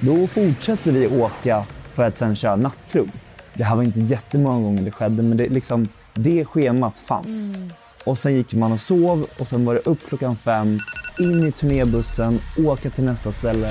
då 0.00 0.26
fortsätter 0.26 0.92
vi 0.92 1.20
åka 1.20 1.64
för 1.92 2.06
att 2.06 2.16
sen 2.16 2.34
köra 2.34 2.56
nattklubb. 2.56 3.08
Det 3.54 3.64
här 3.64 3.76
var 3.76 3.82
inte 3.82 4.00
jättemånga 4.00 4.62
gånger 4.62 4.82
det 4.82 4.90
skedde, 4.90 5.22
men 5.22 5.36
det, 5.36 5.48
liksom, 5.48 5.88
det 6.22 6.44
schemat 6.44 6.98
fanns. 6.98 7.58
Och 8.04 8.18
sen 8.18 8.34
gick 8.34 8.54
man 8.54 8.72
och 8.72 8.80
sov 8.80 9.26
och 9.38 9.46
sen 9.46 9.64
var 9.64 9.74
det 9.74 9.80
upp 9.80 9.98
klockan 10.08 10.36
fem, 10.36 10.78
in 11.18 11.44
i 11.44 11.52
turnébussen, 11.52 12.38
åka 12.66 12.90
till 12.90 13.04
nästa 13.04 13.32
ställe. 13.32 13.70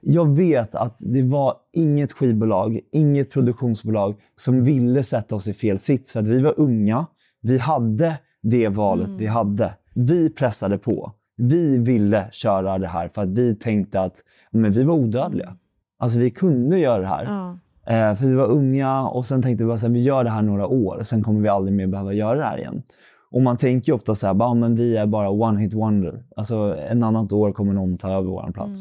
Jag 0.00 0.36
vet 0.36 0.74
att 0.74 0.98
det 1.00 1.22
var 1.22 1.54
inget 1.72 2.12
skivbolag, 2.12 2.80
inget 2.92 3.30
produktionsbolag 3.30 4.14
som 4.34 4.64
ville 4.64 5.02
sätta 5.02 5.36
oss 5.36 5.48
i 5.48 5.54
fel 5.54 5.78
sits. 5.78 6.12
För 6.12 6.20
att 6.20 6.28
vi 6.28 6.40
var 6.40 6.54
unga, 6.56 7.06
vi 7.42 7.58
hade 7.58 8.18
det 8.42 8.68
valet 8.68 9.14
vi 9.18 9.26
hade. 9.26 9.74
Vi 9.94 10.30
pressade 10.30 10.78
på. 10.78 11.12
Vi 11.36 11.78
ville 11.78 12.28
köra 12.32 12.78
det 12.78 12.86
här 12.88 13.08
för 13.08 13.22
att 13.22 13.30
vi 13.30 13.54
tänkte 13.54 14.00
att 14.00 14.16
men 14.50 14.72
vi 14.72 14.84
var 14.84 14.94
odödliga. 14.94 15.56
Alltså 15.98 16.18
vi 16.18 16.30
kunde 16.30 16.78
göra 16.78 16.98
det 17.00 17.06
här. 17.06 17.24
Ja. 17.24 17.58
Eh, 17.92 18.14
för 18.14 18.26
vi 18.26 18.34
var 18.34 18.46
unga 18.46 19.02
och 19.02 19.26
sen 19.26 19.42
tänkte 19.42 19.64
vi 19.64 19.70
här, 19.70 19.88
vi 19.88 20.02
gör 20.02 20.24
det 20.24 20.30
här 20.30 20.42
några 20.42 20.66
år 20.66 20.96
och 20.96 21.06
sen 21.06 21.22
kommer 21.22 21.40
vi 21.40 21.48
aldrig 21.48 21.76
mer 21.76 21.86
behöva 21.86 22.12
göra 22.12 22.38
det 22.38 22.44
här 22.44 22.58
igen. 22.58 22.82
Och 23.30 23.42
man 23.42 23.56
tänker 23.56 23.92
ju 23.92 23.96
ofta 23.96 24.14
så 24.14 24.26
här, 24.26 24.34
bara, 24.34 24.54
men 24.54 24.76
vi 24.76 24.96
är 24.96 25.06
bara 25.06 25.30
one 25.30 25.60
hit 25.60 25.74
wonder. 25.74 26.22
Alltså 26.36 26.76
en 26.90 27.02
annat 27.02 27.32
år 27.32 27.52
kommer 27.52 27.72
någon 27.72 27.98
ta 27.98 28.10
över 28.10 28.30
vår 28.30 28.50
plats. 28.52 28.80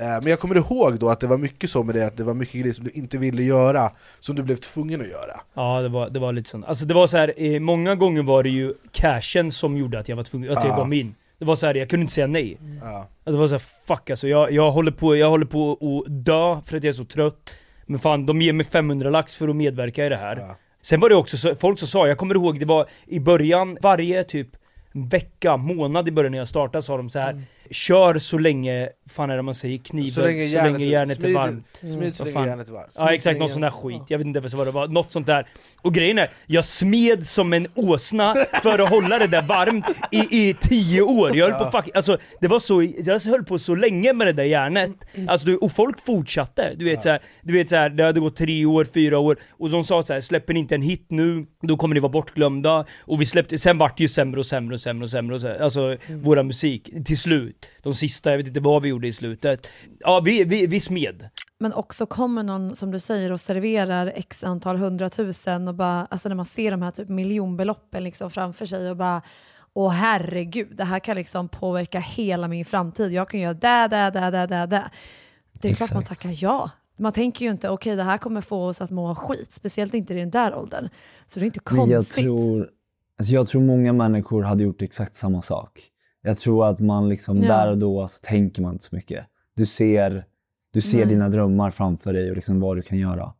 Eh, 0.00 0.06
Men 0.06 0.26
jag 0.26 0.40
kommer 0.40 0.54
ihåg 0.56 0.98
då 0.98 1.08
att 1.08 1.20
det 1.20 1.26
var 1.26 1.38
mycket 1.38 1.70
så 1.70 1.82
med 1.82 1.94
det, 1.94 2.06
att 2.06 2.16
det 2.16 2.24
var 2.24 2.34
mycket 2.34 2.60
grejer 2.60 2.74
som 2.74 2.84
du 2.84 2.90
inte 2.90 3.18
ville 3.18 3.42
göra, 3.42 3.90
som 4.20 4.36
du 4.36 4.42
blev 4.42 4.56
tvungen 4.56 5.00
att 5.00 5.08
göra. 5.08 5.40
Ja, 5.54 5.82
det 5.82 5.88
var, 5.88 6.10
det 6.10 6.18
var 6.20 6.32
lite 6.32 6.50
sånt. 6.50 6.64
Alltså 6.66 6.84
det 6.84 6.94
var 6.94 7.06
så 7.06 7.16
här, 7.16 7.32
eh, 7.36 7.60
många 7.60 7.94
gånger 7.94 8.22
var 8.22 8.42
det 8.42 8.48
ju 8.50 8.74
cashen 8.92 9.50
som 9.52 9.76
gjorde 9.76 9.98
att 9.98 10.08
jag 10.08 10.16
var 10.16 10.24
tvungen, 10.24 10.50
att 10.56 10.64
jag 10.64 10.72
Ja. 10.72 10.76
gav 10.76 10.88
mig 10.88 11.00
in. 11.00 11.14
Det 11.38 11.44
var 11.44 11.56
så 11.56 11.66
här, 11.66 11.74
jag 11.74 11.88
kunde 11.90 12.02
inte 12.02 12.12
säga 12.14 12.26
nej. 12.26 12.58
Ja. 12.80 12.98
Alltså, 12.98 13.32
det 13.32 13.36
var 13.38 13.48
så 13.48 13.54
här, 13.54 13.62
fuck 13.86 14.10
alltså, 14.10 14.28
jag, 14.28 14.52
jag, 14.52 14.70
håller 14.70 14.92
på, 14.92 15.16
jag 15.16 15.30
håller 15.30 15.46
på 15.46 15.72
att 15.72 16.24
dö 16.24 16.60
för 16.64 16.76
att 16.76 16.84
jag 16.84 16.88
är 16.88 16.92
så 16.92 17.04
trött. 17.04 17.54
Men 17.86 17.98
fan, 17.98 18.26
de 18.26 18.42
ger 18.42 18.52
mig 18.52 18.66
500 18.66 19.10
lax 19.10 19.34
för 19.34 19.48
att 19.48 19.56
medverka 19.56 20.06
i 20.06 20.08
det 20.08 20.16
här. 20.16 20.36
Sen 20.82 21.00
var 21.00 21.08
det 21.08 21.14
också 21.14 21.36
så, 21.36 21.54
folk 21.54 21.78
som 21.78 21.88
sa, 21.88 22.08
jag 22.08 22.18
kommer 22.18 22.34
ihåg, 22.34 22.60
det 22.60 22.66
var 22.66 22.86
i 23.06 23.20
början, 23.20 23.78
varje 23.82 24.24
typ 24.24 24.48
vecka, 24.92 25.56
månad 25.56 26.08
i 26.08 26.10
början 26.10 26.32
när 26.32 26.38
jag 26.38 26.48
startade 26.48 26.82
sa 26.82 26.96
de 26.96 27.10
så 27.10 27.18
här. 27.18 27.42
Kör 27.70 28.18
så 28.18 28.38
länge, 28.38 28.88
fan 29.10 29.30
är 29.30 29.36
det 29.36 29.42
man 29.42 29.54
säger, 29.54 29.78
kniven, 29.78 30.10
Så 30.10 30.20
länge 30.20 30.44
järnet- 30.44 30.80
järnet 30.80 31.16
är 31.18 31.22
smid- 31.22 31.34
varmt. 31.34 31.66
smid 31.80 32.14
så 32.14 32.24
länge 32.24 32.34
fan? 32.34 32.46
järnet 32.46 32.68
är 32.68 32.72
varmt. 32.72 32.92
Ja 32.98 33.06
så 33.06 33.08
exakt, 33.08 33.24
länge 33.34 33.38
någon 33.38 33.48
sån 33.48 33.60
där 33.60 33.68
järnet- 33.68 33.82
skit. 34.00 34.02
Jag 34.10 34.18
vet 34.18 34.26
inte 34.26 34.40
vad 34.40 34.66
det 34.66 34.70
var, 34.70 34.88
något 34.88 35.12
sånt 35.12 35.26
där. 35.26 35.46
Och 35.82 35.94
grejen 35.94 36.18
är, 36.18 36.30
jag 36.46 36.64
smed 36.64 37.26
som 37.26 37.52
en 37.52 37.66
åsna 37.74 38.34
för 38.62 38.78
att 38.78 38.88
hålla 38.90 39.18
det 39.18 39.26
där 39.26 39.42
varmt 39.42 39.84
i, 40.12 40.18
i 40.48 40.54
tio 40.60 41.02
år. 41.02 41.36
Jag 41.36 41.50
höll 41.50 41.64
på 41.64 41.70
fuck, 41.82 41.96
alltså 41.96 42.18
det 42.40 42.48
var 42.48 42.58
så, 42.58 42.82
jag 42.82 43.20
höll 43.20 43.44
på 43.44 43.58
så 43.58 43.74
länge 43.74 44.12
med 44.12 44.26
det 44.26 44.32
där 44.32 44.44
järnet. 44.44 44.90
Alltså, 45.28 45.46
du- 45.46 45.56
och 45.56 45.72
folk 45.72 46.00
fortsatte. 46.00 46.74
Du 46.76 46.84
vet, 46.84 47.02
så 47.02 47.08
här, 47.08 47.20
du 47.42 47.52
vet 47.52 47.68
så 47.68 47.76
här, 47.76 47.88
det 47.90 48.04
hade 48.04 48.20
gått 48.20 48.36
tre 48.36 48.66
år, 48.66 48.84
fyra 48.84 49.18
år, 49.18 49.36
och 49.50 49.70
de 49.70 49.84
sa 49.84 50.02
så 50.02 50.12
här, 50.12 50.20
släpper 50.20 50.54
ni 50.54 50.60
inte 50.60 50.74
en 50.74 50.82
hit 50.82 51.06
nu, 51.08 51.46
då 51.62 51.76
kommer 51.76 51.94
ni 51.94 52.00
vara 52.00 52.12
bortglömda. 52.12 52.84
Och 53.00 53.20
vi 53.20 53.26
släppte, 53.26 53.58
sen 53.58 53.78
vart 53.78 53.96
det 53.96 54.02
ju 54.02 54.08
sämre 54.08 54.40
och 54.40 54.46
sämre 54.46 54.74
och 54.74 54.80
sämre 54.80 55.04
och 55.04 55.10
sämre, 55.10 55.34
och 55.34 55.40
så 55.40 55.46
här, 55.48 55.58
alltså 55.58 55.96
våra 56.08 56.42
musik, 56.42 56.90
till 57.04 57.18
slut. 57.18 57.55
De 57.82 57.94
sista, 57.94 58.30
jag 58.30 58.36
vet 58.36 58.46
inte 58.46 58.60
vad 58.60 58.82
vi 58.82 58.88
gjorde 58.88 59.08
i 59.08 59.12
slutet. 59.12 59.66
Ja, 59.98 60.20
vi, 60.24 60.44
vi, 60.44 60.66
vi 60.66 60.80
smed. 60.80 61.28
Men 61.58 61.72
också 61.72 62.06
kommer 62.06 62.42
någon, 62.42 62.76
som 62.76 62.90
du 62.90 62.98
säger, 62.98 63.32
och 63.32 63.40
serverar 63.40 64.12
x 64.16 64.44
antal 64.44 64.76
hundratusen 64.76 65.68
och 65.68 65.74
bara, 65.74 66.06
alltså 66.06 66.28
när 66.28 66.36
man 66.36 66.44
ser 66.44 66.70
de 66.70 66.82
här 66.82 66.90
typ 66.90 67.08
miljonbeloppen 67.08 68.04
liksom 68.04 68.30
framför 68.30 68.66
sig 68.66 68.90
och 68.90 68.96
bara 68.96 69.22
Åh 69.78 69.90
herregud, 69.90 70.76
det 70.76 70.84
här 70.84 70.98
kan 70.98 71.16
liksom 71.16 71.48
påverka 71.48 72.00
hela 72.00 72.48
min 72.48 72.64
framtid. 72.64 73.12
Jag 73.12 73.28
kan 73.28 73.40
göra 73.40 73.54
det, 73.54 73.88
det, 73.88 74.10
det, 74.10 74.30
det, 74.30 74.46
det, 74.46 74.66
det. 74.66 74.90
Det 75.60 75.70
är 75.70 75.74
klart 75.74 75.92
man 75.92 76.02
Exakt. 76.02 76.22
tackar 76.22 76.36
ja. 76.38 76.70
Man 76.98 77.12
tänker 77.12 77.44
ju 77.44 77.50
inte, 77.50 77.68
okej 77.68 77.96
det 77.96 78.02
här 78.02 78.18
kommer 78.18 78.40
få 78.40 78.66
oss 78.66 78.80
att 78.80 78.90
må 78.90 79.14
skit, 79.14 79.54
speciellt 79.54 79.94
inte 79.94 80.14
i 80.14 80.18
den 80.18 80.30
där 80.30 80.54
åldern. 80.54 80.88
Så 81.26 81.38
det 81.40 81.44
är 81.44 81.46
inte 81.46 81.60
Men 81.70 81.90
jag 81.90 81.98
konstigt. 81.98 82.24
tror, 82.24 82.70
alltså 83.18 83.32
jag 83.32 83.46
tror 83.46 83.62
många 83.62 83.92
människor 83.92 84.42
hade 84.42 84.62
gjort 84.64 84.82
exakt 84.82 85.14
samma 85.14 85.42
sak. 85.42 85.90
Jag 86.26 86.36
tror 86.36 86.66
att 86.66 86.80
man 86.80 87.08
liksom 87.08 87.42
Ja. 87.42 87.48
där 87.56 87.70
och 87.70 87.78
då 87.78 88.08
så 88.08 88.20
tänker 88.22 88.62
man 88.62 88.72
inte 88.72 88.84
så 88.84 88.96
mycket. 88.96 89.24
Du 89.56 89.66
ser, 89.66 90.24
du 90.72 90.80
ser 90.80 91.06
dina 91.06 91.28
drömmar 91.28 91.70
framför 91.70 92.12
dig 92.12 92.30
och 92.30 92.36
liksom 92.36 92.60
vad 92.60 92.76
du 92.76 92.82
kan 92.82 92.98
göra. 92.98 93.32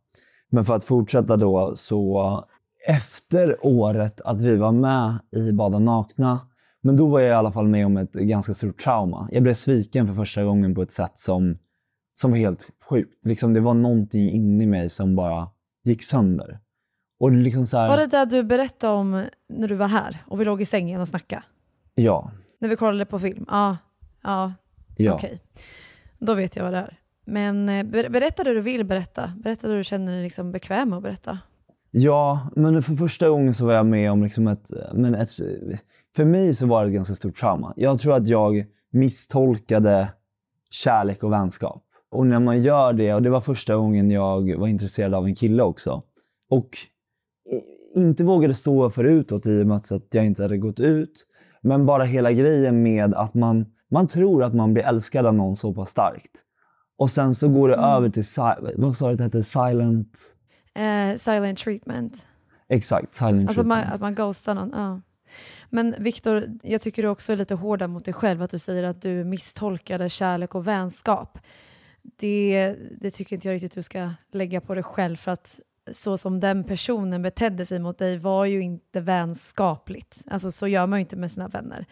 Men 0.50 0.64
för 0.64 0.74
att 0.74 0.84
fortsätta 0.84 1.36
då, 1.36 1.72
så 1.76 2.44
efter 2.88 3.66
året 3.66 4.20
att 4.20 4.42
vi 4.42 4.56
var 4.56 4.72
med 4.72 5.18
i 5.36 5.52
Bada 5.52 5.78
nakna, 5.78 6.40
men 6.82 6.96
då 6.96 7.08
var 7.08 7.20
jag 7.20 7.28
i 7.28 7.32
alla 7.32 7.52
fall 7.52 7.68
med 7.68 7.86
om 7.86 7.96
ett 7.96 8.12
ganska 8.12 8.54
stort 8.54 8.78
trauma. 8.78 9.28
Jag 9.32 9.42
blev 9.42 9.54
sviken 9.54 10.06
för 10.06 10.14
första 10.14 10.44
gången 10.44 10.74
på 10.74 10.82
ett 10.82 10.90
sätt 10.92 11.18
som, 11.18 11.58
som 12.14 12.30
var 12.30 12.38
helt 12.38 12.70
sjukt. 12.88 13.24
Liksom, 13.26 13.54
det 13.54 13.60
var 13.60 13.74
någonting 13.74 14.30
inne 14.30 14.64
i 14.64 14.66
mig 14.66 14.88
som 14.88 15.16
bara 15.16 15.48
gick 15.84 16.02
sönder. 16.02 16.58
Och 17.20 17.32
liksom 17.32 17.66
så 17.66 17.78
här, 17.78 17.88
Var 17.88 17.96
det 17.96 18.06
där 18.06 18.26
du 18.26 18.42
berättade 18.44 18.92
om 18.92 19.24
när 19.48 19.68
du 19.68 19.74
var 19.74 19.88
här 19.88 20.24
och 20.26 20.40
vi 20.40 20.44
låg 20.44 20.62
i 20.62 20.64
sängen 20.64 21.00
och 21.00 21.08
snackade? 21.08 21.42
Ja, 21.94 22.30
När 22.58 22.68
vi 22.68 22.76
kollade 22.76 23.06
på 23.06 23.18
film? 23.18 23.44
Ja. 23.48 23.76
Ja, 24.22 24.52
ja. 24.96 25.14
okej. 25.14 25.40
Då 26.18 26.34
vet 26.34 26.56
jag 26.56 26.64
vad 26.64 26.72
det 26.72 26.78
är. 26.78 26.98
Men 27.24 27.68
eh, 27.68 27.84
ber- 27.84 28.08
berätta 28.08 28.44
det 28.44 28.54
du 28.54 28.60
vill 28.60 28.84
berätta. 28.84 29.32
Berätta 29.36 29.68
det 29.68 29.76
du 29.76 29.84
känner 29.84 30.12
dig 30.12 30.22
liksom 30.22 30.52
bekväm 30.52 30.88
med 30.88 30.96
att 30.96 31.02
berätta. 31.02 31.38
Ja, 31.90 32.50
men 32.56 32.82
för 32.82 32.94
första 32.94 33.28
gången 33.28 33.54
så 33.54 33.66
var 33.66 33.72
jag 33.72 33.86
med 33.86 34.12
om 34.12 34.22
liksom 34.22 34.48
ett, 34.48 34.70
men 34.92 35.14
ett... 35.14 35.30
För 36.16 36.24
mig 36.24 36.54
så 36.54 36.66
var 36.66 36.82
det 36.82 36.88
ett 36.88 36.94
ganska 36.94 37.14
stort 37.14 37.34
trauma. 37.34 37.72
Jag 37.76 37.98
tror 37.98 38.16
att 38.16 38.28
jag 38.28 38.64
misstolkade 38.90 40.08
kärlek 40.70 41.22
och 41.22 41.32
vänskap. 41.32 41.82
Och 42.10 42.26
när 42.26 42.40
man 42.40 42.62
gör 42.62 42.92
det, 42.92 43.14
och 43.14 43.22
det 43.22 43.30
var 43.30 43.40
första 43.40 43.76
gången 43.76 44.10
jag 44.10 44.56
var 44.56 44.68
intresserad 44.68 45.14
av 45.14 45.26
en 45.26 45.34
kille 45.34 45.62
också. 45.62 46.02
Och 46.50 46.68
inte 47.94 48.24
vågade 48.24 48.54
stå 48.54 48.90
för 48.90 49.04
utåt 49.04 49.46
i 49.46 49.62
och 49.62 49.66
med 49.66 49.76
att 49.76 50.14
jag 50.14 50.26
inte 50.26 50.42
hade 50.42 50.58
gått 50.58 50.80
ut. 50.80 51.26
Men 51.66 51.86
bara 51.86 52.04
hela 52.04 52.32
grejen 52.32 52.82
med 52.82 53.14
att 53.14 53.34
man, 53.34 53.66
man 53.90 54.06
tror 54.06 54.44
att 54.44 54.54
man 54.54 54.72
blir 54.72 54.84
älskad 54.84 55.26
av 55.26 55.34
någon 55.34 55.56
så 55.56 55.74
pass 55.74 55.90
starkt. 55.90 56.42
Och 56.98 57.10
sen 57.10 57.34
så 57.34 57.48
går 57.48 57.68
det 57.68 57.74
över 57.74 58.08
till, 58.08 58.24
vad 58.76 58.96
sa 58.96 59.06
du 59.06 59.12
att 59.12 59.18
det 59.18 59.24
hette? 59.24 59.42
Silent... 59.42 60.18
Eh, 60.74 61.16
silent 61.18 61.58
treatment. 61.58 62.26
Exakt, 62.68 63.14
silent 63.14 63.48
Alltså 63.48 63.62
man, 63.62 63.76
treatment. 63.76 63.94
att 63.94 64.00
man 64.00 64.14
ghostar 64.14 64.54
någon. 64.54 64.70
Ja. 64.74 65.00
Men 65.70 65.94
Viktor, 65.98 66.44
jag 66.62 66.80
tycker 66.80 67.02
du 67.02 67.08
också 67.08 67.32
är 67.32 67.36
lite 67.36 67.54
hårdare 67.54 67.88
mot 67.88 68.04
dig 68.04 68.14
själv. 68.14 68.42
Att 68.42 68.50
du 68.50 68.58
säger 68.58 68.82
att 68.82 69.02
du 69.02 69.24
misstolkade 69.24 70.08
kärlek 70.08 70.54
och 70.54 70.66
vänskap. 70.66 71.38
Det, 72.02 72.76
det 73.00 73.10
tycker 73.10 73.36
inte 73.36 73.48
jag 73.48 73.54
riktigt 73.54 73.74
du 73.74 73.82
ska 73.82 74.10
lägga 74.32 74.60
på 74.60 74.74
dig 74.74 74.82
själv. 74.84 75.16
För 75.16 75.30
att 75.32 75.60
så 75.92 76.18
som 76.18 76.40
den 76.40 76.64
personen 76.64 77.22
betedde 77.22 77.66
sig 77.66 77.78
mot 77.78 77.98
dig 77.98 78.18
var 78.18 78.44
ju 78.44 78.60
inte 78.60 79.00
vänskapligt. 79.00 80.22
Alltså 80.26 80.50
så 80.50 80.68
gör 80.68 80.86
man 80.86 80.98
ju 80.98 81.00
inte 81.00 81.16
med 81.16 81.32
sina 81.32 81.48
vänner. 81.48 81.86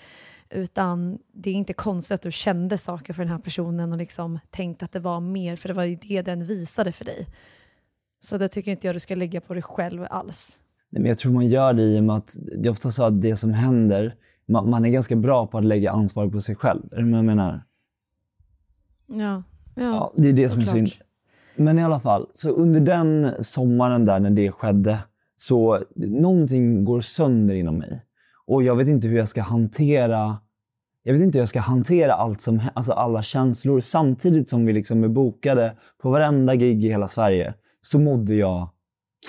Utan 0.50 1.18
det 1.32 1.50
är 1.50 1.54
inte 1.54 1.72
konstigt 1.72 2.14
att 2.14 2.22
du 2.22 2.32
kände 2.32 2.78
saker 2.78 3.12
för 3.12 3.22
den 3.22 3.32
här 3.32 3.38
personen 3.38 3.92
och 3.92 3.98
liksom 3.98 4.38
tänkte 4.50 4.84
att 4.84 4.92
det 4.92 5.00
var 5.00 5.20
mer, 5.20 5.56
för 5.56 5.68
det 5.68 5.74
var 5.74 5.84
ju 5.84 5.96
det 5.96 6.22
den 6.22 6.44
visade 6.44 6.92
för 6.92 7.04
dig. 7.04 7.26
Så 8.20 8.38
det 8.38 8.48
tycker 8.48 8.70
inte 8.70 8.86
jag 8.86 8.96
du 8.96 9.00
ska 9.00 9.14
lägga 9.14 9.40
på 9.40 9.54
dig 9.54 9.62
själv 9.62 10.06
alls. 10.10 10.58
Nej, 10.90 11.02
men 11.02 11.08
jag 11.08 11.18
tror 11.18 11.32
man 11.32 11.46
gör 11.46 11.72
det 11.72 11.82
i 11.82 12.00
och 12.00 12.04
med 12.04 12.16
att 12.16 12.36
det 12.62 12.68
är 12.68 12.70
ofta 12.70 12.90
så 12.90 13.04
att 13.04 13.22
det 13.22 13.36
som 13.36 13.52
händer, 13.52 14.14
man, 14.48 14.70
man 14.70 14.84
är 14.84 14.88
ganska 14.88 15.16
bra 15.16 15.46
på 15.46 15.58
att 15.58 15.64
lägga 15.64 15.90
ansvar 15.90 16.28
på 16.28 16.40
sig 16.40 16.54
själv. 16.54 16.82
Är 16.92 17.02
med 17.02 17.10
vad 17.10 17.18
jag 17.18 17.24
menar? 17.24 17.64
Ja, 19.06 19.42
ja, 19.74 19.82
Ja, 19.82 20.12
det 20.16 20.28
är 20.28 20.32
det 20.32 20.48
som 20.48 20.60
är 20.60 20.64
synd. 20.64 20.88
Men 21.56 21.78
i 21.78 21.82
alla 21.82 22.00
fall, 22.00 22.28
så 22.32 22.50
under 22.50 22.80
den 22.80 23.32
sommaren 23.40 24.04
där 24.04 24.20
när 24.20 24.30
det 24.30 24.50
skedde, 24.50 24.98
så 25.36 25.82
någonting 25.96 26.84
går 26.84 27.00
sönder 27.00 27.54
inom 27.54 27.78
mig. 27.78 28.02
Och 28.46 28.62
jag 28.62 28.76
vet 28.76 28.88
inte 28.88 29.08
hur 29.08 29.16
jag 29.16 29.28
ska 29.28 29.42
hantera 29.42 30.38
jag 31.06 31.12
vet 31.12 31.22
inte 31.22 31.38
hur 31.38 31.40
jag 31.40 31.48
ska 31.48 31.60
hantera 31.60 32.12
allt 32.12 32.40
som, 32.40 32.60
alltså 32.74 32.92
alla 32.92 33.22
känslor. 33.22 33.80
Samtidigt 33.80 34.48
som 34.48 34.66
vi 34.66 34.72
liksom 34.72 35.04
är 35.04 35.08
bokade 35.08 35.76
på 36.02 36.10
varenda 36.10 36.54
gig 36.54 36.84
i 36.84 36.88
hela 36.88 37.08
Sverige 37.08 37.54
så 37.80 37.98
mådde 37.98 38.34
jag 38.34 38.68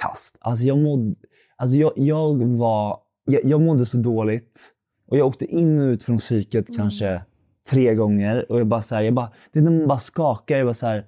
kast. 0.02 0.38
Alltså 0.42 0.66
jag 0.66 0.78
mådde, 0.78 1.16
alltså 1.58 1.78
jag, 1.78 1.92
jag 1.96 2.58
var, 2.58 2.98
jag, 3.26 3.46
jag 3.46 3.62
mådde 3.62 3.86
så 3.86 3.98
dåligt. 3.98 4.72
Och 5.08 5.18
jag 5.18 5.28
åkte 5.28 5.46
in 5.46 5.80
och 5.80 5.86
ut 5.86 6.04
från 6.04 6.18
psyket 6.18 6.76
kanske 6.76 7.22
tre 7.70 7.96
gånger. 7.96 8.52
Och 8.52 8.60
jag 8.60 8.68
bara 8.68 8.82
så 8.82 8.96
här, 8.96 9.02
jag 9.02 9.14
bara, 9.14 9.32
det 9.52 9.60
är 9.60 9.64
när 9.64 9.72
man 9.72 9.88
bara 9.88 9.98
skakar. 9.98 10.58
Jag, 10.58 10.68
bara 10.68 10.74
så 10.74 10.88
här, 10.88 11.06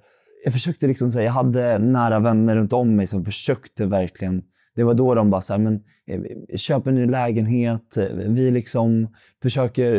jag 0.47 0.53
försökte 0.53 0.87
liksom 0.87 1.11
säga, 1.11 1.25
jag 1.25 1.31
hade 1.31 1.77
nära 1.77 2.19
vänner 2.19 2.55
runt 2.55 2.73
om 2.73 2.95
mig 2.95 3.07
som 3.07 3.25
försökte 3.25 3.85
verkligen. 3.85 4.43
Det 4.75 4.83
var 4.83 4.93
då 4.93 5.15
de 5.15 5.29
bara 5.29 5.41
så 5.41 5.53
här, 5.53 5.59
men 5.59 5.73
eh, 6.07 6.57
köp 6.57 6.87
en 6.87 6.95
ny 6.95 7.05
lägenhet. 7.05 7.97
Eh, 7.97 8.05
vi 8.15 8.51
liksom 8.51 9.07
försöker, 9.41 9.95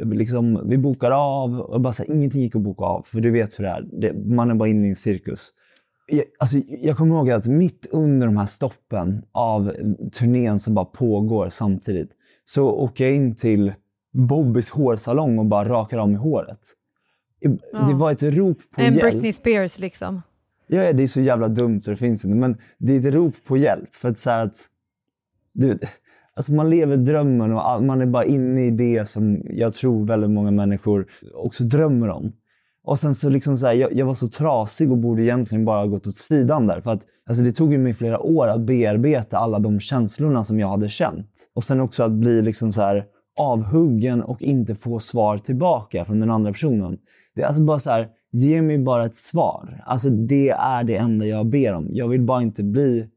eh, 0.00 0.08
liksom, 0.08 0.68
vi 0.68 0.78
bokar 0.78 1.10
av. 1.10 1.60
Och 1.60 1.80
bara 1.80 1.92
så 1.92 2.02
här, 2.02 2.14
ingenting 2.14 2.40
gick 2.40 2.56
att 2.56 2.62
boka 2.62 2.84
av. 2.84 3.02
För 3.02 3.20
du 3.20 3.30
vet 3.30 3.58
hur 3.58 3.64
det 3.64 3.70
är. 3.70 4.00
Det, 4.00 4.34
man 4.34 4.50
är 4.50 4.54
bara 4.54 4.68
inne 4.68 4.86
i 4.86 4.90
en 4.90 4.96
cirkus. 4.96 5.50
jag, 6.06 6.24
alltså, 6.38 6.56
jag 6.66 6.96
kommer 6.96 7.14
ihåg 7.14 7.30
att 7.30 7.46
mitt 7.46 7.86
under 7.92 8.26
de 8.26 8.36
här 8.36 8.46
stoppen 8.46 9.22
av 9.32 9.72
turnén 10.18 10.58
som 10.58 10.74
bara 10.74 10.84
pågår 10.84 11.48
samtidigt 11.48 12.10
så 12.44 12.70
åker 12.70 13.04
jag 13.04 13.14
in 13.14 13.34
till 13.34 13.72
Bobbys 14.12 14.70
hårsalong 14.70 15.38
och 15.38 15.46
bara 15.46 15.68
rakar 15.68 15.98
av 15.98 16.08
mig 16.08 16.18
håret. 16.18 16.74
Ja. 17.72 17.78
Det 17.78 17.94
var 17.94 18.12
ett 18.12 18.22
rop 18.22 18.58
på 18.74 18.80
En 18.80 18.94
hjälp. 18.94 19.12
Britney 19.12 19.32
Spears 19.32 19.78
liksom. 19.78 20.22
Ja, 20.66 20.82
ja, 20.82 20.92
det 20.92 21.02
är 21.02 21.06
så 21.06 21.20
jävla 21.20 21.48
dumt 21.48 21.80
så 21.80 21.90
det 21.90 21.96
finns 21.96 22.24
inte. 22.24 22.36
Men 22.36 22.56
det 22.78 22.96
är 22.96 23.00
ett 23.00 23.14
rop 23.14 23.34
på 23.44 23.56
hjälp. 23.56 23.94
För 23.94 24.08
att 24.08 24.18
så 24.18 24.30
att... 24.30 24.68
Du, 25.52 25.78
alltså 26.34 26.52
man 26.52 26.70
lever 26.70 26.96
drömmen 26.96 27.52
och 27.52 27.82
man 27.82 28.00
är 28.00 28.06
bara 28.06 28.24
inne 28.24 28.66
i 28.66 28.70
det 28.70 29.08
som 29.08 29.42
jag 29.44 29.74
tror 29.74 30.06
väldigt 30.06 30.30
många 30.30 30.50
människor 30.50 31.06
också 31.34 31.64
drömmer 31.64 32.08
om. 32.08 32.32
Och 32.86 32.98
sen 32.98 33.14
så 33.14 33.28
liksom 33.28 33.56
så 33.56 33.66
här, 33.66 33.74
jag, 33.74 33.92
jag 33.92 34.06
var 34.06 34.14
så 34.14 34.28
trasig 34.28 34.90
och 34.90 34.98
borde 34.98 35.22
egentligen 35.22 35.64
bara 35.64 35.78
ha 35.78 35.86
gått 35.86 36.06
åt 36.06 36.14
sidan 36.14 36.66
där. 36.66 36.80
För 36.80 36.90
att 36.90 37.02
alltså 37.26 37.42
det 37.42 37.52
tog 37.52 37.72
ju 37.72 37.78
mig 37.78 37.94
flera 37.94 38.20
år 38.20 38.48
att 38.48 38.60
bearbeta 38.60 39.38
alla 39.38 39.58
de 39.58 39.80
känslorna 39.80 40.44
som 40.44 40.60
jag 40.60 40.68
hade 40.68 40.88
känt. 40.88 41.30
Och 41.54 41.64
sen 41.64 41.80
också 41.80 42.02
att 42.02 42.12
bli 42.12 42.42
liksom 42.42 42.72
så 42.72 42.80
här 42.80 43.04
avhuggen 43.36 44.22
och 44.22 44.42
inte 44.42 44.74
få 44.74 44.98
svar 44.98 45.38
tillbaka 45.38 46.04
från 46.04 46.20
den 46.20 46.30
andra 46.30 46.52
personen. 46.52 46.98
Det 47.34 47.42
är 47.42 47.46
alltså 47.46 47.62
bara 47.62 47.78
så 47.78 47.90
här, 47.90 48.08
ge 48.32 48.62
mig 48.62 48.78
bara 48.78 49.04
ett 49.04 49.14
svar. 49.14 49.82
Alltså 49.84 50.10
det 50.10 50.50
är 50.50 50.84
det 50.84 50.96
enda 50.96 51.26
jag 51.26 51.46
ber 51.46 51.72
om. 51.72 51.88
Jag 51.90 52.08
vill 52.08 52.22
bara 52.22 52.42
inte 52.42 52.62
bli 52.64 53.08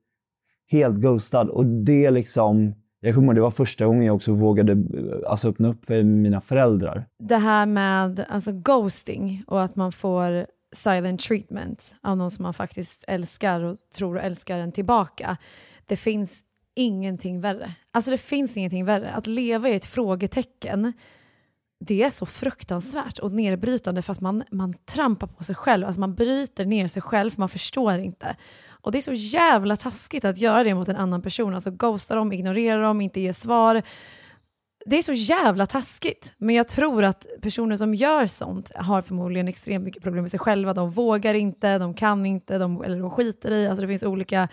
helt 0.72 0.97
ghostad. 0.97 1.49
Och 1.49 1.65
det 1.65 2.11
liksom, 2.11 2.74
jag 2.99 3.15
kommer 3.15 3.28
ihåg, 3.28 3.36
det 3.36 3.41
var 3.41 3.51
första 3.51 3.86
gången 3.86 4.05
jag 4.05 4.15
också 4.15 4.34
vågade 4.34 4.72
eh, 4.72 5.30
alltså, 5.30 5.49
öppna 5.49 5.68
upp 5.70 5.86
för 5.86 6.03
mina 6.03 6.41
föräldrar. 6.41 7.05
Det 7.24 7.38
här 7.38 7.65
med 7.65 8.26
alltså, 8.30 8.51
ghosting 8.51 9.43
och 9.47 9.63
att 9.63 9.76
man 9.76 9.91
får 9.91 10.45
silent 10.76 11.22
treatment 11.22 11.95
av 12.03 12.18
någon 12.18 12.32
som 12.32 12.43
man 12.43 12.53
faktiskt 12.53 13.03
älskar 13.07 13.61
och 13.61 13.78
tror 13.97 14.20
älskar 14.20 14.57
en 14.57 14.72
tillbaka. 14.72 15.38
Det 15.86 15.95
finns 15.95 16.43
ingenting 16.78 17.41
värre. 17.41 17.73
Alltså 17.91 18.11
det 18.11 18.17
finns 18.17 18.57
ingenting 18.57 18.86
värre. 18.86 19.11
Att 19.11 19.28
leva 19.28 19.69
i 19.69 19.75
ett 19.75 19.86
frågetecken, 19.86 20.93
det 21.80 22.03
är 22.03 22.09
så 22.09 22.25
fruktansvärt 22.25 23.19
och 23.19 23.32
nedbrytande 23.32 24.01
för 24.01 24.13
att 24.13 24.21
man, 24.21 24.43
man 24.51 24.73
trampar 24.73 25.28
på 25.28 25.43
sig 25.43 25.55
själv. 25.55 25.86
Alltså 25.86 25.99
man 25.99 26.15
bryter 26.15 26.65
ner 26.65 26.88
sig 26.88 27.01
själv 27.01 27.32
för 27.32 27.39
man 27.39 27.49
förstår 27.49 27.93
inte. 27.93 28.36
Och 28.69 28.91
det 28.91 28.97
är 28.97 29.01
så 29.01 29.13
jävla 29.13 29.75
taskigt 29.75 30.25
att 30.25 30.38
göra 30.38 30.63
det 30.63 30.75
mot 30.75 30.88
en 30.88 30.95
annan 30.95 31.21
person. 31.21 31.53
Alltså 31.53 31.71
ghosta 31.71 32.15
dem, 32.15 32.32
ignorera 32.34 32.82
dem, 32.82 33.01
inte 33.01 33.19
ge 33.19 33.34
svar. 33.34 33.82
Det 34.86 34.97
är 34.97 35.01
så 35.01 35.13
jävla 35.13 35.65
taskigt. 35.65 36.34
Men 36.38 36.55
jag 36.55 36.67
tror 36.67 37.03
att 37.03 37.25
personer 37.41 37.75
som 37.75 37.95
gör 37.95 38.25
sånt 38.25 38.71
har 38.75 39.01
förmodligen 39.01 39.47
extremt 39.47 39.86
mycket 39.86 40.03
problem 40.03 40.21
med 40.21 40.32
sig 40.32 40.39
själva. 40.39 40.73
De 40.73 40.91
vågar 40.91 41.34
inte, 41.34 41.78
de 41.78 41.93
kan 41.93 42.25
inte, 42.25 42.57
de, 42.57 42.84
eller 42.84 42.99
de 42.99 43.09
skiter 43.09 43.51
i. 43.51 43.67
Alltså 43.67 43.82
det 43.82 43.88
finns 43.88 44.03
olika 44.03 44.49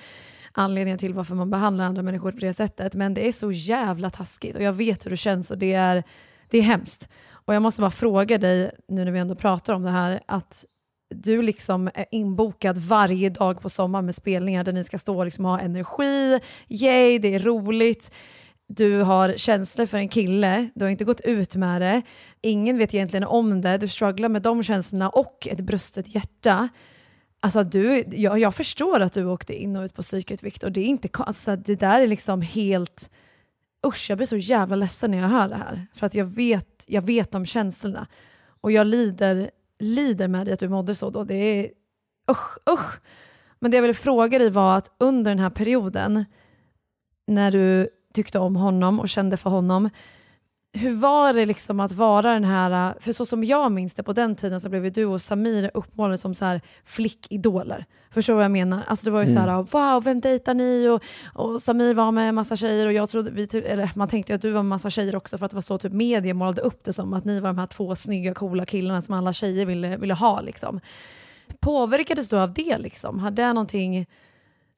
anledningar 0.55 0.99
till 0.99 1.15
varför 1.15 1.35
man 1.35 1.51
behandlar 1.51 1.85
andra 1.85 2.03
människor 2.03 2.33
på 2.33 2.39
det 2.39 2.55
sättet. 2.55 2.95
Men 2.95 3.15
det 3.15 3.29
är 3.29 3.33
så 3.33 3.53
jävla 3.53 4.11
taskigt 4.11 4.57
och 4.57 4.63
jag 4.63 4.73
vet 4.73 5.07
hur 5.07 5.11
det 5.11 5.17
känns 5.17 5.51
och 5.51 5.59
det 5.59 5.73
är, 5.73 6.03
det 6.51 6.59
är 6.59 6.63
hemskt. 6.63 7.09
Och 7.31 7.55
jag 7.55 7.63
måste 7.63 7.81
bara 7.81 7.91
fråga 7.91 8.39
dig, 8.39 8.71
nu 8.89 9.05
när 9.05 9.13
vi 9.13 9.19
ändå 9.19 9.35
pratar 9.35 9.75
om 9.75 9.83
det 9.83 9.91
här, 9.91 10.21
att 10.27 10.65
du 11.15 11.43
liksom 11.43 11.91
är 11.95 12.07
inbokad 12.11 12.79
varje 12.79 13.31
dag 13.31 13.61
på 13.61 13.69
sommaren 13.69 14.05
med 14.07 14.15
spelningar 14.15 14.65
där 14.65 14.73
ni 14.73 14.85
ska 14.85 14.99
stå 14.99 15.19
och 15.19 15.25
liksom 15.25 15.45
ha 15.45 15.61
energi, 15.61 16.41
yay, 16.69 17.19
det 17.19 17.35
är 17.35 17.39
roligt. 17.39 18.11
Du 18.67 19.03
har 19.03 19.33
känslor 19.37 19.87
för 19.87 19.99
en 19.99 20.09
kille, 20.09 20.69
du 20.75 20.85
har 20.85 20.91
inte 20.91 21.05
gått 21.05 21.21
ut 21.21 21.55
med 21.57 21.81
det, 21.81 22.03
ingen 22.43 22.79
vet 22.79 22.95
egentligen 22.95 23.25
om 23.25 23.61
det, 23.61 23.79
du 23.79 23.89
strugglar 23.89 24.29
med 24.29 24.43
de 24.43 24.63
känslorna 24.63 25.09
och 25.09 25.49
ett 25.51 25.61
brustet 25.61 26.15
hjärta. 26.15 26.69
Alltså 27.45 27.63
du, 27.63 28.05
jag, 28.11 28.39
jag 28.39 28.55
förstår 28.55 29.01
att 29.01 29.13
du 29.13 29.25
åkte 29.25 29.63
in 29.63 29.77
och 29.77 29.85
ut 29.85 29.95
på 29.95 30.03
psyket 30.03 30.43
Viktor, 30.43 30.71
det 30.71 30.81
är 30.81 30.85
inte 30.85 31.09
alltså, 31.23 31.57
det 31.57 31.75
där 31.75 32.01
är 32.01 32.07
liksom 32.07 32.43
helt 32.43 33.11
usch, 33.87 34.11
jag 34.11 34.19
blir 34.19 34.27
så 34.27 34.37
jävla 34.37 34.77
ledsen 34.77 35.11
när 35.11 35.19
jag 35.19 35.29
hör 35.29 35.49
det 35.49 35.57
här. 35.57 35.87
För 35.95 36.07
att 36.07 36.15
jag 36.15 36.25
vet, 36.25 36.85
jag 36.87 37.03
vet 37.03 37.31
de 37.31 37.47
känslorna. 37.47 38.07
Och 38.61 38.73
jag 38.73 38.87
lider, 38.87 39.51
lider 39.79 40.29
med 40.29 40.47
dig 40.47 40.55
att 40.55 40.61
du 40.61 40.69
mådde 40.69 40.95
så 40.95 41.11
då. 41.11 41.25
Det 41.25 41.35
är 41.35 41.71
usch, 42.31 42.59
usch. 42.71 43.01
Men 43.59 43.71
det 43.71 43.77
jag 43.77 43.83
ville 43.83 43.95
fråga 43.95 44.39
dig 44.39 44.51
var 44.51 44.77
att 44.77 44.91
under 44.99 45.31
den 45.31 45.39
här 45.39 45.51
perioden, 45.51 46.25
när 47.27 47.51
du 47.51 47.89
tyckte 48.15 48.39
om 48.39 48.57
honom 48.57 49.01
och 49.01 49.09
kände 49.09 49.37
för 49.37 49.51
honom, 49.51 49.91
hur 50.77 50.95
var 50.95 51.33
det 51.33 51.47
liksom 51.47 51.81
att 51.81 51.93
vara 51.93 52.33
den 52.33 52.45
här, 52.45 52.95
för 53.01 53.13
så 53.13 53.27
som 53.27 53.45
jag 53.45 53.73
minns 53.73 53.95
det 53.95 54.03
på 54.03 54.13
den 54.13 54.37
tiden 54.37 54.61
så 54.61 54.69
blev 54.69 54.85
ju 54.85 54.91
du 54.91 55.05
och 55.05 55.21
Samir 55.21 55.71
uppmålade 55.75 56.19
som 56.19 56.35
så 56.35 56.45
här 56.45 56.61
flickidoler. 56.85 57.87
Förstår 58.11 58.33
du 58.33 58.37
vad 58.37 58.45
jag 58.45 58.51
menar? 58.51 58.83
Alltså 58.87 59.05
det 59.05 59.11
var 59.11 59.21
ju 59.21 59.27
så 59.27 59.39
här, 59.39 59.63
wow, 59.63 60.05
vem 60.05 60.21
dejtar 60.21 60.55
ni? 60.55 60.89
Och, 60.89 61.03
och 61.35 61.63
Samir 61.63 61.95
var 61.95 62.13
med 62.13 62.29
en 62.29 62.35
massa 62.35 62.57
tjejer 62.57 62.87
och 62.87 62.93
jag 62.93 63.09
trodde, 63.11 63.31
vi, 63.31 63.59
eller 63.67 63.91
man 63.95 64.09
tänkte 64.09 64.33
ju 64.33 64.35
att 64.35 64.43
du 64.43 64.51
var 64.51 64.63
med 64.63 64.69
massa 64.69 64.91
tjejer 64.91 65.17
också 65.17 65.39
för 65.39 65.47
att 65.47 65.51
det 65.51 65.57
var 65.57 65.63
så 65.63 65.79
typ 65.79 65.93
media 65.93 66.35
målade 66.35 66.63
upp 66.63 66.85
det 66.85 66.93
som 66.93 67.13
att 67.13 67.25
ni 67.25 67.41
var 67.41 67.49
de 67.49 67.59
här 67.59 67.67
två 67.67 67.97
snygga 67.97 68.35
coola 68.35 68.67
killarna 68.67 69.01
som 69.01 69.15
alla 69.15 69.33
tjejer 69.33 69.67
ville, 69.67 69.97
ville 69.97 70.15
ha 70.15 70.41
liksom. 70.41 70.81
Påverkades 71.61 72.29
du 72.29 72.39
av 72.39 72.55
det 72.55 72.79
liksom? 72.79 73.19
Hade 73.19 73.43
det 73.43 73.53
någonting, 73.53 74.07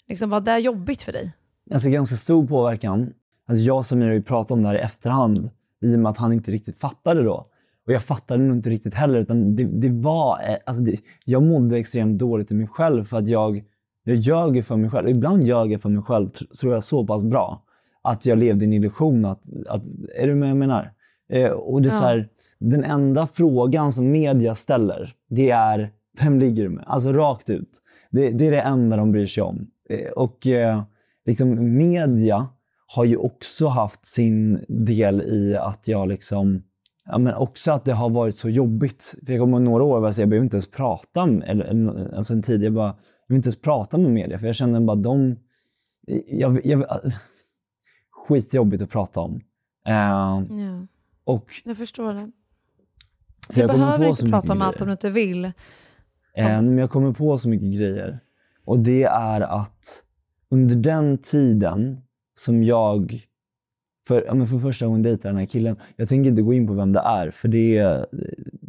liksom, 0.08 0.30
var 0.30 0.40
det 0.40 0.58
jobbigt 0.58 1.02
för 1.02 1.12
dig? 1.12 1.32
Alltså 1.72 1.88
ganska 1.88 2.16
stor 2.16 2.46
påverkan. 2.46 3.12
Alltså 3.48 3.64
jag 3.64 3.76
och 3.76 3.86
Samir 3.86 4.06
har 4.06 4.14
ju 4.14 4.22
pratat 4.22 4.50
om 4.50 4.62
det 4.62 4.68
här 4.68 4.76
i 4.76 4.80
efterhand 4.80 5.50
i 5.84 5.94
och 5.94 6.00
med 6.00 6.10
att 6.10 6.16
han 6.18 6.32
inte 6.32 6.50
riktigt 6.50 6.78
fattade 6.78 7.22
då. 7.22 7.46
Och 7.86 7.92
jag 7.92 8.02
fattade 8.02 8.42
nog 8.42 8.56
inte 8.56 8.70
riktigt 8.70 8.94
heller. 8.94 9.18
Utan 9.18 9.56
det, 9.56 9.64
det 9.64 9.90
var, 9.90 10.40
eh, 10.48 10.56
alltså 10.66 10.82
det, 10.82 10.98
jag 11.24 11.42
mådde 11.42 11.78
extremt 11.78 12.18
dåligt 12.18 12.50
i 12.50 12.54
mig 12.54 12.66
själv 12.66 13.04
för 13.04 13.16
att 13.18 13.28
jag, 13.28 13.62
jag 14.04 14.16
ljög 14.16 14.64
för 14.64 14.76
mig 14.76 14.90
själv. 14.90 15.08
Ibland 15.08 15.42
ljög 15.42 15.72
jag 15.72 15.80
för 15.80 15.88
mig 15.88 16.02
själv, 16.02 16.28
tr- 16.28 16.52
tror 16.60 16.74
jag, 16.74 16.84
så 16.84 17.06
pass 17.06 17.24
bra 17.24 17.62
att 18.02 18.26
jag 18.26 18.38
levde 18.38 18.64
i 18.64 18.68
en 18.68 18.72
illusion. 18.72 19.24
Att, 19.24 19.42
att, 19.68 19.82
är 20.18 20.26
du 20.26 20.34
med 20.34 20.50
jag 20.50 20.56
menar? 20.56 20.92
Eh, 21.32 21.50
och 21.50 21.82
det 21.82 21.88
är 21.88 21.92
Ja. 21.92 22.00
här, 22.00 22.28
den 22.58 22.84
enda 22.84 23.26
frågan 23.26 23.92
som 23.92 24.10
media 24.10 24.54
ställer, 24.54 25.12
det 25.30 25.50
är 25.50 25.90
vem 26.22 26.38
ligger 26.38 26.62
du 26.62 26.68
med? 26.68 26.84
Alltså 26.86 27.12
rakt 27.12 27.50
ut. 27.50 27.82
Det, 28.10 28.30
det 28.30 28.46
är 28.46 28.50
det 28.50 28.60
enda 28.60 28.96
de 28.96 29.12
bryr 29.12 29.26
sig 29.26 29.42
om. 29.42 29.66
Eh, 29.90 30.10
och 30.16 30.46
eh, 30.46 30.82
liksom 31.26 31.76
media 31.76 32.48
har 32.86 33.04
ju 33.04 33.16
också 33.16 33.66
haft 33.66 34.06
sin 34.06 34.64
del 34.68 35.22
i 35.22 35.56
att 35.56 35.88
jag 35.88 36.08
liksom 36.08 36.62
Ja, 37.08 37.18
men 37.18 37.34
också 37.34 37.72
att 37.72 37.84
det 37.84 37.92
har 37.92 38.10
varit 38.10 38.38
så 38.38 38.48
jobbigt. 38.48 39.14
För 39.26 39.32
jag 39.32 39.40
kommer 39.40 39.60
några 39.60 39.84
år 39.84 40.00
var 40.00 40.06
jag 40.06 40.14
så 40.14 40.20
jag 40.20 40.28
behöver 40.28 40.44
inte 40.44 40.56
ens 40.56 40.70
prata 40.70 41.26
med, 41.26 41.48
eller, 41.48 42.14
alltså 42.16 42.32
en 42.32 42.42
tid 42.42 42.62
jag 42.62 42.72
bara, 42.72 42.86
jag 42.86 42.96
vill 43.28 43.36
inte 43.36 43.48
ens 43.48 43.60
prata 43.60 43.98
med 43.98 44.10
media 44.10 44.38
för 44.38 44.46
jag 44.46 44.56
kände 44.56 44.80
bara 44.80 44.96
de, 44.96 45.36
jag, 46.26 46.66
jag, 46.66 46.84
skitjobbigt 48.10 48.82
att 48.82 48.90
prata 48.90 49.20
om. 49.20 49.40
Eh, 49.88 49.94
Ja. 49.94 50.42
och 51.24 51.46
Jag 51.64 51.76
förstår 51.76 52.12
det. 52.12 52.30
Du 53.54 53.60
jag 53.60 53.70
behöver 53.70 54.06
inte 54.06 54.26
prata 54.26 54.52
om 54.52 54.62
allt 54.62 54.80
om 54.80 54.86
du 54.86 54.92
inte 54.92 55.10
vill. 55.10 55.44
Eh, 55.44 55.52
men 56.36 56.78
jag 56.78 56.90
kommer 56.90 57.12
på 57.12 57.38
så 57.38 57.48
mycket 57.48 57.76
grejer. 57.76 58.20
Och 58.64 58.78
det 58.78 59.02
är 59.02 59.40
att 59.40 60.02
under 60.50 60.76
den 60.76 61.18
tiden 61.18 62.00
som 62.38 62.62
jag 62.62 63.26
för, 64.06 64.24
ja, 64.26 64.34
men 64.34 64.46
för 64.46 64.58
första 64.58 64.86
gången 64.86 65.02
dejtade 65.02 65.28
den 65.28 65.36
här 65.36 65.46
killen. 65.46 65.76
Jag 65.96 66.08
tänker 66.08 66.30
inte 66.30 66.42
gå 66.42 66.52
in 66.52 66.66
på 66.66 66.72
vem 66.72 66.92
det 66.92 67.00
är, 67.00 67.30
för 67.30 67.48
det... 67.48 67.82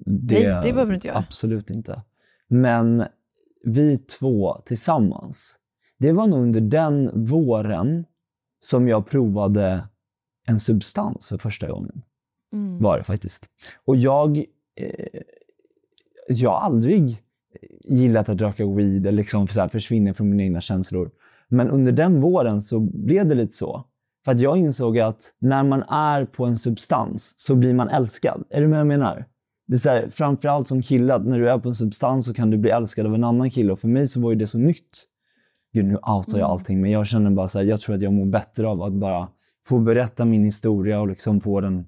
det 0.06 0.54
Nej, 0.54 0.64
det 0.64 0.74
behöver 0.74 0.86
du 0.86 0.96
inte 0.96 1.08
göra. 1.08 1.18
Absolut 1.18 1.70
inte. 1.70 2.02
Men 2.48 3.04
vi 3.64 3.98
två 3.98 4.58
tillsammans, 4.66 5.56
det 6.00 6.12
var 6.12 6.28
nog 6.28 6.40
under 6.40 6.62
den 6.62 7.26
våren 7.26 8.06
som 8.60 8.88
jag 8.88 9.08
provade 9.08 9.88
en 10.48 10.60
substans 10.60 11.28
för 11.28 11.38
första 11.38 11.68
gången. 11.68 12.02
Mm. 12.54 12.80
Var 12.80 12.98
det 12.98 13.04
faktiskt. 13.04 13.50
Och 13.86 13.96
jag, 13.96 14.38
eh, 14.80 15.22
jag 16.28 16.50
har 16.50 16.60
aldrig 16.60 17.24
gillat 17.84 18.30
att 18.30 18.42
röka 18.42 18.68
weed 18.68 19.08
eller 19.08 19.12
liksom 19.12 19.48
så 19.48 19.62
här 19.62 19.68
försvinna 19.68 20.14
från 20.14 20.30
mina 20.30 20.44
egna 20.44 20.62
känslor. 20.62 21.12
Men 21.50 21.70
under 21.70 21.92
den 21.92 22.22
våren 22.22 22.62
så 22.62 22.80
blev 22.80 23.28
det 23.28 23.36
lite 23.36 23.54
så. 23.54 23.84
För 24.26 24.32
att 24.32 24.42
jag 24.42 24.58
insåg 24.58 25.00
att 25.00 25.34
när 25.40 25.64
man 25.64 25.84
är 25.84 26.26
på 26.26 26.46
en 26.46 26.58
substans 26.58 27.34
så 27.38 27.56
blir 27.56 27.74
man 27.74 27.90
älskad. 27.90 28.44
Är 28.50 28.62
du 28.62 28.68
med 28.68 28.72
vad 28.72 28.80
jag 28.80 29.00
menar? 29.00 29.26
Det 29.68 29.74
är 29.74 29.78
så 29.78 29.90
här, 29.90 30.10
framförallt 30.10 30.68
som 30.68 30.82
kille, 30.82 31.14
att 31.14 31.26
när 31.26 31.40
du 31.40 31.50
är 31.50 31.58
på 31.58 31.70
en 31.70 31.76
substans 31.76 32.26
så 32.26 32.34
kan 32.34 32.50
du 32.50 32.58
bli 32.58 32.70
älskad 32.70 33.06
av 33.06 33.16
en 33.16 33.24
annan 33.24 33.50
kille. 33.50 33.72
Och 33.72 33.80
för 33.80 33.88
mig 33.88 34.08
så 34.08 34.22
var 34.22 34.30
ju 34.30 34.36
det 34.36 34.48
så 34.48 34.58
nytt. 34.58 35.04
Gud, 35.74 35.86
nu 35.86 35.96
outar 35.96 36.38
jag 36.38 36.38
Mm. 36.38 36.52
allting, 36.52 36.82
men 36.82 36.92
jag 36.92 37.08
känner 37.08 37.32
bara 37.32 37.48
så 37.48 37.60
här, 37.60 37.66
jag 37.66 37.80
tror 37.80 37.96
att 37.96 38.02
jag 38.02 38.14
mår 38.14 38.26
bättre 38.26 38.68
av 38.68 38.82
att 38.82 38.94
bara 38.94 39.28
få 39.66 39.80
berätta 39.80 40.26
min 40.26 40.44
historia 40.44 41.00
och 41.02 41.08
liksom 41.08 41.40
få 41.42 41.62
den... 41.62 41.86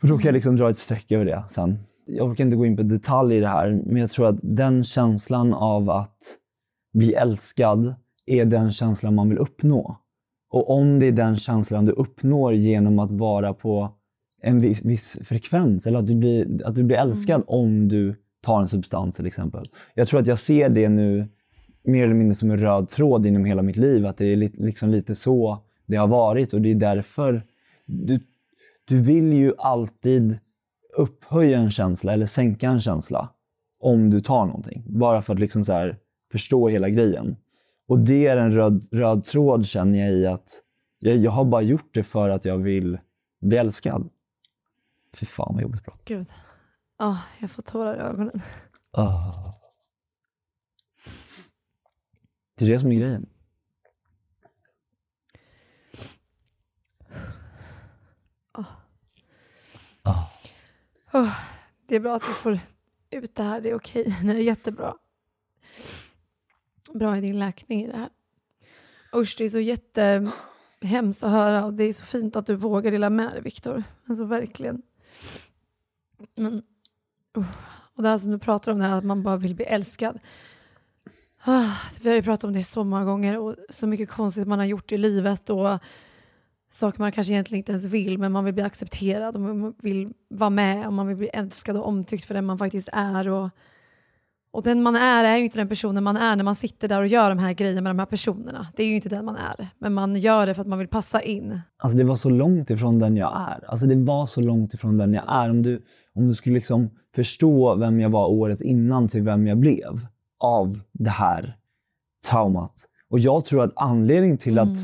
För 0.00 0.08
då 0.08 0.18
kan 0.18 0.24
jag 0.26 0.32
liksom 0.32 0.56
dra 0.56 0.70
ett 0.70 0.76
streck 0.76 1.12
över 1.12 1.24
det 1.24 1.44
sen. 1.48 1.78
Jag 2.06 2.26
orkar 2.26 2.44
inte 2.44 2.56
gå 2.56 2.66
in 2.66 2.76
på 2.76 2.82
detalj 2.82 3.36
i 3.36 3.40
det 3.40 3.48
här, 3.48 3.82
men 3.86 3.96
jag 3.96 4.10
tror 4.10 4.26
att 4.28 4.38
den 4.42 4.84
känslan 4.84 5.54
av 5.54 5.90
att 5.90 6.16
bli 6.94 7.14
älskad 7.14 7.94
är 8.32 8.44
den 8.44 8.72
känslan 8.72 9.14
man 9.14 9.28
vill 9.28 9.38
uppnå. 9.38 9.96
Och 10.50 10.70
om 10.70 10.98
det 10.98 11.06
är 11.06 11.12
den 11.12 11.36
känslan 11.36 11.84
du 11.84 11.92
uppnår 11.92 12.54
genom 12.54 12.98
att 12.98 13.12
vara 13.12 13.54
på 13.54 13.92
en 14.42 14.60
viss, 14.60 14.84
viss 14.84 15.18
frekvens, 15.22 15.86
eller 15.86 15.98
att 15.98 16.06
du 16.06 16.14
blir, 16.14 16.66
att 16.66 16.74
du 16.74 16.84
blir 16.84 16.96
älskad 16.96 17.44
om 17.46 17.88
du 17.88 18.14
tar 18.42 18.60
en 18.60 18.68
substans 18.68 19.16
till 19.16 19.26
exempel. 19.26 19.64
Jag 19.94 20.08
tror 20.08 20.20
att 20.20 20.26
jag 20.26 20.38
ser 20.38 20.68
det 20.68 20.88
nu 20.88 21.28
mer 21.84 22.04
eller 22.04 22.14
mindre 22.14 22.34
som 22.34 22.50
en 22.50 22.58
röd 22.58 22.88
tråd 22.88 23.26
inom 23.26 23.44
hela 23.44 23.62
mitt 23.62 23.76
liv. 23.76 24.06
Att 24.06 24.16
det 24.16 24.26
är 24.26 24.36
li- 24.36 24.54
liksom 24.54 24.90
lite 24.90 25.14
så 25.14 25.58
det 25.86 25.96
har 25.96 26.08
varit 26.08 26.52
och 26.52 26.60
det 26.60 26.70
är 26.70 26.74
därför 26.74 27.42
du, 27.86 28.20
du 28.84 29.02
vill 29.02 29.32
ju 29.32 29.52
alltid 29.58 30.38
upphöja 30.96 31.58
en 31.58 31.70
känsla 31.70 32.12
eller 32.12 32.26
sänka 32.26 32.68
en 32.68 32.80
känsla 32.80 33.28
om 33.80 34.10
du 34.10 34.20
tar 34.20 34.46
någonting. 34.46 34.84
Bara 34.86 35.22
för 35.22 35.32
att 35.32 35.40
liksom 35.40 35.64
förstå 36.32 36.68
hela 36.68 36.88
grejen. 36.88 37.36
Och 37.88 37.98
det 37.98 38.26
är 38.26 38.36
en 38.36 38.52
röd, 38.52 38.88
röd 38.92 39.24
tråd 39.24 39.66
känner 39.66 39.98
jag 39.98 40.10
i 40.10 40.26
att 40.26 40.62
jag, 40.98 41.16
jag 41.16 41.30
har 41.30 41.44
bara 41.44 41.62
gjort 41.62 41.94
det 41.94 42.02
för 42.02 42.28
att 42.28 42.44
jag 42.44 42.58
vill 42.58 42.98
bli 43.40 43.56
älskad. 43.56 44.10
Fy 45.14 45.26
fan 45.26 45.54
vad 45.54 45.62
jobbigt 45.62 45.80
att 45.80 45.84
prata. 45.84 45.98
Gud. 46.04 46.26
Ja, 46.98 47.18
jag 47.40 47.50
får 47.50 47.62
tårar 47.62 47.96
i 47.96 47.98
ögonen. 47.98 48.42
Ah. 48.90 49.54
Det 52.58 52.64
är 52.64 52.68
det 52.68 52.78
som 52.78 52.92
är 52.92 52.96
grejen. 52.96 53.28
Oh, 61.12 61.34
det 61.86 61.96
är 61.96 62.00
bra 62.00 62.16
att 62.16 62.28
vi 62.28 62.32
får 62.32 62.60
ut 63.10 63.34
det 63.34 63.42
här, 63.42 63.60
det 63.60 63.70
är 63.70 63.74
okej. 63.74 64.18
Det 64.22 64.32
är 64.32 64.36
jättebra. 64.36 64.94
Bra 66.94 67.16
i 67.16 67.20
din 67.20 67.38
läkning 67.38 67.84
i 67.84 67.86
det 67.86 67.96
här. 67.96 68.08
Usch, 69.14 69.34
det 69.38 69.44
är 69.44 69.48
så 69.48 69.60
jättehemskt 69.60 71.22
att 71.22 71.30
höra 71.30 71.64
och 71.64 71.74
det 71.74 71.84
är 71.84 71.92
så 71.92 72.04
fint 72.04 72.36
att 72.36 72.46
du 72.46 72.54
vågar 72.54 72.90
dela 72.90 73.10
med 73.10 73.32
dig, 73.32 73.42
Viktor. 73.42 73.82
Alltså 74.08 74.24
verkligen. 74.24 74.82
Men, 76.34 76.62
uh. 77.38 77.46
och 77.94 78.02
det 78.02 78.08
här 78.08 78.18
som 78.18 78.30
du 78.30 78.38
pratar 78.38 78.72
om, 78.72 78.78
det 78.78 78.84
här 78.84 78.98
att 78.98 79.04
man 79.04 79.22
bara 79.22 79.36
vill 79.36 79.54
bli 79.54 79.64
älskad. 79.64 80.18
Ah, 81.44 81.76
vi 82.00 82.08
har 82.08 82.16
ju 82.16 82.22
pratat 82.22 82.44
om 82.44 82.52
det 82.52 82.64
så 82.64 82.84
många 82.84 83.04
gånger 83.04 83.38
och 83.38 83.56
så 83.70 83.86
mycket 83.86 84.10
konstigt 84.10 84.48
man 84.48 84.58
har 84.58 84.66
gjort 84.66 84.92
i 84.92 84.98
livet 84.98 85.50
och 85.50 85.78
saker 86.70 87.00
man 87.00 87.12
kanske 87.12 87.32
egentligen 87.32 87.58
inte 87.58 87.72
ens 87.72 87.84
vill 87.84 88.18
men 88.18 88.32
man 88.32 88.44
vill 88.44 88.54
bli 88.54 88.62
accepterad 88.62 89.34
och 89.34 89.40
man 89.40 89.74
vill 89.78 90.12
vara 90.28 90.50
med 90.50 90.86
och 90.86 90.92
man 90.92 91.06
vill 91.06 91.16
bli 91.16 91.28
älskad 91.28 91.76
och 91.76 91.86
omtyckt 91.86 92.24
för 92.24 92.34
den 92.34 92.46
man 92.46 92.58
faktiskt 92.58 92.88
är. 92.92 93.28
Och, 93.28 93.50
och 94.50 94.62
den 94.62 94.82
man 94.82 94.96
är 94.96 95.24
är 95.24 95.36
ju 95.36 95.44
inte 95.44 95.58
den 95.58 95.68
personen 95.68 96.04
man 96.04 96.16
är 96.16 96.36
när 96.36 96.44
man 96.44 96.54
sitter 96.54 96.88
där 96.88 97.00
och 97.00 97.06
gör 97.06 97.28
de 97.28 97.38
här 97.38 97.52
grejerna 97.52 97.80
med 97.80 97.90
de 97.90 97.98
här 97.98 98.06
personerna. 98.06 98.66
Det 98.76 98.82
är 98.82 98.86
ju 98.86 98.94
inte 98.94 99.08
den 99.08 99.24
man 99.24 99.36
är. 99.36 99.68
Men 99.78 99.94
man 99.94 100.16
gör 100.16 100.46
det 100.46 100.54
för 100.54 100.62
att 100.62 100.68
man 100.68 100.78
vill 100.78 100.88
passa 100.88 101.20
in. 101.20 101.60
Alltså 101.78 101.98
det 101.98 102.04
var 102.04 102.16
så 102.16 102.30
långt 102.30 102.70
ifrån 102.70 102.98
den 102.98 103.16
jag 103.16 103.46
är. 103.50 103.70
Alltså 103.70 103.86
det 103.86 103.96
var 103.96 104.26
så 104.26 104.40
långt 104.40 104.74
ifrån 104.74 104.96
den 104.96 105.14
jag 105.14 105.24
är. 105.28 105.50
Om 105.50 105.62
du, 105.62 105.82
om 106.14 106.28
du 106.28 106.34
skulle 106.34 106.54
liksom 106.54 106.90
förstå 107.14 107.74
vem 107.74 108.00
jag 108.00 108.10
var 108.10 108.26
året 108.26 108.60
innan 108.60 109.08
till 109.08 109.22
vem 109.22 109.46
jag 109.46 109.58
blev 109.58 110.06
av 110.40 110.80
det 110.92 111.10
här 111.10 111.56
traumat. 112.30 112.72
Och 113.10 113.18
jag 113.18 113.44
tror 113.44 113.62
att 113.64 113.72
anledningen 113.76 114.38
till 114.38 114.58
att 114.58 114.78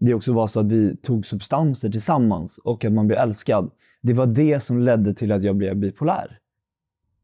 det 0.00 0.14
också 0.14 0.32
var 0.32 0.46
så 0.46 0.60
att 0.60 0.72
vi 0.72 0.96
tog 0.96 1.26
substanser 1.26 1.90
tillsammans 1.90 2.58
och 2.58 2.84
att 2.84 2.92
man 2.92 3.06
blev 3.06 3.18
älskad, 3.18 3.70
det 4.02 4.12
var 4.12 4.26
det 4.26 4.60
som 4.60 4.80
ledde 4.80 5.14
till 5.14 5.32
att 5.32 5.42
jag 5.42 5.56
blev 5.56 5.76
bipolär. 5.76 6.38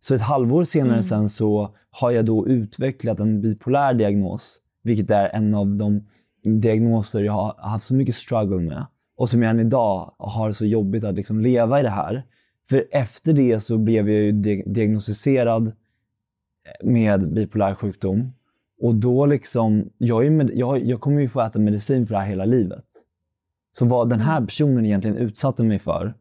Så 0.00 0.14
ett 0.14 0.20
halvår 0.20 0.64
senare 0.64 0.92
Mm. 0.92 1.02
sen 1.02 1.28
så 1.28 1.74
har 1.90 2.10
jag 2.10 2.24
då 2.24 2.48
utvecklat 2.48 3.20
en 3.20 3.40
bipolär 3.40 3.94
diagnos, 3.94 4.60
vilket 4.82 5.10
är 5.10 5.28
en 5.28 5.54
av 5.54 5.76
de 5.76 6.06
diagnoser 6.44 7.22
jag 7.22 7.32
har 7.32 7.54
haft 7.58 7.84
så 7.84 7.94
mycket 7.94 8.14
struggle 8.14 8.60
med 8.60 8.86
och 9.16 9.28
som 9.28 9.42
jag 9.42 9.50
än 9.50 9.60
idag 9.60 10.14
har 10.18 10.52
så 10.52 10.66
jobbigt 10.66 11.04
att 11.04 11.14
liksom 11.14 11.40
leva 11.40 11.80
i 11.80 11.82
det 11.82 11.90
här. 11.90 12.22
För 12.68 12.84
efter 12.90 13.32
det 13.32 13.60
så 13.60 13.78
blev 13.78 14.08
jag 14.10 14.22
ju 14.22 14.32
di- 14.32 14.62
diagnostiserad 14.66 15.72
med 16.82 17.32
bipolär 17.32 17.74
sjukdom. 17.74 18.32
Och 18.82 18.94
då 18.94 19.26
liksom, 19.26 19.90
jag, 19.98 20.26
är 20.26 20.30
med, 20.30 20.50
jag, 20.54 20.84
jag 20.84 21.00
kommer 21.00 21.20
ju 21.20 21.28
få 21.28 21.40
äta 21.40 21.58
medicin 21.58 22.06
för 22.06 22.14
det 22.14 22.20
här 22.20 22.26
hela 22.28 22.44
livet. 22.44 22.84
Så 23.72 23.86
vad 23.86 24.08
den 24.10 24.20
här 24.20 24.40
personen 24.40 24.86
egentligen 24.86 25.16
utsatte 25.16 25.64
mig 25.64 25.78
för, 25.78 26.14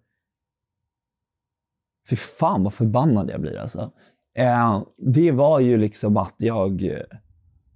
fy 2.10 2.16
fan 2.16 2.64
vad 2.64 2.74
förbannad 2.74 3.30
jag 3.30 3.42
blir 3.42 3.58
alltså. 3.58 3.92
Eh, 4.38 4.84
det 4.98 5.32
var 5.32 5.60
ju 5.60 5.78
liksom 5.78 6.18
att 6.18 6.36
jag, 6.38 6.84
eh, 6.84 7.18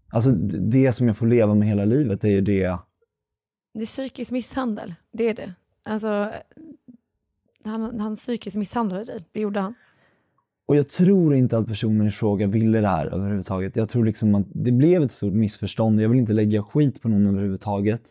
alltså 0.10 0.32
det 0.32 0.92
som 0.92 1.08
jag 1.08 1.18
får 1.18 1.28
leva 1.28 1.54
med 1.54 1.68
hela 1.68 1.86
livet, 1.86 2.24
är 2.24 2.30
ju 2.30 2.42
det 2.42 2.78
Det 3.74 3.82
är 3.82 3.86
psykisk 3.86 4.32
misshandel, 4.32 4.96
det 5.14 5.30
är 5.30 5.34
det. 5.34 5.54
Alltså, 5.86 6.32
han, 7.66 8.00
han 8.00 8.16
psykiskt 8.16 8.58
misshandlade 8.58 9.06
dig, 9.06 9.26
det 9.34 9.40
gjorde 9.40 9.60
han. 9.60 9.74
Och 10.66 10.76
jag 10.76 10.90
tror 10.90 11.36
inte 11.36 11.58
att 11.58 11.68
personen 11.68 12.08
i 12.08 12.12
fråga 12.12 12.48
ville 12.48 12.82
det 12.82 12.88
här 12.88 13.06
överhuvudtaget. 13.06 13.76
Jag 13.76 13.90
tror 13.90 14.06
liksom 14.06 14.36
att 14.36 14.48
det 14.54 14.72
blev 14.72 15.04
ett 15.04 15.12
stort 15.12 15.34
missförstånd. 15.34 16.02
Jag 16.02 16.10
vill 16.10 16.20
inte 16.20 16.34
lägga 16.34 16.64
skit 16.64 17.02
på 17.02 17.10
någon 17.10 17.28
överhuvudtaget. 17.28 18.02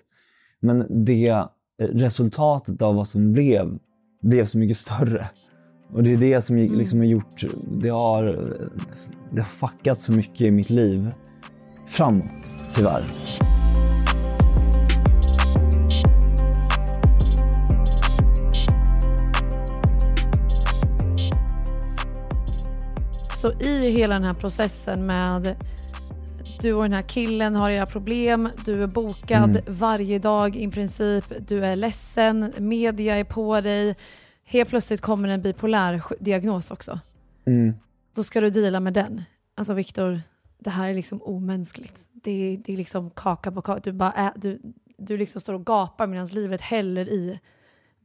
Men 0.60 1.04
det 1.04 1.28
eh, 1.28 1.46
resultatet 1.78 2.82
av 2.82 2.94
vad 2.94 3.08
som 3.08 3.32
blev, 3.32 3.78
blev 4.22 4.44
så 4.44 4.58
mycket 4.58 4.76
större. 4.76 5.30
Och 5.92 6.02
det 6.02 6.12
är 6.12 6.16
det 6.16 6.40
som 6.40 6.56
Mm. 6.56 6.78
liksom 6.78 6.98
har 6.98 7.06
gjort, 7.06 7.42
det 7.80 7.88
har, 7.88 8.24
det 9.30 9.40
har 9.40 9.48
fuckat 9.68 10.00
så 10.00 10.12
mycket 10.12 10.40
i 10.40 10.50
mitt 10.50 10.70
liv 10.70 11.10
framåt, 11.86 12.56
tyvärr. 12.74 13.04
Så 23.36 23.52
i 23.52 23.90
hela 23.90 24.14
den 24.14 24.24
här 24.24 24.34
processen 24.34 25.06
med 25.06 25.56
du 26.60 26.72
och 26.72 26.82
den 26.82 26.92
här 26.92 27.02
killen 27.02 27.54
har 27.54 27.70
era 27.70 27.86
problem, 27.86 28.48
du 28.64 28.82
är 28.82 28.86
bokad 28.86 29.50
Mm. 29.50 29.62
varje 29.66 30.18
dag 30.18 30.56
i 30.56 30.68
princip, 30.68 31.24
du 31.48 31.64
är 31.64 31.76
ledsen, 31.76 32.52
media 32.58 33.16
är 33.16 33.24
på 33.24 33.60
dig. 33.60 33.94
Helt 34.52 34.68
plötsligt 34.68 35.00
kommer 35.00 35.28
en 35.28 35.42
bipolär 35.42 36.02
diagnos 36.20 36.70
också. 36.70 37.00
Mm. 37.46 37.74
Då 38.14 38.24
ska 38.24 38.40
du 38.40 38.50
deala 38.50 38.80
med 38.80 38.92
den. 38.92 39.22
Alltså 39.54 39.74
Viktor, 39.74 40.20
det 40.58 40.70
här 40.70 40.88
är 40.88 40.94
liksom 40.94 41.22
omänskligt. 41.22 42.00
Det 42.12 42.30
är, 42.30 42.58
det 42.64 42.72
är 42.72 42.76
liksom 42.76 43.10
kaka 43.10 43.52
på 43.52 43.62
kaka. 43.62 43.80
Du, 43.84 43.92
bara 43.92 44.12
ä, 44.12 44.32
du, 44.36 44.60
du 44.96 45.16
liksom 45.16 45.40
står 45.40 45.54
och 45.54 45.66
gapar 45.66 46.06
medan 46.06 46.26
livet 46.26 46.60
häller 46.60 47.08
i 47.08 47.40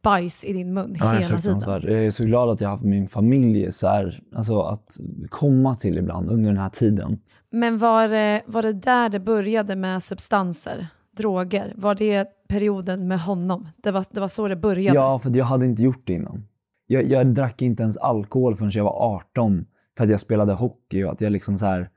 bajs 0.02 0.44
i 0.44 0.54
din 0.54 0.74
mun 0.74 0.96
Ja, 1.00 1.12
hela 1.12 1.42
tiden. 1.42 1.62
Jag 1.66 2.06
är 2.06 2.12
så 2.12 2.24
glad 2.24 2.50
att 2.50 2.62
jag 2.62 2.68
har 2.68 2.76
haft 2.76 2.84
min 2.84 3.08
familj 3.08 3.72
så 3.72 3.88
här, 3.88 4.24
alltså 4.36 4.62
att 4.62 4.98
komma 5.30 5.76
till 5.76 5.98
ibland 5.98 6.30
under 6.32 6.52
den 6.52 6.60
här 6.60 6.70
tiden. 6.70 7.20
Men 7.50 7.78
var 7.78 8.08
det, 8.08 8.42
var 8.46 8.62
det 8.62 8.74
där 8.74 9.10
det 9.10 9.20
började 9.20 9.76
med 9.76 10.04
substanser, 10.04 10.88
droger? 11.18 11.74
Var 11.78 11.96
det 11.96 12.28
perioden 12.50 13.08
med 13.08 13.20
honom? 13.20 13.68
Det 13.84 13.92
var, 13.92 14.06
det 14.12 14.20
var 14.20 14.28
så 14.28 14.48
det 14.48 14.56
började? 14.56 14.96
Ja, 14.96 15.20
för 15.20 15.38
jag 15.38 15.46
hade 15.46 15.66
inte 15.66 15.84
gjort 15.84 16.02
det 16.08 16.14
innan. 16.14 16.44
Jag, 16.88 17.04
jag 17.04 17.28
drack 17.34 17.62
inte 17.62 17.84
ens 17.84 17.98
alkohol 17.98 18.56
förrän 18.56 18.72
jag 18.74 18.84
var 18.84 19.16
18 19.16 19.66
för 19.98 20.04
att 20.04 20.10
jag 20.10 20.20
spelade 20.20 20.54
hockey 20.54 21.04
och 21.04 21.12
att 21.12 21.22
jag 21.22 21.32
liksom 21.32 21.58
så 21.58 21.66
här 21.66 21.90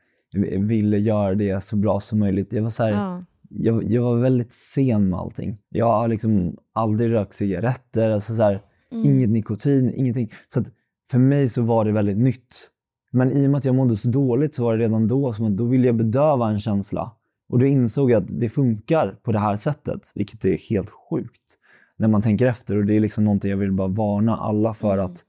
ville 0.58 0.98
göra 0.98 1.34
det 1.34 1.64
så 1.64 1.76
bra 1.76 2.00
som 2.00 2.18
möjligt. 2.18 2.52
Jag 2.52 2.62
var, 2.62 2.70
så 2.70 2.82
här, 2.82 2.90
Ja. 2.92 3.24
jag, 3.48 3.84
jag 3.84 4.02
var 4.02 4.16
väldigt 4.16 4.52
sen 4.52 5.08
med 5.10 5.18
allting. 5.18 5.58
Jag 5.68 5.86
har 5.86 6.08
liksom 6.08 6.56
aldrig 6.74 7.12
rökt 7.12 7.32
cigaretter, 7.34 8.10
alltså 8.10 8.34
så 8.34 8.42
här, 8.42 8.62
Mm. 8.92 9.04
inget 9.04 9.30
nikotin, 9.30 9.92
ingenting. 9.96 10.30
Så 10.48 10.60
att 10.60 10.66
för 11.10 11.18
mig 11.18 11.48
så 11.48 11.62
var 11.62 11.84
det 11.84 11.92
väldigt 11.92 12.18
nytt. 12.18 12.68
Men 13.12 13.30
i 13.32 13.46
och 13.46 13.50
med 13.50 13.58
att 13.58 13.64
jag 13.64 13.74
mådde 13.74 13.96
så 13.96 14.08
dåligt 14.08 14.54
så 14.54 14.64
var 14.64 14.76
det 14.76 14.84
redan 14.84 15.08
då 15.08 15.32
som 15.32 15.46
att 15.46 15.56
då 15.56 15.64
ville 15.64 15.86
jag 15.86 15.96
bedöva 15.96 16.48
en 16.50 16.58
känsla. 16.60 17.12
Och 17.50 17.58
då 17.58 17.66
insåg 17.66 18.10
jag 18.10 18.22
att 18.22 18.40
det 18.40 18.48
funkar 18.48 19.16
på 19.22 19.32
det 19.32 19.38
här 19.38 19.56
sättet, 19.56 20.12
vilket 20.14 20.44
är 20.44 20.58
helt 20.70 20.90
sjukt 20.90 21.58
när 21.96 22.08
man 22.08 22.22
tänker 22.22 22.46
efter. 22.46 22.76
Och 22.76 22.84
det 22.84 22.96
är 22.96 23.00
liksom 23.00 23.24
någonting 23.24 23.50
jag 23.50 23.58
vill 23.58 23.72
bara 23.72 23.88
varna 23.88 24.36
alla 24.36 24.74
för 24.74 24.98
att 24.98 25.24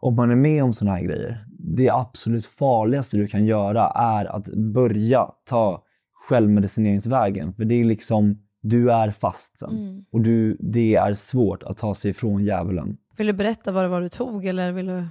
om 0.00 0.16
man 0.16 0.30
är 0.30 0.36
med 0.36 0.64
om 0.64 0.72
sådana 0.72 0.96
här 0.96 1.04
grejer, 1.04 1.44
det 1.58 1.90
absolut 1.90 2.46
farligaste 2.46 3.16
du 3.16 3.26
kan 3.26 3.46
göra 3.46 3.90
är 3.90 4.24
att 4.24 4.48
börja 4.48 5.28
ta 5.44 5.82
självmedicineringsvägen. 6.28 7.52
För 7.54 7.64
det 7.64 7.74
är 7.74 7.84
liksom, 7.84 8.38
du 8.62 8.92
är 8.92 9.10
fast 9.10 9.58
sen. 9.58 9.70
Mm. 9.70 10.04
Och 10.12 10.20
du, 10.20 10.56
det 10.60 10.94
är 10.94 11.14
svårt 11.14 11.62
att 11.62 11.76
ta 11.76 11.94
sig 11.94 12.10
ifrån 12.10 12.44
djävulen. 12.44 12.96
Vill 13.16 13.26
du 13.26 13.32
berätta 13.32 13.72
vad 13.72 13.84
det 13.84 13.88
var 13.88 14.00
du 14.00 14.08
tog 14.08 14.44
eller 14.44 14.72
vill 14.72 14.86
du? 14.86 15.04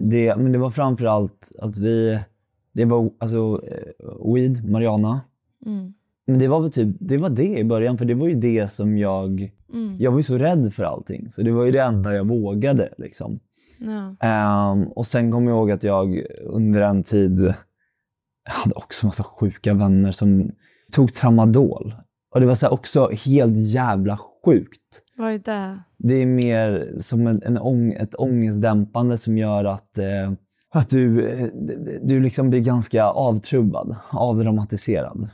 Det, 0.00 0.36
men 0.36 0.52
det 0.52 0.58
var 0.58 0.70
framför 0.70 1.06
allt 1.06 1.52
att 1.58 1.78
vi, 1.78 2.20
det 2.72 2.84
var 2.84 3.10
alltså 3.18 3.60
eh, 3.66 4.34
weed, 4.34 4.68
marijuana. 4.70 5.20
Mm. 5.66 5.92
Men 6.26 6.38
det 6.38 6.48
var 6.48 6.60
väl 6.60 6.72
typ, 6.72 6.96
det 7.00 7.18
var 7.18 7.30
det 7.30 7.58
i 7.58 7.64
början, 7.64 7.98
för 7.98 8.04
det 8.04 8.14
var 8.14 8.28
ju 8.28 8.34
det 8.34 8.68
som 8.70 8.98
jag, 8.98 9.52
Mm. 9.72 9.96
jag 9.98 10.10
var 10.10 10.18
ju 10.18 10.24
så 10.24 10.38
rädd 10.38 10.72
för 10.72 10.84
allting. 10.84 11.30
Så 11.30 11.42
det 11.42 11.52
var 11.52 11.64
ju 11.64 11.70
det 11.72 11.82
enda 11.82 12.14
jag 12.14 12.28
vågade 12.28 12.94
liksom. 12.98 13.40
Ja. 13.80 14.26
Ehm, 14.28 14.82
och 14.84 15.06
sen 15.06 15.32
kommer 15.32 15.50
jag 15.50 15.58
ihåg 15.58 15.70
att 15.70 15.84
jag 15.84 16.26
under 16.42 16.80
en 16.82 17.02
tid 17.02 17.54
hade 18.44 18.74
också 18.74 19.06
massa 19.06 19.22
sjuka 19.24 19.74
vänner 19.74 20.12
som 20.12 20.50
tog 20.92 21.12
tramadol. 21.12 21.92
Och 22.34 22.40
det 22.40 22.46
var 22.46 22.54
så 22.54 22.68
också 22.68 23.10
helt 23.26 23.56
jävla 23.56 24.18
sjukt. 24.44 25.02
Vad 25.16 25.32
är 25.32 25.38
det? 25.38 25.78
Det 25.98 26.14
är 26.14 26.26
mer 26.26 26.94
som 26.98 27.26
en, 27.26 27.42
en 27.42 27.58
ång, 27.58 27.92
ett 27.92 28.14
ångestdämpande 28.14 29.18
som 29.18 29.38
gör 29.38 29.64
att 29.64 29.98
eh, 29.98 30.32
att 30.72 30.88
du, 30.88 31.28
eh, 31.28 31.48
du 32.02 32.20
liksom 32.20 32.50
blir 32.50 32.60
ganska 32.60 33.04
avtrubbad, 33.04 33.96
avdramatiserad. 34.12 35.28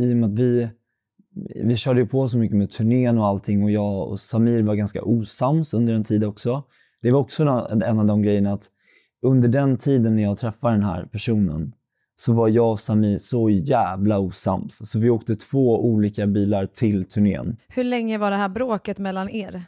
I 0.00 0.12
och 0.12 0.16
med 0.16 0.32
att 0.32 0.38
vi, 0.38 0.68
vi 1.64 1.76
körde 1.76 2.06
på 2.06 2.28
så 2.28 2.38
mycket 2.38 2.56
med 2.56 2.70
turnén 2.70 3.18
och 3.18 3.26
allting 3.26 3.62
och 3.62 3.70
jag 3.70 4.08
och 4.08 4.20
Samir 4.20 4.62
var 4.62 4.74
ganska 4.74 5.02
osams 5.02 5.74
under 5.74 5.94
en 5.94 6.04
tid 6.04 6.24
också. 6.24 6.62
Det 7.02 7.10
var 7.10 7.20
också 7.20 7.42
en 7.70 7.82
en 7.82 7.98
av 7.98 8.06
de 8.06 8.22
grejerna 8.22 8.52
att 8.52 8.68
under 9.22 9.48
den 9.48 9.76
tiden 9.76 10.16
när 10.16 10.22
jag 10.22 10.38
träffade 10.38 10.74
den 10.74 10.84
här 10.84 11.04
personen 11.04 11.72
så 12.16 12.32
var 12.32 12.48
jag 12.48 12.70
och 12.70 12.80
Samir 12.80 13.18
så 13.18 13.50
jävla 13.50 14.18
osams. 14.18 14.90
Så 14.90 14.98
vi 14.98 15.10
åkte 15.10 15.36
två 15.36 15.84
olika 15.84 16.26
bilar 16.26 16.66
till 16.66 17.04
turnén. 17.04 17.56
Hur 17.68 17.84
länge 17.84 18.18
var 18.18 18.30
det 18.30 18.36
här 18.36 18.48
bråket 18.48 18.98
mellan 18.98 19.30
er? 19.30 19.62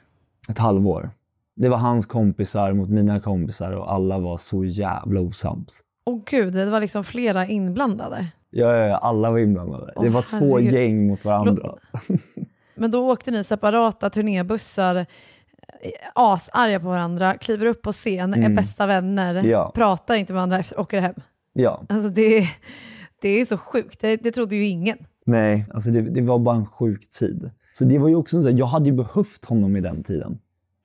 Ett 0.51 0.59
halvår. 0.59 1.11
Det 1.57 1.69
var 1.69 1.77
hans 1.77 2.07
kompisar 2.07 2.73
mot 2.73 2.89
mina 2.89 3.21
kompisar 3.21 3.73
och 3.73 3.93
alla 3.93 4.19
var 4.19 4.37
så 4.37 4.65
jävla 4.65 5.21
osams. 5.21 5.81
Åh 6.07 6.21
gud, 6.31 6.53
det 6.55 6.67
var 6.71 6.81
liksom 6.81 7.05
flera 7.05 7.47
inblandade. 7.47 8.27
Ja, 8.51 8.77
ja, 8.77 8.87
ja, 8.87 8.97
alla 8.97 9.31
var 9.31 9.39
inblandade. 9.39 9.93
Åh, 9.97 10.03
det 10.05 10.11
var 10.11 10.23
två 10.23 10.59
herregud. 10.59 10.73
gäng 10.73 11.07
mot 11.09 11.25
varandra. 11.25 11.75
Men 12.75 12.91
då 12.91 13.11
åkte 13.13 13.31
ni 13.31 13.45
separata 13.45 14.11
turnébussar, 14.11 14.97
eh, 14.97 15.07
asarga 16.15 16.81
på 16.81 16.87
varandra, 16.87 17.39
kliver 17.39 17.67
upp 17.67 17.83
på 17.83 17.93
scen, 17.93 18.35
är 18.35 18.39
Mm. 18.39 18.55
bästa 18.55 18.87
vänner, 18.87 19.45
Ja. 19.45 19.73
pratar 19.75 20.15
inte 20.15 20.33
med 20.33 20.39
varandra 20.39 20.59
efter 20.59 20.81
åker 20.81 21.01
hem. 21.01 21.15
Ja. 21.53 21.83
Alltså 21.89 22.09
det, 22.09 22.49
det 23.23 23.29
är 23.29 23.45
så 23.45 23.59
sjukt, 23.59 24.01
det, 24.01 24.17
det 24.17 24.31
trodde 24.31 24.57
ju 24.57 24.67
ingen. 24.67 24.99
Nej, 25.27 25.67
alltså 25.75 25.91
det, 25.91 26.01
det 26.01 26.23
var 26.23 26.39
bara 26.39 26.57
en 26.57 26.67
sjuk 26.67 27.09
tid. 27.09 27.51
Så 27.73 27.85
det 27.85 27.99
var 27.99 28.09
ju 28.09 28.15
också 28.15 28.43
så 28.43 28.51
jag 28.51 28.67
hade 28.67 28.91
ju 28.91 28.97
behövt 28.97 29.45
honom 29.45 29.77
i 29.77 29.81
den 29.81 30.03
tiden. 30.03 30.39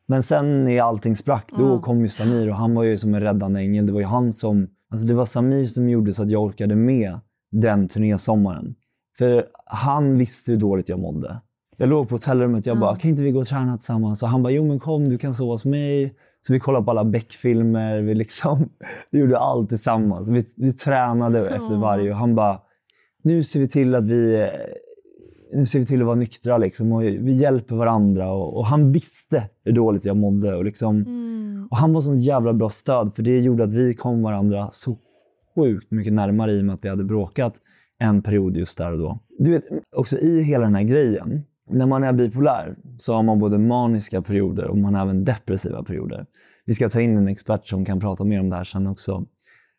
Men 0.08 0.24
sen 0.24 0.66
när 0.66 0.82
allting 0.82 1.16
sprack, 1.16 1.49
då 1.58 1.66
Mm. 1.66 1.82
kom 1.82 2.01
ju 2.01 2.10
Samir 2.10 2.49
och 2.49 2.55
han 2.55 2.76
var 2.76 2.84
ju 2.84 2.97
som 2.97 3.14
en 3.16 3.22
räddande 3.22 3.60
ängel. 3.60 3.86
Det 3.86 3.93
var 3.93 3.99
ju 3.99 4.05
han 4.05 4.34
som, 4.34 4.68
alltså 4.91 5.08
det 5.08 5.14
var 5.14 5.26
Samir 5.26 5.66
som 5.66 5.89
gjorde 5.89 6.14
så 6.14 6.24
att 6.24 6.32
jag 6.32 6.43
orkade 6.43 6.76
med 6.76 7.20
den 7.51 7.88
turnésommaren. 7.88 8.76
För 9.18 9.45
han 9.66 10.18
visste 10.18 10.51
hur 10.51 10.60
dåligt 10.60 10.89
jag 10.89 10.99
mådde. 10.99 11.41
Jag 11.78 11.89
låg 11.89 12.10
på 12.10 12.16
hotellrummet 12.16 12.62
och 12.62 12.68
jag 12.68 12.80
bara, 12.80 12.95
kan 12.95 13.10
inte 13.12 13.24
vi 13.24 13.32
gå 13.32 13.39
och 13.39 13.47
träna 13.47 13.78
tillsammans? 13.78 14.24
Och 14.24 14.30
han 14.30 14.43
bara, 14.43 14.53
jo 14.53 14.68
men 14.68 14.80
kom 14.80 15.10
du 15.10 15.18
kan 15.18 15.34
sova 15.34 15.53
hos 15.53 15.66
mig. 15.66 16.14
Så 16.41 16.53
vi 16.53 16.60
kollade 16.60 16.86
på 16.86 16.91
alla 16.91 17.03
Beck-filmer, 17.05 18.01
vi 18.01 18.16
liksom, 18.16 18.70
vi 19.12 19.20
gjorde 19.20 19.38
allt 19.39 19.70
tillsammans. 19.70 20.30
Vi, 20.30 20.45
vi 20.55 20.74
tränade 20.74 21.49
efter 21.49 21.76
varje 21.76 22.12
och 22.12 22.18
han 22.18 22.36
bara, 22.36 22.60
nu 23.24 23.43
ser 23.43 23.60
vi 23.60 23.68
till 23.68 23.95
att 23.95 24.03
vi 24.03 24.49
nu 25.54 25.66
ser 25.66 25.80
vi 25.80 25.86
till 25.86 26.02
att 26.02 26.06
vara 26.06 26.16
nyktra 26.16 26.58
liksom, 26.58 26.91
och 26.91 27.02
vi 27.02 27.32
hjälper 27.32 27.76
varandra. 27.76 28.32
Och, 28.32 28.58
och 28.58 28.66
han 28.66 28.91
visste 28.91 29.43
hur 29.64 29.72
dåligt 29.72 30.06
jag 30.06 30.18
mådde. 30.18 30.56
Och, 30.56 30.66
liksom, 30.66 31.06
och 31.72 31.78
han 31.78 31.93
var 31.93 32.02
sånt 32.02 32.24
jävla 32.24 32.54
bra 32.54 32.70
stöd 32.70 33.14
för 33.14 33.24
det 33.24 33.39
gjorde 33.39 33.64
att 33.64 33.74
vi 33.74 33.93
kom 33.93 34.24
varandra 34.24 34.68
så 34.72 34.98
sjukt 35.56 35.91
mycket 35.91 36.14
närmare 36.14 36.54
i 36.54 36.62
och 36.62 36.66
med 36.66 36.74
att 36.74 36.86
vi 36.86 36.89
hade 36.89 37.04
bråkat 37.04 37.54
en 38.00 38.22
period 38.22 38.58
just 38.58 38.78
där 38.78 38.91
och 38.91 39.00
då. 39.00 39.20
Du 39.39 39.52
vet, 39.52 39.64
också 39.95 40.18
i 40.18 40.41
hela 40.41 40.64
den 40.64 40.76
här 40.76 40.84
grejen, 40.84 41.43
när 41.70 41.86
man 41.86 42.04
är 42.04 42.14
bipolär 42.14 42.76
så 42.98 43.14
har 43.14 43.24
man 43.24 43.39
både 43.39 43.58
maniska 43.58 44.22
perioder 44.22 44.66
och 44.66 44.78
man 44.78 44.95
har 44.95 45.02
även 45.02 45.26
depressiva 45.26 45.84
perioder. 45.84 46.26
Vi 46.66 46.74
ska 46.74 46.89
ta 46.89 47.02
in 47.02 47.18
en 47.18 47.28
expert 47.28 47.68
som 47.68 47.86
kan 47.86 48.00
prata 48.00 48.24
mer 48.24 48.39
om 48.39 48.50
det 48.50 48.56
här 48.56 48.64
sen 48.64 48.88
också. 48.88 49.26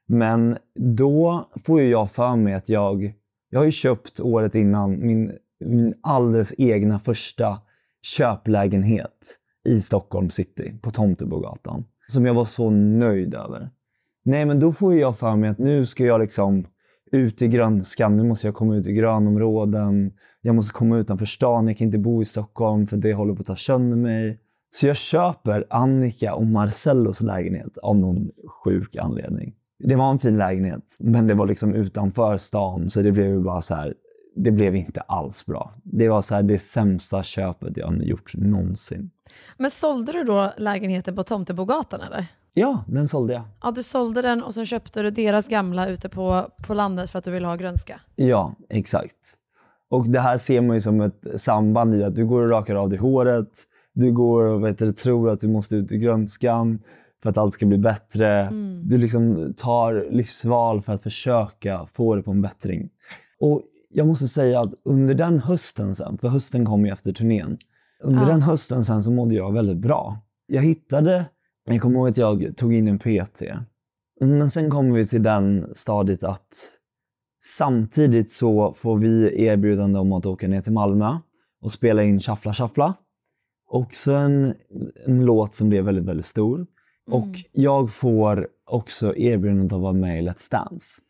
Men 0.09 0.57
då 0.97 1.49
får 1.67 1.81
ju 1.81 1.89
jag 1.89 2.11
för 2.11 2.37
mig 2.37 2.55
att 2.55 2.69
jag, 2.69 3.15
jag 3.51 3.61
har 3.61 3.65
ju 3.65 3.71
köpt 3.71 4.21
året 4.21 4.55
innan 4.55 5.07
min, 5.07 5.33
min 5.65 5.95
alldeles 6.03 6.55
egna 6.59 6.99
första 6.99 7.59
köplägenhet 8.03 9.39
i 9.69 9.81
Stockholm 9.81 10.31
city 10.31 10.79
på 10.83 10.91
Tomtebogatan. 10.91 11.85
Som 12.09 12.27
jag 12.27 12.35
var 12.35 12.45
så 12.45 12.71
nöjd 12.71 13.35
över. 13.35 13.71
Nej, 14.25 14.47
men 14.47 14.61
då 14.61 14.73
får 14.73 14.95
ju 14.95 15.01
jag 15.01 15.19
för 15.19 15.37
mig 15.37 15.51
att 15.51 15.59
nu 15.59 15.87
ska 15.87 16.05
jag 16.05 16.21
liksom 16.21 16.67
ut 17.13 17.43
i 17.43 17.49
grönskan. 17.49 18.17
Nu 18.17 18.23
måste 18.23 18.47
jag 18.47 18.55
komma 18.55 18.77
ut 18.77 18.87
i 18.87 18.93
grönområden. 18.93 20.13
Jag 20.41 20.55
måste 20.55 20.73
komma 20.73 20.97
utanför 20.99 21.27
stan. 21.27 21.69
Jag 21.69 21.77
kan 21.77 21.87
inte 21.87 21.99
bo 21.99 22.23
i 22.23 22.25
Stockholm 22.25 22.87
för 22.87 22.97
det 22.97 23.15
håller 23.15 23.35
på 23.35 23.41
att 23.41 23.47
ta 23.47 23.57
sönder 23.57 23.97
mig. 23.97 24.41
Så 24.71 24.87
jag 24.87 24.97
köper 24.97 25.67
Annika 25.71 26.35
och 26.35 26.47
Marcellos 26.47 27.21
lägenhet 27.21 27.79
av 27.79 27.97
någon 27.97 28.31
sjuk 28.65 28.97
anledning. 28.97 29.55
Det 29.85 29.97
var 29.97 30.11
en 30.11 30.19
fin 30.19 30.39
lägenhet, 30.39 30.97
men 31.01 31.27
det 31.27 31.35
var 31.35 31.47
liksom 31.47 31.75
utanför 31.75 32.37
stan 32.37 32.91
så 32.91 33.03
det 33.03 33.13
blev 33.13 33.27
ju 33.27 33.41
bara 33.41 33.61
så 33.61 33.75
här. 33.75 33.95
Det 34.45 34.51
blev 34.51 34.77
inte 34.77 35.01
alls 35.01 35.47
bra. 35.47 35.73
Det 35.83 36.09
var 36.09 36.23
så 36.23 36.35
här 36.35 36.43
det 36.43 36.59
sämsta 36.59 37.23
köpet 37.23 37.77
jag 37.77 37.87
har 37.87 37.95
gjort 37.95 38.35
någonsin. 38.35 39.11
Men 39.57 39.71
sålde 39.71 40.13
du 40.13 40.25
då 40.25 40.53
lägenheten 40.57 41.17
på 41.17 41.23
Tomtebogatan 41.23 42.01
eller? 42.01 42.27
Ja, 42.55 42.85
den 42.87 43.09
sålde 43.09 43.33
jag. 43.35 43.43
Ja, 43.63 43.71
du 43.71 43.83
sålde 43.83 44.23
den 44.23 44.43
och 44.43 44.55
sen 44.55 44.67
köpte 44.67 45.03
du 45.03 45.11
deras 45.11 45.49
gamla 45.49 45.89
ute 45.89 46.09
på, 46.09 46.51
på 46.67 46.75
landet 46.75 47.11
för 47.11 47.19
att 47.19 47.25
du 47.25 47.31
ville 47.31 47.47
ha 47.47 47.57
grönska. 47.57 48.01
Ja, 48.17 48.55
exakt. 48.71 49.35
Och 49.91 50.09
det 50.09 50.21
här 50.21 50.39
ser 50.39 50.61
man 50.61 50.77
ju 50.77 50.81
som 50.81 51.01
ett 51.01 51.23
samband 51.37 51.95
i 51.95 52.05
att 52.05 52.17
du 52.17 52.27
går 52.27 52.43
och 52.43 52.51
rakar 52.51 52.75
av 52.75 52.89
dig 52.89 52.99
håret, 52.99 53.49
du 53.93 54.13
går 54.13 54.45
och 54.45 54.65
vet 54.65 54.79
du, 54.79 54.93
tror 54.93 55.31
att 55.31 55.41
du 55.41 55.49
måste 55.49 55.77
ut 55.77 55.93
i 55.93 55.99
grönskan 55.99 56.79
för 57.23 57.31
att 57.31 57.39
allt 57.39 57.55
ska 57.55 57.67
bli 57.67 57.79
bättre. 57.79 58.41
Mm. 58.41 58.89
Du 58.89 58.99
liksom 58.99 59.55
tar 59.57 60.07
livsval 60.11 60.83
för 60.83 60.93
att 60.93 61.03
försöka 61.03 61.87
få 61.87 62.15
det 62.15 62.23
på 62.23 62.31
en 62.31 62.43
bättring. 62.43 62.89
Och 63.41 63.63
jag 63.89 64.07
måste 64.07 64.29
säga 64.29 64.61
att 64.61 64.75
under 64.85 65.15
den 65.15 65.39
hösten 65.39 65.95
sen, 65.95 66.19
för 66.19 66.29
hösten 66.29 66.65
kom 66.65 66.87
ju 66.87 66.93
efter 66.93 67.13
turnén, 67.13 67.59
under 68.03 68.23
Ja. 68.23 68.29
den 68.29 68.43
hösten 68.43 68.85
sen 68.85 69.03
så 69.03 69.11
mådde 69.11 69.35
jag 69.35 69.53
väldigt 69.53 69.77
bra. 69.77 70.19
Jag 70.47 70.63
hittade, 70.63 71.27
jag 71.65 71.83
kommer 71.83 71.97
ihåg 71.99 72.09
att 72.09 72.17
jag 72.17 72.57
tog 72.57 72.75
in 72.75 72.89
en 72.89 72.99
PT. 72.99 73.43
Men 74.21 74.51
sen 74.51 74.71
kommer 74.71 74.95
vi 74.97 75.07
till 75.07 75.23
den 75.23 75.75
stadiet 75.75 76.25
att 76.25 76.71
samtidigt 77.43 78.31
så 78.31 78.73
får 78.73 78.97
vi 78.99 79.45
erbjudande 79.47 79.99
om 79.99 80.13
att 80.13 80.27
åka 80.27 80.49
ner 80.49 80.61
till 80.61 80.73
Malmö 80.73 81.19
och 81.63 81.73
spela 81.73 82.03
in 82.03 82.21
Shuffla 82.21 82.55
Shuffla. 82.55 82.95
Också 83.71 84.13
en, 84.13 84.55
en 85.07 85.25
låt 85.25 85.55
som 85.55 85.69
blev 85.69 85.85
väldigt, 85.85 86.05
väldigt 86.05 86.27
stor. 86.27 86.67
Och 87.11 87.29
jag 87.53 87.91
får 87.91 88.49
också 88.67 89.17
erbjudandet 89.17 89.73
att 89.73 89.81
vara 89.81 89.93
med 89.93 90.19
i 90.23 90.29
Let's 90.29 90.51
Dance. 90.51 91.03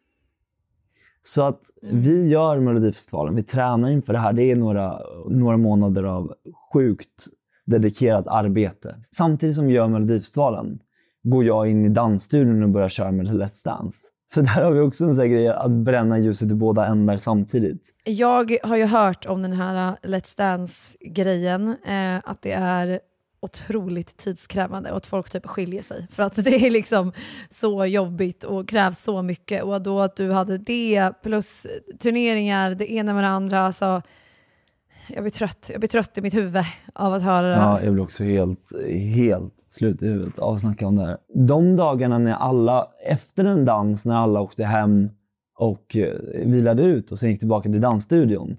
Så 1.22 1.42
att 1.42 1.60
vi 1.82 2.28
gör 2.28 2.60
Melodifestivalen, 2.60 3.34
vi 3.34 3.42
tränar 3.42 3.90
inför 3.90 4.12
det 4.12 4.18
här. 4.18 4.32
Det 4.32 4.42
är 4.42 4.56
några, 4.56 5.00
några 5.28 5.56
månader 5.56 6.04
av 6.04 6.34
sjukt 6.72 7.26
dedikerat 7.66 8.26
arbete. 8.26 8.96
Samtidigt 9.10 9.56
som 9.56 9.66
vi 9.66 9.72
gör 9.72 9.88
Melodifestivalen 9.88 10.78
går 11.22 11.44
jag 11.44 11.70
in 11.70 11.84
i 11.84 11.88
dansstudion 11.88 12.62
och 12.62 12.68
börjar 12.68 12.88
köra 12.88 13.12
med 13.12 13.26
Let's 13.26 13.64
Dance. 13.64 13.98
Så 14.26 14.40
där 14.40 14.64
har 14.64 14.70
vi 14.70 14.80
också 14.80 15.04
en 15.04 15.14
sån 15.14 15.30
grej 15.30 15.48
att 15.48 15.70
bränna 15.70 16.18
ljuset 16.18 16.52
i 16.52 16.54
båda 16.54 16.86
ändar 16.86 17.16
samtidigt. 17.16 17.94
Jag 18.04 18.56
har 18.62 18.76
ju 18.76 18.84
hört 18.84 19.26
om 19.26 19.42
den 19.42 19.52
här 19.52 19.96
Let's 20.02 20.36
Dance-grejen, 20.36 21.68
eh, 21.68 22.30
att 22.30 22.42
det 22.42 22.52
är 22.52 23.00
otroligt 23.40 24.16
tidskrävande 24.16 24.90
och 24.90 24.96
att 24.96 25.06
folk 25.06 25.30
typ 25.30 25.46
skiljer 25.46 25.82
sig. 25.82 26.06
För 26.10 26.22
att 26.22 26.34
det 26.44 26.66
är 26.66 26.70
liksom 26.70 27.12
så 27.50 27.86
jobbigt 27.86 28.44
och 28.44 28.68
krävs 28.68 29.02
så 29.02 29.22
mycket. 29.22 29.62
Och 29.62 29.82
då 29.82 30.00
att 30.00 30.16
du 30.16 30.32
hade 30.32 30.58
det 30.58 31.12
plus 31.22 31.66
turneringar, 31.98 32.74
det 32.74 32.92
ena 32.92 33.14
med 33.14 33.24
det 33.24 33.28
andra. 33.28 33.60
Alltså, 33.60 34.02
jag 35.08 35.22
blir 35.22 35.30
trött. 35.30 35.70
Jag 35.72 35.80
blir 35.80 35.88
trött 35.88 36.18
i 36.18 36.20
mitt 36.20 36.34
huvud 36.34 36.64
av 36.94 37.14
att 37.14 37.22
höra 37.22 37.48
det 37.48 37.54
här. 37.54 37.62
Ja, 37.62 37.82
jag 37.82 37.92
blir 37.92 38.02
också 38.02 38.24
helt, 38.24 38.72
helt 39.14 39.54
slut 39.68 40.02
i 40.02 40.06
huvudet 40.06 40.38
av 40.38 40.54
att 40.54 40.60
snacka 40.60 40.86
om 40.86 40.96
det 40.96 41.02
här. 41.06 41.18
De 41.34 41.76
dagarna 41.76 42.18
när 42.18 42.34
alla, 42.34 42.88
efter 43.06 43.44
en 43.44 43.64
dans, 43.64 44.06
när 44.06 44.16
alla 44.16 44.40
åkte 44.40 44.64
hem 44.64 45.10
och 45.58 45.96
eh, 45.96 46.14
vilade 46.44 46.82
ut 46.82 47.10
och 47.10 47.18
sen 47.18 47.30
gick 47.30 47.38
tillbaka 47.38 47.70
till 47.70 47.80
dansstudion. 47.80 48.56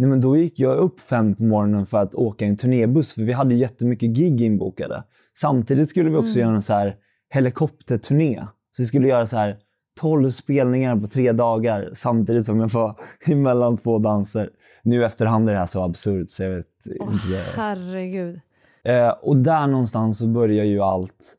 Nej, 0.00 0.08
men 0.08 0.20
då 0.20 0.36
gick 0.36 0.58
jag 0.60 0.76
upp 0.76 1.00
fem 1.00 1.34
på 1.34 1.42
morgonen 1.42 1.86
för 1.86 1.98
att 1.98 2.14
åka 2.14 2.44
en 2.46 2.56
turnébuss, 2.56 3.14
för 3.14 3.22
vi 3.22 3.32
hade 3.32 3.54
jättemycket 3.54 4.10
gig 4.10 4.40
inbokade. 4.40 5.04
Samtidigt 5.36 5.88
skulle 5.88 6.10
vi 6.10 6.16
också 6.16 6.38
Mm. 6.38 6.40
göra 6.48 6.56
en 6.56 6.62
så 6.62 6.72
här 6.72 6.94
helikopterturné. 7.34 8.46
Så 8.70 8.82
vi 8.82 8.86
skulle 8.86 9.08
göra 9.08 9.26
så 9.26 9.36
här 9.36 9.56
12 10.00 10.30
spelningar 10.30 10.96
på 10.96 11.06
tre 11.06 11.32
dagar 11.32 11.90
samtidigt 11.92 12.46
som 12.46 12.60
jag 12.60 12.68
var 12.68 12.96
emellan 13.26 13.76
två 13.76 13.98
danser. 13.98 14.50
Nu 14.82 15.04
efterhand 15.04 15.48
är 15.48 15.52
det 15.52 15.58
här 15.58 15.66
så 15.66 15.82
absurt 15.82 16.30
så 16.30 16.42
jag 16.42 16.50
vet 16.50 16.66
inte. 16.86 17.42
Herregud. 17.56 18.40
Eh, 18.84 19.08
och 19.22 19.36
där 19.36 19.66
någonstans 19.66 20.18
så 20.18 20.26
börjar 20.26 20.64
ju 20.64 20.80
allt 20.80 21.36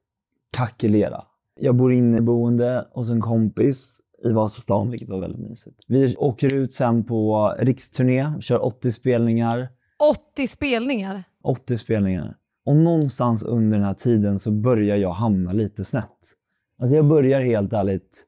kackelera. 0.57 1.23
Jag 1.59 1.75
bor 1.75 1.93
inneboende 1.93 2.87
hos 2.93 3.09
en 3.09 3.21
kompis 3.21 4.00
i 4.23 4.31
Vasastan, 4.31 4.91
vilket 4.91 5.09
var 5.09 5.19
väldigt 5.19 5.49
mysigt. 5.49 5.83
Vi 5.87 6.15
åker 6.15 6.53
ut 6.53 6.73
sen 6.73 7.03
på 7.03 7.53
riksturné, 7.59 8.41
kör 8.41 8.65
80 8.65 8.91
spelningar. 8.91 9.69
80 9.99 10.47
spelningar. 10.47 11.23
80 11.43 11.77
spelningar. 11.77 12.35
Och 12.65 12.75
någonstans 12.75 13.43
under 13.43 13.77
den 13.77 13.85
här 13.85 13.93
tiden 13.93 14.39
så 14.39 14.51
börjar 14.51 14.95
jag 14.95 15.11
hamna 15.11 15.53
lite 15.53 15.85
snett. 15.85 16.17
Alltså 16.79 16.95
jag 16.95 17.07
börjar 17.07 17.41
helt 17.41 17.73
ärligt 17.73 18.27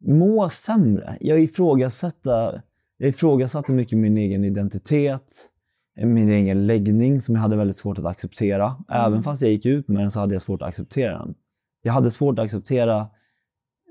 må 0.00 0.48
sämre. 0.48 1.16
Jag 1.20 1.40
ifrågasatte, 1.40 2.62
jag 2.98 3.08
ifrågasatte 3.08 3.72
mycket 3.72 3.98
min 3.98 4.16
egen 4.16 4.44
identitet, 4.44 5.48
min 5.96 6.28
egen 6.28 6.66
läggning 6.66 7.20
som 7.20 7.34
jag 7.34 7.42
hade 7.42 7.56
väldigt 7.56 7.76
svårt 7.76 7.98
att 7.98 8.06
acceptera. 8.06 8.76
Även 8.88 9.22
fast 9.22 9.42
jag 9.42 9.50
gick 9.50 9.66
ut 9.66 9.88
med 9.88 10.02
den 10.02 10.10
så 10.10 10.20
hade 10.20 10.34
jag 10.34 10.42
svårt 10.42 10.62
att 10.62 10.68
acceptera 10.68 11.18
den. 11.18 11.34
Jag 11.82 11.92
hade 11.92 12.10
svårt 12.10 12.38
att 12.38 12.44
acceptera 12.44 13.06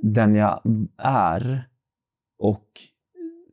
den 0.02 0.36
jag 0.36 0.62
är 0.98 1.70
och 2.40 2.66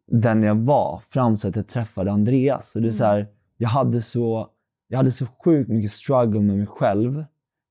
den 0.07 0.43
jag 0.43 0.55
var 0.55 0.99
fram 0.99 1.37
till 1.37 1.49
att 1.49 1.57
jag 1.57 1.67
träffade 1.69 2.13
Andreas. 2.13 2.71
Så 2.71 2.81
det 2.81 2.89
är 2.89 2.93
så 2.93 3.05
här, 3.05 3.29
jag, 3.57 3.69
hade 3.69 4.03
så, 4.03 4.49
jag 4.89 4.97
hade 4.97 5.13
så 5.13 5.27
sjukt 5.27 5.71
mycket 5.71 5.91
struggle 5.91 6.41
med 6.41 6.57
mig 6.57 6.67
själv 6.67 7.25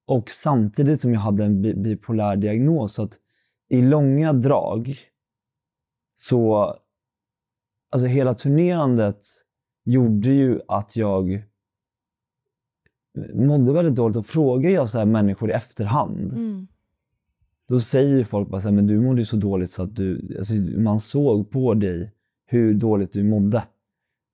och 0.07 0.29
samtidigt 0.29 1.01
som 1.01 1.13
jag 1.13 1.19
hade 1.19 1.43
en 1.45 1.61
bi- 1.61 1.75
bipolär 1.75 2.35
diagnos. 2.35 2.93
Så 2.93 3.03
att 3.03 3.13
i 3.69 3.81
långa 3.81 4.33
drag 4.33 4.95
så, 6.15 6.75
alltså 7.91 8.07
hela 8.07 8.33
turnerandet 8.33 9.23
gjorde 9.85 10.29
ju 10.29 10.61
att 10.67 10.95
jag 10.95 11.43
mådde 13.33 13.73
väldigt 13.73 13.95
dåligt 13.95 14.17
och 14.17 14.25
frågar 14.25 14.69
jag 14.69 14.89
så 14.89 15.05
människor 15.05 15.49
i 15.49 15.53
efterhand 15.53 16.33
Mm. 16.33 16.67
Då 17.69 17.79
säger 17.79 18.23
folk 18.23 18.49
bara 18.49 18.61
så 18.61 18.67
här, 18.67 18.75
men 18.75 18.87
du 18.87 19.01
mådde 19.01 19.19
ju 19.19 19.25
så 19.25 19.35
dåligt 19.35 19.69
så 19.69 19.83
att 19.83 19.95
du, 19.95 20.35
alltså, 20.37 20.53
man 20.77 20.99
såg 20.99 21.51
på 21.51 21.73
dig 21.73 22.11
hur 22.47 22.73
dåligt 22.73 23.13
du 23.13 23.23
mådde. 23.23 23.63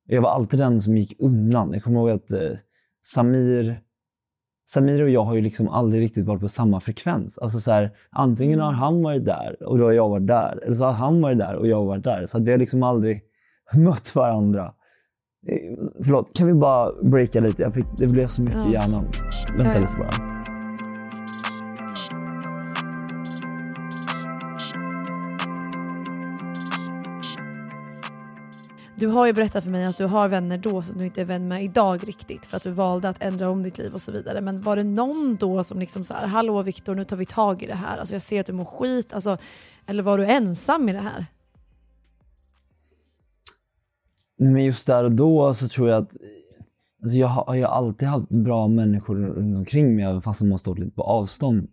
Jag 0.07 0.21
var 0.21 0.29
alltid 0.29 0.59
den 0.59 0.79
som 0.79 0.97
gick 0.97 1.15
undan. 1.19 1.73
Jag 1.73 1.83
kommer 1.83 1.99
ihåg 1.99 2.09
att 2.09 2.31
eh, 2.31 2.49
Samir, 3.05 3.81
Samir 4.69 5.03
och 5.03 5.09
jag 5.09 5.23
har 5.23 5.35
ju 5.35 5.41
liksom 5.41 5.69
aldrig 5.69 6.01
riktigt 6.03 6.25
varit 6.25 6.41
på 6.41 6.49
samma 6.49 6.79
frekvens. 6.79 7.37
Alltså 7.37 7.59
så 7.59 7.71
här, 7.71 7.91
antingen 8.09 8.59
har 8.59 8.71
han 8.71 9.03
varit 9.03 9.25
där 9.25 9.63
och 9.63 9.77
då 9.77 9.83
har 9.83 9.91
jag 9.91 10.09
varit 10.09 10.27
där. 10.27 10.59
Eller 10.65 10.75
så 10.75 10.85
har 10.85 10.91
han 10.93 11.21
varit 11.21 11.37
där 11.37 11.55
och 11.55 11.67
jag 11.67 11.77
har 11.77 11.85
varit 11.85 12.03
där. 12.03 12.25
Så 12.25 12.37
att 12.37 12.47
vi 12.47 12.51
har 12.51 12.57
liksom 12.57 12.83
aldrig 12.83 13.21
mött 13.75 14.15
varandra. 14.15 14.73
Eh, 15.47 15.77
Förlåt, 16.03 16.33
kan 16.37 16.47
vi 16.47 16.53
bara 16.53 16.91
breaka 17.03 17.39
lite? 17.39 17.71
Fick, 17.71 17.85
det 17.97 18.07
blev 18.07 18.27
så 18.27 18.41
mycket 18.41 18.57
i 18.57 18.59
Ja. 18.65 18.71
hjärnan. 18.73 19.05
Vänta 19.57 19.73
Ja. 19.73 19.79
lite 19.79 19.97
bara. 19.97 20.40
Du 29.01 29.07
har 29.07 29.25
ju 29.25 29.33
berättat 29.33 29.63
för 29.63 29.71
mig 29.71 29.85
att 29.85 29.97
du 29.97 30.05
har 30.05 30.27
vänner 30.27 30.57
då 30.57 30.81
som 30.81 30.97
du 30.97 31.05
inte 31.05 31.21
är 31.21 31.25
vän 31.25 31.47
med 31.47 31.63
idag 31.63 32.07
riktigt 32.07 32.45
för 32.45 32.57
att 32.57 32.63
du 32.63 32.71
valde 32.71 33.09
att 33.09 33.23
ändra 33.23 33.49
om 33.49 33.63
ditt 33.63 33.77
liv 33.77 33.93
och 33.93 34.01
så 34.01 34.11
vidare. 34.11 34.41
Men 34.41 34.61
var 34.61 34.75
det 34.75 34.83
någon 34.83 35.35
då 35.35 35.63
som 35.63 35.79
liksom 35.79 36.03
så 36.03 36.13
här, 36.13 36.27
hallå 36.27 36.61
Viktor 36.61 36.95
nu 36.95 37.05
tar 37.05 37.17
vi 37.17 37.25
tag 37.25 37.63
i 37.63 37.67
det 37.67 37.75
här, 37.75 37.97
alltså 37.97 38.15
jag 38.15 38.21
ser 38.21 38.39
att 38.39 38.45
du 38.45 38.53
mår 38.53 38.65
skit, 38.65 39.13
alltså, 39.13 39.37
eller 39.85 40.03
var 40.03 40.17
du 40.17 40.25
ensam 40.25 40.89
i 40.89 40.93
det 40.93 40.99
här? 40.99 41.25
Nej, 44.37 44.51
men 44.51 44.65
just 44.65 44.87
där 44.87 45.03
och 45.03 45.11
då 45.11 45.53
så 45.53 45.67
tror 45.67 45.89
jag 45.89 45.97
att 45.97 46.17
alltså 47.01 47.17
jag 47.17 47.27
har 47.27 47.55
jag 47.55 47.67
har 47.67 47.75
alltid 47.75 48.07
haft 48.07 48.29
bra 48.29 48.67
människor 48.67 49.15
runt 49.15 49.57
omkring 49.57 49.95
mig 49.95 50.05
även 50.05 50.21
fast 50.21 50.39
de 50.39 50.51
har 50.51 50.57
stått 50.57 50.79
lite 50.79 50.95
på 50.95 51.03
avstånd. 51.03 51.67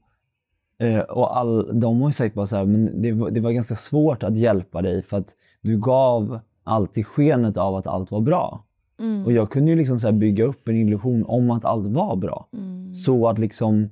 Eh, 0.81 1.01
och 1.01 1.39
all, 1.39 1.81
de 1.81 2.01
har 2.01 2.09
ju 2.09 2.13
sagt 2.13 2.35
bara 2.35 2.47
så 2.47 2.57
här, 2.57 2.65
men 2.65 3.03
det, 3.03 3.31
det 3.31 3.41
var 3.41 3.51
ganska 3.51 3.75
svårt 3.75 4.23
att 4.23 4.37
hjälpa 4.37 4.83
dig 4.83 5.03
för 5.03 5.17
att 5.17 5.35
du 5.63 5.79
gav 5.79 6.41
alltid 6.69 7.07
skenet 7.07 7.57
av 7.57 7.77
att 7.77 7.87
allt 7.87 8.11
var 8.11 8.21
bra. 8.21 8.65
Mm. 9.01 9.25
Och 9.25 9.33
jag 9.33 9.51
kunde 9.51 9.71
ju 9.71 9.77
liksom 9.77 9.99
så 9.99 10.13
bygga 10.13 10.45
upp 10.45 10.69
en 10.69 10.77
illusion 10.77 11.25
om 11.27 11.51
att 11.51 11.65
allt 11.65 11.87
var 11.87 12.17
bra. 12.17 12.49
Mm. 12.53 12.93
Så 12.95 13.29
att 13.29 13.39
liksom, 13.39 13.91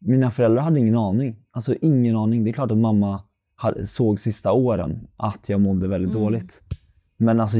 mina 0.00 0.30
föräldrar 0.30 0.62
hade 0.62 0.80
ingen 0.80 0.96
aning. 0.96 1.36
Alltså 1.50 1.74
ingen 1.80 2.16
aning. 2.16 2.44
Det 2.44 2.50
är 2.50 2.52
klart 2.52 2.70
att 2.70 2.78
mamma 2.78 3.20
såg 3.84 4.18
sista 4.18 4.52
åren 4.52 5.06
att 5.16 5.48
jag 5.48 5.60
mådde 5.60 5.88
väldigt 5.88 6.10
Mm. 6.10 6.22
dåligt. 6.22 6.62
Men 7.16 7.40
alltså, 7.40 7.58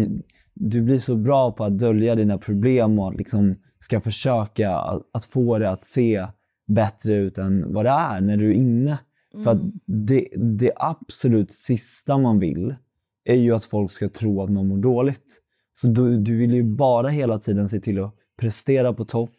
du 0.55 0.83
blir 0.83 0.99
så 0.99 1.17
bra 1.17 1.53
på 1.53 1.65
att 1.65 1.79
dölja 1.79 2.15
dina 2.15 2.39
problem 2.39 2.99
och 2.99 3.15
liksom 3.15 3.55
ska 3.79 4.01
försöka 4.01 4.77
att, 4.77 5.03
att 5.13 5.25
få 5.25 5.59
det 5.59 5.71
att 5.71 5.85
se 5.85 6.27
bättre 6.67 7.15
ut 7.15 7.39
än 7.39 7.73
vad 7.73 7.85
det 7.85 7.91
är 7.91 8.21
när 8.21 8.37
du 8.37 8.51
är 8.51 8.55
inne. 8.55 8.99
För 9.45 9.51
att 9.51 9.61
det, 9.87 10.29
det 10.37 10.73
absolut 10.77 11.53
sista 11.53 12.19
man 12.19 12.39
vill 12.39 12.75
är 13.25 13.35
ju 13.35 13.55
att 13.55 13.65
folk 13.65 13.93
ska 13.93 14.09
tro 14.09 14.43
att 14.43 14.51
man 14.51 14.69
mår 14.69 14.79
dåligt. 14.79 15.41
Så 15.73 15.87
du, 15.87 16.19
du 16.19 16.39
vill 16.39 16.55
ju 16.55 16.63
bara 16.63 17.09
hela 17.09 17.39
tiden 17.39 17.69
se 17.69 17.81
till 17.81 18.05
att 18.05 18.15
prestera 18.41 18.93
på 18.93 19.05
topp. 19.05 19.35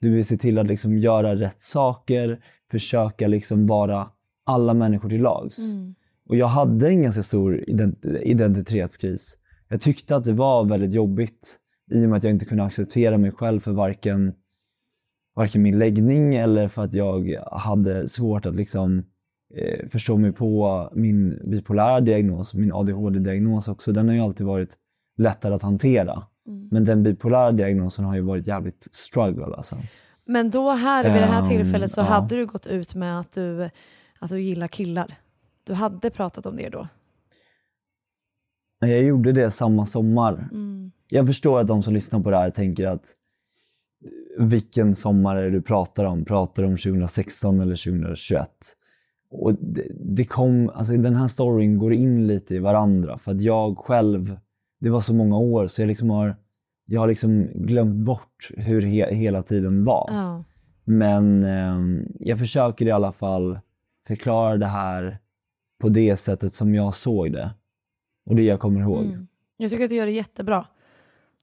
Du 0.00 0.10
vill 0.10 0.24
se 0.24 0.36
till 0.36 0.58
att 0.58 0.66
liksom 0.66 0.98
göra 0.98 1.36
rätt 1.36 1.60
saker, 1.60 2.44
försöka 2.70 3.26
liksom 3.26 3.66
vara 3.66 4.08
alla 4.46 4.74
människor 4.74 5.08
till 5.08 5.22
lags. 5.22 5.58
Mm. 5.58 5.94
Och 6.28 6.36
jag 6.36 6.46
hade 6.46 6.88
en 6.88 7.02
ganska 7.02 7.22
stor 7.22 7.64
ident- 7.66 8.22
identitetskris. 8.22 9.38
Jag 9.68 9.80
tyckte 9.80 10.16
att 10.16 10.24
det 10.24 10.32
var 10.32 10.64
väldigt 10.64 10.94
jobbigt 10.94 11.58
i 11.90 12.04
och 12.04 12.08
med 12.08 12.16
att 12.16 12.24
jag 12.24 12.32
inte 12.32 12.44
kunde 12.44 12.64
acceptera 12.64 13.18
mig 13.18 13.30
själv 13.30 13.60
för 13.60 13.72
varken, 13.72 14.32
varken 15.36 15.62
min 15.62 15.78
läggning 15.78 16.34
eller 16.34 16.68
för 16.68 16.84
att 16.84 16.94
jag 16.94 17.36
hade 17.52 18.08
svårt 18.08 18.46
att 18.46 18.54
liksom, 18.54 19.04
eh, 19.56 19.88
förstå 19.88 20.16
mig 20.16 20.32
på 20.32 20.90
min 20.94 21.50
bipolära 21.50 22.00
diagnos, 22.00 22.54
min 22.54 22.72
ADHD-diagnos 22.72 23.68
också. 23.68 23.92
Den 23.92 24.08
har 24.08 24.14
ju 24.14 24.20
alltid 24.20 24.46
varit 24.46 24.76
lättare 25.18 25.54
att 25.54 25.62
hantera. 25.62 26.22
Men 26.70 26.84
den 26.84 27.02
bipolära 27.02 27.52
diagnosen 27.52 28.04
har 28.04 28.14
ju 28.14 28.20
varit 28.20 28.46
jävligt 28.46 28.88
struggle 28.92 29.44
alltså. 29.56 29.76
Men 30.26 30.50
då 30.50 30.70
här 30.70 31.04
vid 31.04 31.22
det 31.22 31.26
här 31.26 31.42
Ehm, 31.42 31.48
tillfället 31.48 31.92
så 31.92 32.00
ja. 32.00 32.04
hade 32.04 32.36
du 32.36 32.46
gått 32.46 32.66
ut 32.66 32.94
med 32.94 33.20
att 33.20 33.32
du 33.32 33.70
alltså, 34.18 34.36
gillar 34.38 34.68
killar. 34.68 35.14
Du 35.64 35.74
hade 35.74 36.10
pratat 36.10 36.46
om 36.46 36.56
det 36.56 36.68
då. 36.68 36.88
Jag 38.80 39.02
gjorde 39.02 39.32
det 39.32 39.50
samma 39.50 39.86
sommar. 39.86 40.48
Mm. 40.52 40.92
Jag 41.10 41.26
förstår 41.26 41.60
att 41.60 41.66
de 41.66 41.82
som 41.82 41.94
lyssnar 41.94 42.20
på 42.20 42.30
det 42.30 42.36
här 42.36 42.50
tänker 42.50 42.86
att 42.86 43.12
vilken 44.38 44.94
sommar 44.94 45.36
är 45.36 45.42
det 45.42 45.50
du 45.50 45.62
pratar 45.62 46.04
om? 46.04 46.24
Pratar 46.24 46.62
du 46.62 46.68
om 46.68 46.76
2016 46.76 47.60
eller 47.60 47.76
2021? 47.84 48.48
Och 49.32 49.54
det, 49.54 49.86
det 49.90 50.24
kom, 50.24 50.70
alltså 50.74 50.96
den 50.96 51.16
här 51.16 51.28
storyn 51.28 51.78
går 51.78 51.92
in 51.92 52.26
lite 52.26 52.54
i 52.54 52.58
varandra 52.58 53.18
för 53.18 53.32
att 53.32 53.40
jag 53.40 53.78
själv, 53.78 54.36
det 54.80 54.90
var 54.90 55.00
så 55.00 55.14
många 55.14 55.38
år 55.38 55.66
så 55.66 55.82
jag 55.82 55.88
liksom 55.88 56.10
har, 56.10 56.36
jag 56.86 57.00
har 57.00 57.08
liksom 57.08 57.48
glömt 57.54 58.04
bort 58.04 58.50
hur 58.56 58.80
he, 58.80 59.14
hela 59.14 59.42
tiden 59.42 59.84
var. 59.84 60.10
Ja. 60.12 60.44
Men 60.84 61.44
eh, 61.44 62.04
jag 62.20 62.38
försöker 62.38 62.86
i 62.86 62.90
alla 62.90 63.12
fall 63.12 63.58
förklara 64.06 64.56
det 64.56 64.66
här 64.66 65.18
på 65.80 65.88
det 65.88 66.16
sättet 66.16 66.52
som 66.52 66.74
jag 66.74 66.94
såg 66.94 67.32
det. 67.32 67.50
Och 68.26 68.36
det 68.36 68.42
jag 68.42 68.60
kommer 68.60 68.80
ihåg. 68.80 69.04
Mm. 69.04 69.26
Jag 69.56 69.70
tycker 69.70 69.84
att 69.84 69.90
du 69.90 69.96
gör 69.96 70.06
det 70.06 70.12
jättebra. 70.12 70.66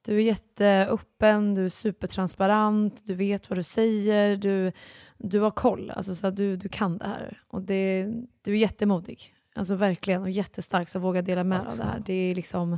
Du 0.01 0.17
är 0.17 0.21
jätteöppen, 0.21 1.55
du 1.55 1.65
är 1.65 1.69
supertransparent, 1.69 3.05
du 3.05 3.15
vet 3.15 3.49
vad 3.49 3.59
du 3.59 3.63
säger, 3.63 4.37
du, 4.37 4.71
du 5.17 5.39
har 5.39 5.51
koll. 5.51 5.91
Alltså, 5.95 6.15
så 6.15 6.29
du, 6.29 6.55
du 6.55 6.69
kan 6.69 6.97
det 6.97 7.05
här. 7.05 7.41
Och 7.47 7.61
det, 7.61 8.07
du 8.41 8.53
är 8.53 8.57
jättemodig. 8.57 9.35
Alltså 9.55 9.75
verkligen, 9.75 10.21
och 10.21 10.29
jättestark 10.29 10.89
som 10.89 11.01
vågar 11.01 11.21
dela 11.21 11.43
med 11.43 11.59
dig 11.59 11.67
av 11.71 11.77
det 11.77 11.83
här. 11.83 12.01
Det 12.05 12.13
är 12.13 12.35
liksom, 12.35 12.77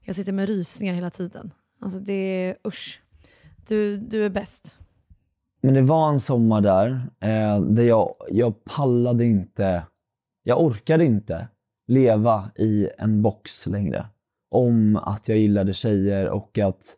jag 0.00 0.16
sitter 0.16 0.32
med 0.32 0.48
rysningar 0.48 0.94
hela 0.94 1.10
tiden. 1.10 1.52
Alltså 1.80 1.98
det 1.98 2.12
är 2.12 2.56
usch. 2.66 3.02
Du, 3.68 3.96
du 3.96 4.24
är 4.24 4.30
bäst. 4.30 4.76
Men 5.60 5.74
det 5.74 5.82
var 5.82 6.08
en 6.08 6.20
sommar 6.20 6.60
där, 6.60 6.90
eh, 7.20 7.60
där 7.60 7.82
jag, 7.82 8.14
jag 8.30 8.64
pallade 8.64 9.24
inte, 9.24 9.86
jag 10.42 10.62
orkade 10.62 11.04
inte 11.04 11.48
leva 11.86 12.50
i 12.56 12.88
en 12.98 13.22
box 13.22 13.66
längre. 13.66 14.06
Om 14.50 14.96
att 14.96 15.28
jag 15.28 15.38
gillade 15.38 15.72
tjejer 15.72 16.28
och 16.28 16.58
att 16.58 16.96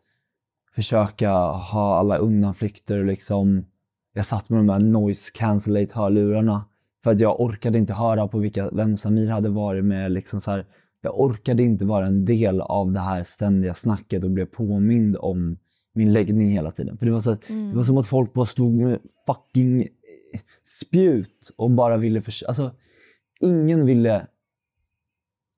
försöka 0.75 1.31
ha 1.49 1.99
alla 1.99 2.17
undanflykter. 2.17 3.03
Liksom, 3.05 3.65
jag 4.13 4.25
satt 4.25 4.49
med 4.49 4.59
de 4.59 4.69
här 4.69 4.79
noise 4.79 5.31
cancellate 5.33 5.93
hörlurarna 5.99 6.65
för 7.03 7.11
att 7.11 7.19
jag 7.19 7.41
orkade 7.41 7.77
inte 7.77 7.93
höra 7.93 8.27
på 8.27 8.37
vilka, 8.39 8.69
vem 8.71 8.97
Samir 8.97 9.29
hade 9.29 9.49
varit 9.49 9.85
med. 9.85 10.11
Liksom 10.11 10.41
så 10.41 10.51
här, 10.51 10.65
jag 11.01 11.19
orkade 11.19 11.63
inte 11.63 11.85
vara 11.85 12.05
en 12.07 12.25
del 12.25 12.61
av 12.61 12.91
det 12.91 12.99
här 12.99 13.23
ständiga 13.23 13.73
snacket 13.73 14.23
och 14.23 14.31
blev 14.31 14.45
påmind 14.45 15.17
om 15.19 15.57
min 15.93 16.13
läggning 16.13 16.49
hela 16.49 16.71
tiden. 16.71 16.97
För 16.97 17.05
det 17.05 17.11
var, 17.11 17.19
så, 17.19 17.31
att- 17.31 17.47
det 17.47 17.75
var 17.75 17.83
som 17.83 17.97
att 17.97 18.07
folk 18.07 18.33
bara 18.33 18.45
stod 18.45 18.73
med 18.73 18.99
fucking 19.27 19.87
spjut 20.63 21.53
och 21.57 21.71
bara 21.71 21.97
ville 21.97 22.21
förs- 22.21 22.43
Alltså, 22.47 22.71
ingen 23.41 23.85
ville 23.85 24.27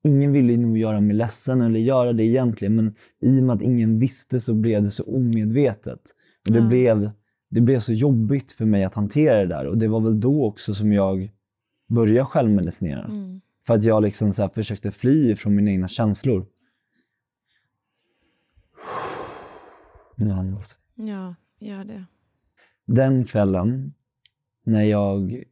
Ingen 0.04 0.32
ville 0.32 0.56
nog 0.56 0.78
göra 0.78 1.00
mig 1.00 1.16
ledsen 1.16 1.60
eller 1.60 1.80
göra 1.80 2.12
det 2.12 2.24
egentligen, 2.24 2.74
men 2.76 2.94
i 3.20 3.40
och 3.40 3.44
med 3.44 3.56
att 3.56 3.62
ingen 3.62 3.98
visste 3.98 4.40
så 4.40 4.54
blev 4.54 4.82
det 4.82 4.90
så 4.90 5.02
omedvetet. 5.04 6.00
Och 6.46 6.52
det, 6.52 6.58
Ja. 6.58 6.68
blev, 6.68 7.10
det 7.50 7.60
blev 7.60 7.78
så 7.78 7.92
jobbigt 7.92 8.52
för 8.52 8.64
mig 8.64 8.84
att 8.84 8.94
hantera 8.94 9.38
det 9.38 9.46
där. 9.46 9.66
Och 9.66 9.78
det 9.78 9.88
var 9.88 10.00
väl 10.00 10.20
då 10.20 10.44
också 10.44 10.74
som 10.74 10.92
jag 10.92 11.30
började 11.88 12.24
självmedicinera. 12.26 13.04
Mm. 13.04 13.40
För 13.66 13.74
att 13.74 13.84
jag 13.84 14.02
liksom 14.02 14.32
så 14.32 14.48
försökte 14.48 14.90
fly 14.90 15.36
från 15.36 15.54
mina 15.54 15.70
egna 15.70 15.88
känslor. 15.88 16.46
Nu 20.16 20.30
andas. 20.30 20.76
Ja, 20.94 21.34
gör 21.60 21.84
det. 21.84 22.04
Den 22.86 23.24
kvällen 23.24 23.94
när 24.64 24.82
jag, 24.82 25.44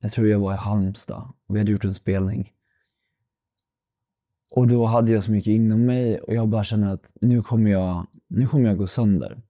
jag 0.00 0.12
tror 0.12 0.28
jag 0.28 0.38
var 0.38 0.54
i 0.54 0.56
Halmstad 0.56 1.32
och 1.46 1.54
vi 1.54 1.58
hade 1.58 1.72
gjort 1.72 1.84
en 1.84 1.94
spelning. 1.94 2.52
Och 4.50 4.68
då 4.68 4.84
hade 4.86 5.12
jag 5.12 5.22
så 5.22 5.30
mycket 5.30 5.50
inom 5.50 5.86
mig 5.86 6.20
och 6.20 6.34
jag 6.34 6.48
bara 6.48 6.64
kände 6.64 6.92
att 6.92 7.12
nu 7.20 7.42
kommer 7.42 7.70
jag, 7.70 8.06
nu 8.28 8.46
kommer 8.46 8.68
jag 8.68 8.78
gå 8.78 8.86
sönder. 8.86 9.42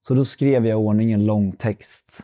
Så 0.00 0.14
då 0.14 0.24
skrev 0.24 0.66
jag 0.66 0.80
i 0.80 0.82
ordning 0.82 1.12
en 1.12 1.26
lång 1.26 1.52
text 1.52 2.22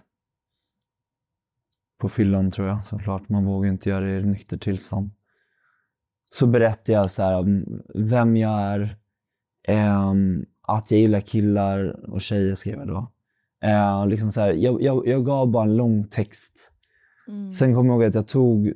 på 1.98 2.08
fyllan 2.08 2.50
tror 2.50 2.68
jag 2.68 2.84
såklart. 2.84 3.28
Man 3.28 3.44
vågar 3.44 3.66
ju 3.66 3.72
inte 3.72 3.88
göra 3.88 4.04
det 4.04 4.18
i 4.18 4.24
nykter 4.24 4.58
tillstånd. 4.58 5.10
Så 6.30 6.46
berättade 6.46 6.92
jag 6.92 7.10
så 7.10 7.22
här 7.22 7.38
om 7.38 7.82
vem 7.94 8.36
jag 8.36 8.60
är, 8.60 8.96
ehm, 9.68 10.44
att 10.62 10.90
jag 10.90 11.00
gillar 11.00 11.20
killar 11.20 12.10
och 12.10 12.20
tjejer 12.20 12.54
skrev 12.54 12.78
jag 12.78 12.88
då. 12.88 13.12
Eh, 13.64 14.06
liksom 14.06 14.32
så 14.32 14.40
här, 14.40 14.52
jag, 14.52 14.82
jag, 14.82 15.06
jag 15.06 15.26
gav 15.26 15.50
bara 15.50 15.64
en 15.64 15.76
lång 15.76 16.08
text. 16.08 16.72
Mm. 17.28 17.52
Sen 17.52 17.74
kommer 17.74 17.90
jag 17.90 17.94
ihåg 17.94 18.08
att 18.08 18.14
jag 18.14 18.28
tog 18.28 18.72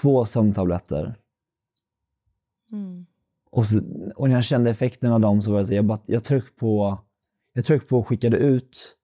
två 0.00 0.24
sömntabletter. 0.24 1.19
Mm. 2.72 3.06
Och, 3.50 3.66
så, 3.66 3.80
och 4.16 4.28
när 4.28 4.34
jag 4.34 4.44
kände 4.44 4.70
effekten 4.70 5.12
av 5.12 5.20
dem 5.20 5.42
så 5.42 5.52
var 5.52 5.58
det 5.58 5.64
så 5.64 5.74
jag, 5.74 5.84
bara, 5.84 5.98
jag 6.06 6.24
tryckte 6.24 6.52
på 6.52 6.98
jag 7.52 7.64
tryckte 7.64 7.88
på 7.88 7.98
och 7.98 8.08
skickade 8.08 8.36
ut. 8.36 8.96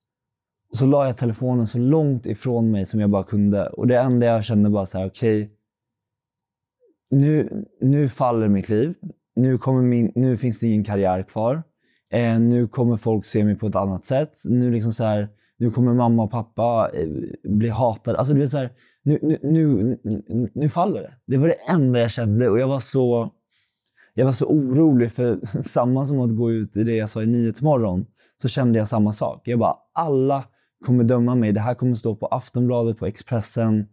Och 0.70 0.76
så 0.76 0.86
la 0.86 1.06
jag 1.06 1.16
telefonen 1.16 1.66
så 1.66 1.78
långt 1.78 2.26
ifrån 2.26 2.70
mig 2.70 2.86
som 2.86 3.00
jag 3.00 3.10
bara 3.10 3.24
kunde. 3.24 3.68
Och 3.68 3.86
det 3.86 3.98
enda 3.98 4.26
jag 4.26 4.44
kände 4.44 4.70
bara 4.70 4.86
så 4.86 4.98
här, 4.98 5.06
okej. 5.06 5.50
nu, 7.10 7.64
nu 7.80 8.08
faller 8.08 8.48
mitt 8.48 8.68
liv. 8.68 8.94
Nu, 9.36 9.58
kommer 9.58 9.82
min, 9.82 10.12
nu 10.14 10.36
finns 10.36 10.60
det 10.60 10.66
ingen 10.66 10.84
karriär 10.84 11.22
kvar. 11.22 11.62
Eh, 12.10 12.40
nu 12.40 12.68
kommer 12.68 12.96
folk 12.96 13.24
se 13.24 13.44
mig 13.44 13.56
på 13.56 13.66
ett 13.66 13.76
annat 13.76 14.04
sätt. 14.04 14.32
Nu, 14.44 14.70
liksom 14.70 14.92
så 14.92 15.04
här, 15.04 15.28
nu 15.58 15.70
kommer 15.70 15.94
mamma 15.94 16.22
och 16.22 16.30
pappa 16.30 16.90
eh, 16.94 17.08
bli 17.44 17.68
hatade. 17.68 18.18
Alltså, 18.18 18.34
det 18.34 18.42
är 18.42 18.46
så 18.46 18.58
här, 18.58 18.70
nu, 19.02 19.18
nu, 19.22 19.38
nu, 19.42 19.98
nu, 20.04 20.50
nu 20.54 20.68
faller 20.68 21.02
det. 21.02 21.12
Det 21.26 21.36
var 21.36 21.48
det 21.48 21.58
enda 21.68 22.00
jag 22.00 22.10
kände 22.10 22.48
och 22.48 22.58
jag 22.58 22.68
var 22.68 22.80
så, 22.80 23.30
jag 24.18 24.24
var 24.24 24.32
så 24.32 24.46
orolig 24.46 25.12
för 25.12 25.62
samma 25.62 26.06
som 26.06 26.20
att 26.20 26.36
gå 26.36 26.52
ut 26.52 26.76
i 26.76 26.84
det 26.84 26.96
jag 26.96 27.08
sa 27.08 27.22
i 27.22 27.26
Nyhetsmorgon 27.26 28.06
så 28.36 28.48
kände 28.48 28.78
jag 28.78 28.88
samma 28.88 29.12
sak. 29.12 29.42
Jag 29.44 29.58
bara, 29.58 29.76
alla 29.94 30.44
kommer 30.86 31.04
döma 31.04 31.34
mig. 31.34 31.52
Det 31.52 31.60
här 31.60 31.74
kommer 31.74 31.94
stå 31.94 32.16
på 32.16 32.26
Aftonbladet, 32.26 32.98
på 32.98 33.06
Expressen. 33.06 33.86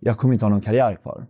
Jag 0.00 0.18
kommer 0.18 0.34
inte 0.34 0.44
ha 0.44 0.50
någon 0.50 0.60
karriär 0.60 0.94
kvar. 1.02 1.26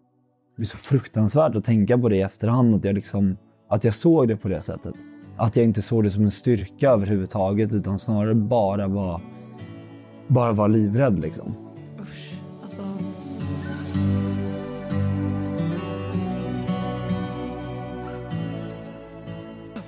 Det 0.56 0.62
är 0.62 0.66
så 0.66 0.76
fruktansvärt 0.76 1.56
att 1.56 1.64
tänka 1.64 1.98
på 1.98 2.08
det 2.08 2.16
i 2.16 2.20
efterhand, 2.20 2.74
att 2.74 2.84
jag, 2.84 2.94
liksom, 2.94 3.36
att 3.70 3.84
jag 3.84 3.94
såg 3.94 4.28
det 4.28 4.36
på 4.36 4.48
det 4.48 4.60
sättet. 4.60 4.94
Att 5.36 5.56
jag 5.56 5.64
inte 5.64 5.82
såg 5.82 6.04
det 6.04 6.10
som 6.10 6.24
en 6.24 6.30
styrka 6.30 6.90
överhuvudtaget, 6.90 7.72
utan 7.72 7.98
snarare 7.98 8.34
bara 8.34 8.88
var, 8.88 9.20
bara 10.28 10.52
var 10.52 10.68
livrädd. 10.68 11.18
Liksom. 11.18 11.54
Alltså, 12.62 12.82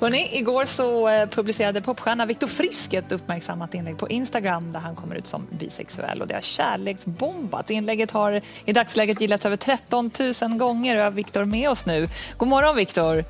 Hörrni, 0.01 0.29
igår 0.33 0.65
så 0.65 1.09
eh, 1.09 1.29
publicerade 1.29 1.81
popstjärna 1.81 2.27
Viktor 2.27 2.47
Frisk 2.47 2.95
ett 2.95 3.13
uppmärksammat 3.13 3.75
inlägg 3.75 3.99
på 3.99 4.09
Instagram 4.09 4.73
där 4.73 4.81
han 4.81 4.97
kommer 4.97 5.15
ut 5.15 5.27
som 5.27 5.47
bisexuell 5.51 6.23
och 6.23 6.29
det 6.29 6.35
har 6.35 6.41
kärleksbombat. 6.41 7.71
Inlägget 7.71 8.11
har 8.11 8.41
i 8.65 8.73
dagsläget 8.73 9.21
gillats 9.21 9.47
över 9.47 9.57
13 9.57 10.11
000 10.43 10.59
gånger 10.59 10.95
och 10.95 11.01
jag 11.01 11.07
har 11.07 11.11
Viktor 11.11 11.45
med 11.45 11.71
oss 11.71 11.87
nu. 11.87 12.09
God 12.37 12.49
morgon 12.49 12.77
Viktor! 12.77 13.25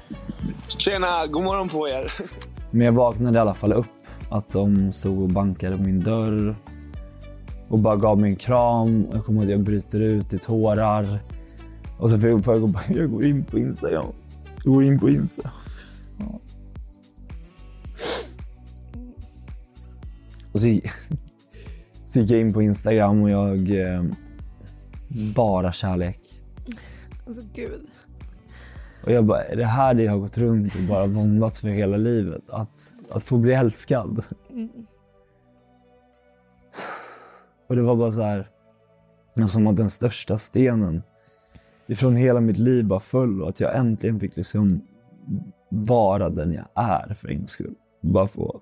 Tjena, 0.79 1.27
god 1.27 1.45
morgon 1.45 1.69
på 1.69 1.89
er. 1.89 2.12
Men 2.71 2.87
jag 2.87 2.93
vaknade 2.93 3.39
i 3.39 3.41
alla 3.41 3.55
fall 3.55 3.73
upp. 3.73 3.87
Att 4.31 4.53
de 4.53 4.93
stod 4.93 5.23
och 5.23 5.29
bankade 5.29 5.77
på 5.77 5.83
min 5.83 6.01
dörr 6.01 6.57
och 7.69 7.79
bara 7.79 7.97
gav 7.97 8.19
mig 8.19 8.31
en 8.31 8.37
kram. 8.37 9.05
Och 9.05 9.17
jag 9.17 9.25
kommer 9.25 9.41
ihåg 9.41 9.51
att 9.51 9.57
jag 9.57 9.61
bryter 9.61 10.01
ut 10.01 10.33
i 10.33 10.39
tårar. 10.39 11.19
Och 11.99 12.11
så 12.11 12.19
får 12.19 12.29
jag, 12.29 12.45
får 12.45 12.55
jag, 12.55 12.61
gå, 12.61 12.81
jag 12.89 13.11
går 13.11 13.25
in 13.25 13.45
på 13.45 13.59
Instagram. 13.59 14.07
Jag 14.64 14.75
går 14.75 14.85
in 14.85 15.01
på 15.01 15.11
Insta. 15.11 15.51
Och 20.57 20.63
så, 20.63 20.81
så 22.05 22.21
gick 22.21 22.31
jag 22.31 22.41
in 22.41 22.53
på 22.53 22.63
Instagram 22.63 23.23
och 23.23 23.31
jag... 23.31 23.71
Eh, 23.71 24.05
bara 25.35 25.73
kärlek. 25.73 26.21
alltså 27.27 27.43
gud. 27.55 27.87
Och 29.05 29.13
jag 29.13 29.25
bara, 29.25 29.45
är 29.45 29.57
det 29.57 29.65
här 29.65 29.95
det 29.95 30.03
jag 30.03 30.13
har 30.13 30.19
gått 30.19 30.39
runt 30.39 30.75
och 30.75 30.83
bara 30.83 31.07
våndats 31.07 31.61
för 31.61 31.69
hela 31.69 31.97
livet? 31.97 32.43
Att, 32.51 32.95
att 33.11 33.23
få 33.23 33.39
bli 33.39 33.53
älskad. 33.53 34.25
Mm. 34.51 34.69
Och 37.69 37.77
det 37.77 37.83
var 37.83 37.97
bara 37.97 38.13
så 38.13 38.23
här, 38.23 38.49
som 39.49 39.67
att 39.67 39.77
den 39.77 39.91
största 39.91 40.39
stenen 40.39 41.03
ifrån 41.87 42.17
hela 42.17 42.41
mitt 42.41 42.59
liv 42.59 42.85
bara 42.85 43.01
föll 43.01 43.43
och 43.43 43.49
att 43.49 43.61
jag 43.61 43.77
äntligen 43.77 44.21
fick 44.21 44.37
liksom 44.37 44.81
vara 45.69 46.31
den 46.31 46.53
jag 46.53 46.67
är 46.75 47.15
för 47.15 47.31
en 47.31 47.47
skull. 47.47 47.75
Bara 48.01 48.29
få... 48.29 48.61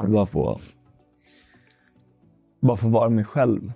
Bara 0.00 0.26
få... 0.26 0.60
Bara 2.62 2.76
få 2.76 2.88
vara 2.88 3.08
mig 3.08 3.24
själv. 3.24 3.72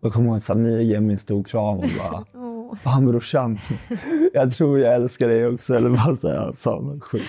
Och 0.00 0.06
jag 0.06 0.12
kommer 0.12 0.26
ihåg 0.26 0.36
att 0.36 0.42
Samir 0.42 0.80
ger 0.80 1.00
mig 1.00 1.12
en 1.12 1.18
stor 1.18 1.44
kram 1.44 1.78
och 1.78 1.84
bara. 1.98 2.24
Fan 2.76 3.06
brorsan, 3.06 3.58
jag 4.32 4.52
tror 4.54 4.78
jag 4.78 4.94
älskar 4.94 5.28
dig 5.28 5.46
också. 5.46 5.74
Eller 5.74 5.90
bara 5.90 6.16
så 6.16 6.28
här, 6.28 6.36
han 6.36 6.52
sa 6.52 6.80
något 6.80 7.04
sjukt. 7.04 7.24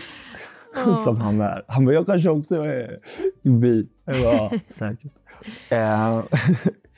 Åh. 0.88 1.04
Som 1.04 1.22
han 1.22 1.42
är. 1.42 1.66
Han 1.68 1.86
bara, 1.86 1.94
jag 1.96 2.06
kanske 2.06 2.30
också 2.30 2.56
är 2.56 3.00
bi. 3.44 3.90
Jag 4.06 4.22
bara, 4.24 4.34
"Ja, 4.34 4.52
säkert. 4.68 5.12
Eh, 5.70 6.24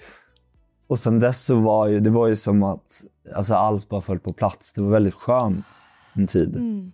och 0.88 1.00
sen 1.00 1.20
dess 1.20 1.46
så 1.46 1.56
var 1.60 1.88
ju, 1.88 2.00
det 2.00 2.10
var 2.10 2.28
ju 2.28 2.36
som 2.36 2.64
att 2.64 3.04
alltså 3.36 3.54
allt 3.54 3.90
bara 3.90 4.02
föll 4.02 4.20
på 4.20 4.34
plats. 4.34 4.74
Det 4.74 4.82
var 4.82 4.90
väldigt 4.90 5.14
skönt 5.14 5.66
en 6.14 6.28
tid. 6.28 6.56
Mm. 6.56 6.92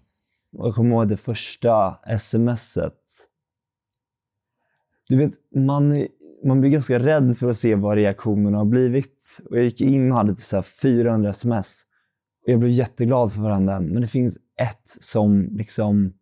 Och 0.57 0.67
jag 0.67 0.75
kommer 0.75 0.89
ihåg 0.95 1.07
det 1.07 1.17
första 1.17 1.97
smset. 2.19 2.93
Du 5.09 5.17
vet, 5.17 5.33
man, 5.55 6.07
man 6.43 6.61
blir 6.61 6.71
ganska 6.71 6.99
rädd 6.99 7.37
för 7.37 7.49
att 7.49 7.57
se 7.57 7.75
vad 7.75 7.95
reaktionerna 7.95 8.57
har 8.57 8.65
blivit. 8.65 9.39
Och 9.49 9.57
jag 9.57 9.63
gick 9.63 9.81
in 9.81 10.11
och 10.11 10.17
hade 10.17 10.31
typ 10.31 10.39
så 10.39 10.55
här 10.55 10.63
400 10.63 11.29
sms. 11.29 11.83
Och 12.45 12.51
jag 12.51 12.59
blev 12.59 12.71
jätteglad 12.71 13.33
för 13.33 13.41
varandra. 13.41 13.79
Men 13.79 14.01
det 14.01 14.07
finns 14.07 14.37
ett 14.61 14.87
som 15.01 15.49
liksom 15.51 16.13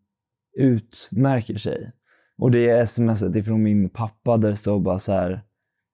utmärker 0.59 1.57
sig. 1.57 1.91
Och 2.37 2.51
det 2.51 2.69
är 2.69 2.85
smset 2.85 3.35
ifrån 3.35 3.63
min 3.63 3.89
pappa 3.89 4.37
där 4.37 4.49
det 4.49 4.55
står 4.55 4.79
bara 4.79 4.99
så 4.99 5.11
här. 5.11 5.43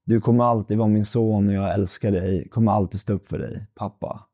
Du 0.06 0.22
kommer 0.22 0.44
alltid 0.44 0.78
vara 0.78 0.88
min 0.88 1.06
son 1.06 1.48
och 1.48 1.54
jag 1.54 1.74
älskar 1.74 2.12
dig. 2.12 2.50
Kommer 2.50 2.72
alltid 2.72 3.00
stå 3.00 3.14
upp 3.14 3.28
för 3.28 3.40
dig, 3.40 3.68
pappa. 3.76 4.28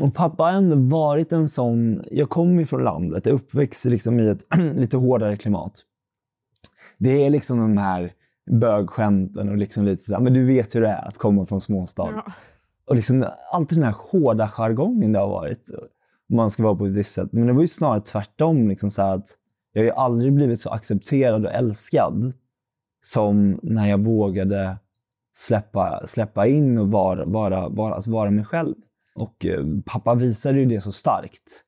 Och 0.00 0.14
pappa 0.14 0.42
har 0.42 0.50
ändå 0.50 0.76
varit 0.76 1.32
en 1.32 1.48
sån... 1.48 2.04
Jag 2.10 2.30
kommer 2.30 2.60
ju 2.60 2.66
från 2.66 2.84
landet, 2.84 3.26
jag 3.26 3.32
är 3.32 3.36
uppväxt 3.36 3.84
liksom 3.84 4.20
i 4.20 4.28
ett 4.28 4.46
lite 4.74 4.96
hårdare 4.96 5.36
klimat. 5.36 5.82
Det 7.04 7.26
är 7.26 7.30
liksom 7.30 7.58
de 7.58 7.76
här 7.76 8.12
bögskämten 8.50 9.48
och 9.48 9.56
liksom 9.56 9.84
lite 9.84 10.02
så 10.02 10.12
här, 10.12 10.20
men 10.20 10.32
du 10.32 10.46
vet 10.46 10.74
hur 10.74 10.80
det 10.80 10.88
är 10.88 11.08
att 11.08 11.18
komma 11.18 11.46
från 11.46 11.60
småstad. 11.60 12.10
Ja. 12.16 12.32
Och 12.88 12.96
liksom 12.96 13.26
alltid 13.52 13.78
den 13.78 13.84
här 13.84 13.94
hårda 13.98 14.48
jargongen 14.48 15.12
det 15.12 15.18
har 15.18 15.28
varit. 15.28 15.70
Man 16.32 16.50
ska 16.50 16.62
vara 16.62 16.74
på 16.74 16.86
ett 16.86 16.92
visst 16.92 17.12
sätt. 17.12 17.28
Men 17.32 17.46
det 17.46 17.52
var 17.52 17.60
ju 17.60 17.66
snarare 17.66 18.00
tvärtom. 18.00 18.68
Liksom 18.68 18.90
så 18.90 19.02
att 19.02 19.26
jag 19.72 19.82
har 19.82 19.84
ju 19.84 19.90
aldrig 19.90 20.34
blivit 20.34 20.60
så 20.60 20.70
accepterad 20.70 21.46
och 21.46 21.52
älskad 21.52 22.32
som 23.00 23.60
när 23.62 23.86
jag 23.86 24.04
vågade 24.04 24.76
släppa, 25.32 26.06
släppa 26.06 26.46
in 26.46 26.78
och 26.78 26.90
vara, 26.90 27.24
vara, 27.24 27.68
vara, 27.68 27.94
alltså 27.94 28.10
vara 28.10 28.30
mig 28.30 28.44
själv. 28.44 28.74
Och 29.14 29.46
eh, 29.46 29.64
pappa 29.86 30.14
visade 30.14 30.58
ju 30.58 30.66
det 30.66 30.80
så 30.80 30.92
starkt. 30.92 31.64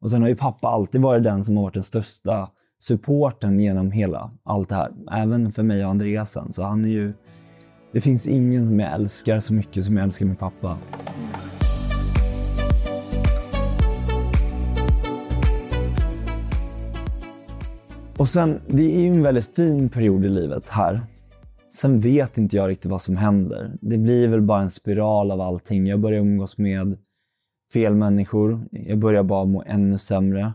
Och 0.00 0.10
sen 0.10 0.22
har 0.22 0.28
ju 0.28 0.36
pappa 0.36 0.68
alltid 0.68 1.00
varit 1.00 1.24
den 1.24 1.44
som 1.44 1.56
har 1.56 1.62
varit 1.62 1.74
den 1.74 1.82
största 1.82 2.50
supporten 2.82 3.60
genom 3.60 3.90
hela 3.90 4.30
allt 4.44 4.68
det 4.68 4.74
här. 4.74 4.92
Även 5.12 5.52
för 5.52 5.62
mig 5.62 5.84
och 5.84 5.90
Andreasen. 5.90 6.52
Så 6.52 6.62
han 6.62 6.84
är 6.84 6.88
ju... 6.88 7.12
Det 7.92 8.00
finns 8.00 8.26
ingen 8.26 8.66
som 8.66 8.80
jag 8.80 8.92
älskar 8.92 9.40
så 9.40 9.52
mycket 9.52 9.84
som 9.84 9.96
jag 9.96 10.04
älskar 10.04 10.26
min 10.26 10.36
pappa. 10.36 10.78
Och 18.16 18.28
sen, 18.28 18.60
det 18.68 18.96
är 18.96 19.00
ju 19.00 19.08
en 19.08 19.22
väldigt 19.22 19.54
fin 19.54 19.88
period 19.88 20.24
i 20.24 20.28
livet 20.28 20.68
här. 20.68 21.00
Sen 21.74 22.00
vet 22.00 22.38
inte 22.38 22.56
jag 22.56 22.68
riktigt 22.68 22.90
vad 22.90 23.02
som 23.02 23.16
händer. 23.16 23.76
Det 23.80 23.98
blir 23.98 24.28
väl 24.28 24.42
bara 24.42 24.62
en 24.62 24.70
spiral 24.70 25.30
av 25.30 25.40
allting. 25.40 25.86
Jag 25.86 26.00
börjar 26.00 26.20
umgås 26.20 26.58
med 26.58 26.98
fel 27.72 27.94
människor. 27.94 28.68
Jag 28.70 28.98
börjar 28.98 29.22
bara 29.22 29.44
må 29.44 29.62
ännu 29.66 29.98
sämre. 29.98 30.52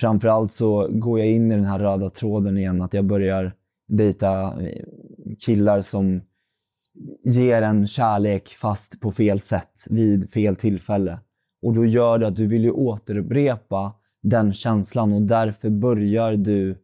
Framförallt 0.00 0.52
så 0.52 0.88
går 0.90 1.18
jag 1.18 1.28
in 1.28 1.52
i 1.52 1.54
den 1.54 1.64
här 1.64 1.78
röda 1.78 2.10
tråden 2.10 2.58
igen, 2.58 2.82
att 2.82 2.94
jag 2.94 3.04
börjar 3.04 3.52
dejta 3.88 4.62
eh, 4.62 4.84
killar 5.38 5.82
som 5.82 6.20
ger 7.24 7.62
en 7.62 7.86
kärlek 7.86 8.48
fast 8.48 9.00
på 9.00 9.12
fel 9.12 9.40
sätt 9.40 9.86
vid 9.90 10.30
fel 10.30 10.56
tillfälle. 10.56 11.18
Och 11.62 11.74
då 11.74 11.84
gör 11.84 12.18
det 12.18 12.26
att 12.26 12.36
du 12.36 12.46
vill 12.46 12.64
ju 12.64 12.70
återupprepa 12.70 13.94
den 14.22 14.52
känslan 14.52 15.12
och 15.12 15.22
därför 15.22 15.70
börjar 15.70 16.32
du 16.32 16.76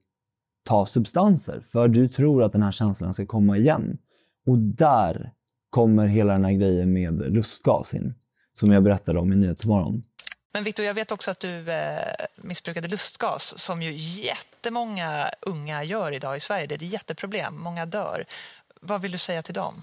ta 0.64 0.86
substanser. 0.86 1.60
För 1.60 1.88
du 1.88 2.08
tror 2.08 2.42
att 2.42 2.52
den 2.52 2.62
här 2.62 2.72
känslan 2.72 3.14
ska 3.14 3.26
komma 3.26 3.56
igen. 3.56 3.98
Och 4.46 4.58
där 4.58 5.32
kommer 5.70 6.06
hela 6.06 6.32
den 6.32 6.44
här 6.44 6.52
grejen 6.52 6.92
med 6.92 7.34
lustgas 7.34 7.94
in. 7.94 8.14
Som 8.52 8.72
jag 8.72 8.82
berättade 8.82 9.18
om 9.18 9.32
i 9.32 9.36
Nyhetsmorgon. 9.36 10.02
Men 10.56 10.64
Victor, 10.64 10.84
jag 10.84 10.94
vet 10.94 11.12
också 11.12 11.30
att 11.30 11.40
du 11.40 11.70
eh, 11.70 11.98
missbrukade 12.36 12.88
lustgas 12.88 13.58
som 13.58 13.82
ju 13.82 13.92
jättemånga 13.96 15.30
unga 15.40 15.84
gör 15.84 16.12
idag 16.12 16.36
i 16.36 16.40
Sverige. 16.40 16.66
Det 16.66 16.74
är 16.74 16.76
ett 16.76 16.92
jätteproblem, 16.92 17.60
många 17.60 17.86
dör. 17.86 18.24
Vad 18.80 19.02
vill 19.02 19.12
du 19.12 19.18
säga 19.18 19.42
till 19.42 19.54
dem? 19.54 19.82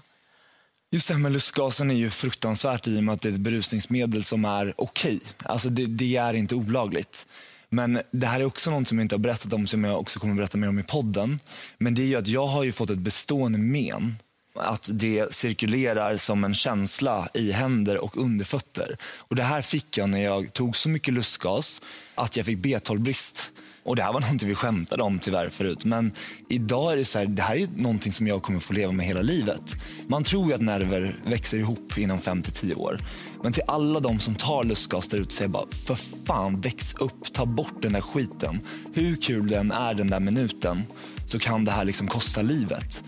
Just 0.90 1.08
det 1.08 1.14
här 1.14 1.20
med 1.20 1.32
lustgasen 1.32 1.90
är 1.90 1.94
ju 1.94 2.10
fruktansvärt 2.10 2.86
i 2.86 2.98
och 2.98 3.04
med 3.04 3.12
att 3.12 3.22
det 3.22 3.28
är 3.28 3.32
ett 3.32 3.38
berusningsmedel 3.38 4.24
som 4.24 4.44
är 4.44 4.74
okej. 4.76 5.20
Alltså 5.42 5.68
det, 5.68 5.86
det 5.86 6.16
är 6.16 6.34
inte 6.34 6.54
olagligt. 6.54 7.26
Men 7.68 8.02
det 8.10 8.26
här 8.26 8.40
är 8.40 8.44
också 8.44 8.70
något 8.70 8.88
som 8.88 8.98
jag 8.98 9.04
inte 9.04 9.14
har 9.14 9.20
berättat 9.20 9.52
om 9.52 9.66
som 9.66 9.84
jag 9.84 10.00
också 10.00 10.20
kommer 10.20 10.32
att 10.32 10.36
berätta 10.36 10.58
mer 10.58 10.68
om 10.68 10.78
i 10.78 10.82
podden. 10.82 11.40
Men 11.78 11.94
det 11.94 12.02
är 12.02 12.06
ju 12.06 12.16
att 12.16 12.26
jag 12.26 12.46
har 12.46 12.64
ju 12.64 12.72
fått 12.72 12.90
ett 12.90 12.98
bestående 12.98 13.58
men. 13.58 14.16
Att 14.58 14.90
det 14.92 15.34
cirkulerar 15.34 16.16
som 16.16 16.44
en 16.44 16.54
känsla 16.54 17.28
i 17.34 17.52
händer 17.52 17.98
och 17.98 18.16
underfötter. 18.16 18.96
Och 19.18 19.36
det 19.36 19.42
här 19.42 19.62
fick 19.62 19.98
jag 19.98 20.08
när 20.08 20.22
jag 20.22 20.52
tog 20.52 20.76
så 20.76 20.88
mycket 20.88 21.14
lustgas 21.14 21.82
att 22.14 22.36
jag 22.36 22.46
fick 22.46 22.58
B12-brist. 22.58 23.50
Och 23.84 23.96
det 23.96 24.02
här 24.02 24.12
var 24.12 24.20
någonting 24.20 24.48
vi 24.48 24.54
skämtade 24.54 25.02
om 25.02 25.18
tyvärr 25.18 25.48
förut. 25.48 25.84
Men 25.84 26.12
idag 26.48 26.92
är 26.92 26.96
det 26.96 27.04
så 27.04 27.18
här, 27.18 27.26
det 27.26 27.42
här 27.42 27.56
är 27.56 27.68
någonting 27.76 28.12
som 28.12 28.26
jag 28.26 28.42
kommer 28.42 28.60
få 28.60 28.72
leva 28.72 28.92
med 28.92 29.06
hela 29.06 29.22
livet. 29.22 29.74
Man 30.08 30.24
tror 30.24 30.48
ju 30.48 30.54
att 30.54 30.60
nerver 30.60 31.16
växer 31.24 31.58
ihop 31.58 31.98
inom 31.98 32.18
5 32.18 32.42
till 32.42 32.52
10 32.52 32.74
år. 32.74 33.00
Men 33.42 33.52
till 33.52 33.64
alla 33.66 34.00
de 34.00 34.20
som 34.20 34.34
tar 34.34 34.64
lustgas 34.64 35.08
där 35.08 35.18
ute 35.18 35.34
säger 35.34 35.44
jag 35.44 35.50
bara, 35.50 35.66
för 35.86 35.94
fan 36.26 36.60
väx 36.60 36.94
upp, 36.94 37.32
ta 37.32 37.46
bort 37.46 37.82
den 37.82 37.92
där 37.92 38.00
skiten. 38.00 38.60
Hur 38.94 39.16
kul 39.16 39.48
den 39.48 39.72
är 39.72 39.94
den 39.94 40.10
där 40.10 40.20
minuten 40.20 40.82
så 41.26 41.38
kan 41.38 41.64
det 41.64 41.70
här 41.70 41.84
liksom 41.84 42.08
kosta 42.08 42.42
livet. 42.42 43.04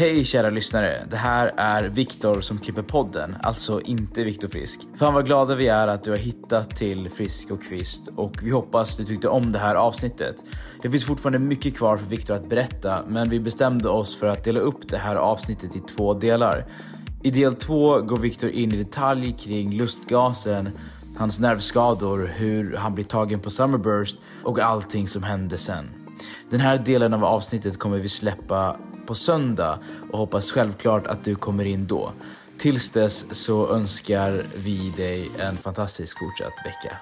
Hej 0.00 0.24
kära 0.24 0.50
lyssnare, 0.50 1.06
det 1.10 1.16
här 1.16 1.52
är 1.56 1.88
Viktor 1.88 2.40
som 2.40 2.58
klipper 2.58 2.82
podden, 2.82 3.36
alltså 3.42 3.80
inte 3.80 4.24
Viktor 4.24 4.48
Frisk. 4.48 4.80
Fan 4.98 5.14
vad 5.14 5.26
glada 5.26 5.54
vi 5.54 5.68
är 5.68 5.86
att 5.86 6.02
du 6.02 6.10
har 6.10 6.18
hittat 6.18 6.76
till 6.76 7.10
Frisk 7.10 7.50
och 7.50 7.62
Kvist 7.62 8.08
och 8.16 8.42
vi 8.42 8.50
hoppas 8.50 8.96
du 8.96 9.04
tyckte 9.04 9.28
om 9.28 9.52
det 9.52 9.58
här 9.58 9.74
avsnittet. 9.74 10.36
Det 10.82 10.90
finns 10.90 11.04
fortfarande 11.04 11.38
mycket 11.38 11.76
kvar 11.76 11.96
för 11.96 12.06
Viktor 12.06 12.34
att 12.34 12.48
berätta 12.48 13.02
men 13.08 13.30
vi 13.30 13.40
bestämde 13.40 13.88
oss 13.88 14.16
för 14.16 14.26
att 14.26 14.44
dela 14.44 14.60
upp 14.60 14.88
det 14.88 14.98
här 14.98 15.16
avsnittet 15.16 15.76
i 15.76 15.80
två 15.80 16.14
delar. 16.14 16.66
I 17.22 17.30
del 17.30 17.54
två 17.54 18.00
går 18.00 18.16
Viktor 18.16 18.50
in 18.50 18.74
i 18.74 18.76
detalj 18.76 19.32
kring 19.32 19.76
lustgasen, 19.76 20.68
hans 21.18 21.40
nervskador, 21.40 22.32
hur 22.36 22.76
han 22.76 22.94
blir 22.94 23.04
tagen 23.04 23.40
på 23.40 23.50
Summerburst 23.50 24.16
och 24.44 24.58
allting 24.58 25.08
som 25.08 25.22
hände 25.22 25.58
sen. 25.58 25.90
Den 26.50 26.60
här 26.60 26.78
delen 26.78 27.14
av 27.14 27.24
avsnittet 27.24 27.78
kommer 27.78 27.98
vi 27.98 28.08
släppa 28.08 28.76
på 29.06 29.14
söndag 29.14 29.78
och 30.10 30.18
hoppas 30.18 30.50
självklart 30.50 31.06
att 31.06 31.24
du 31.24 31.34
kommer 31.34 31.64
in 31.64 31.86
då. 31.86 32.12
Tills 32.58 32.90
dess 32.90 33.26
så 33.30 33.68
önskar 33.68 34.44
vi 34.56 34.92
dig 34.96 35.30
en 35.38 35.56
fantastisk 35.56 36.18
fortsatt 36.18 36.66
vecka. 36.66 36.96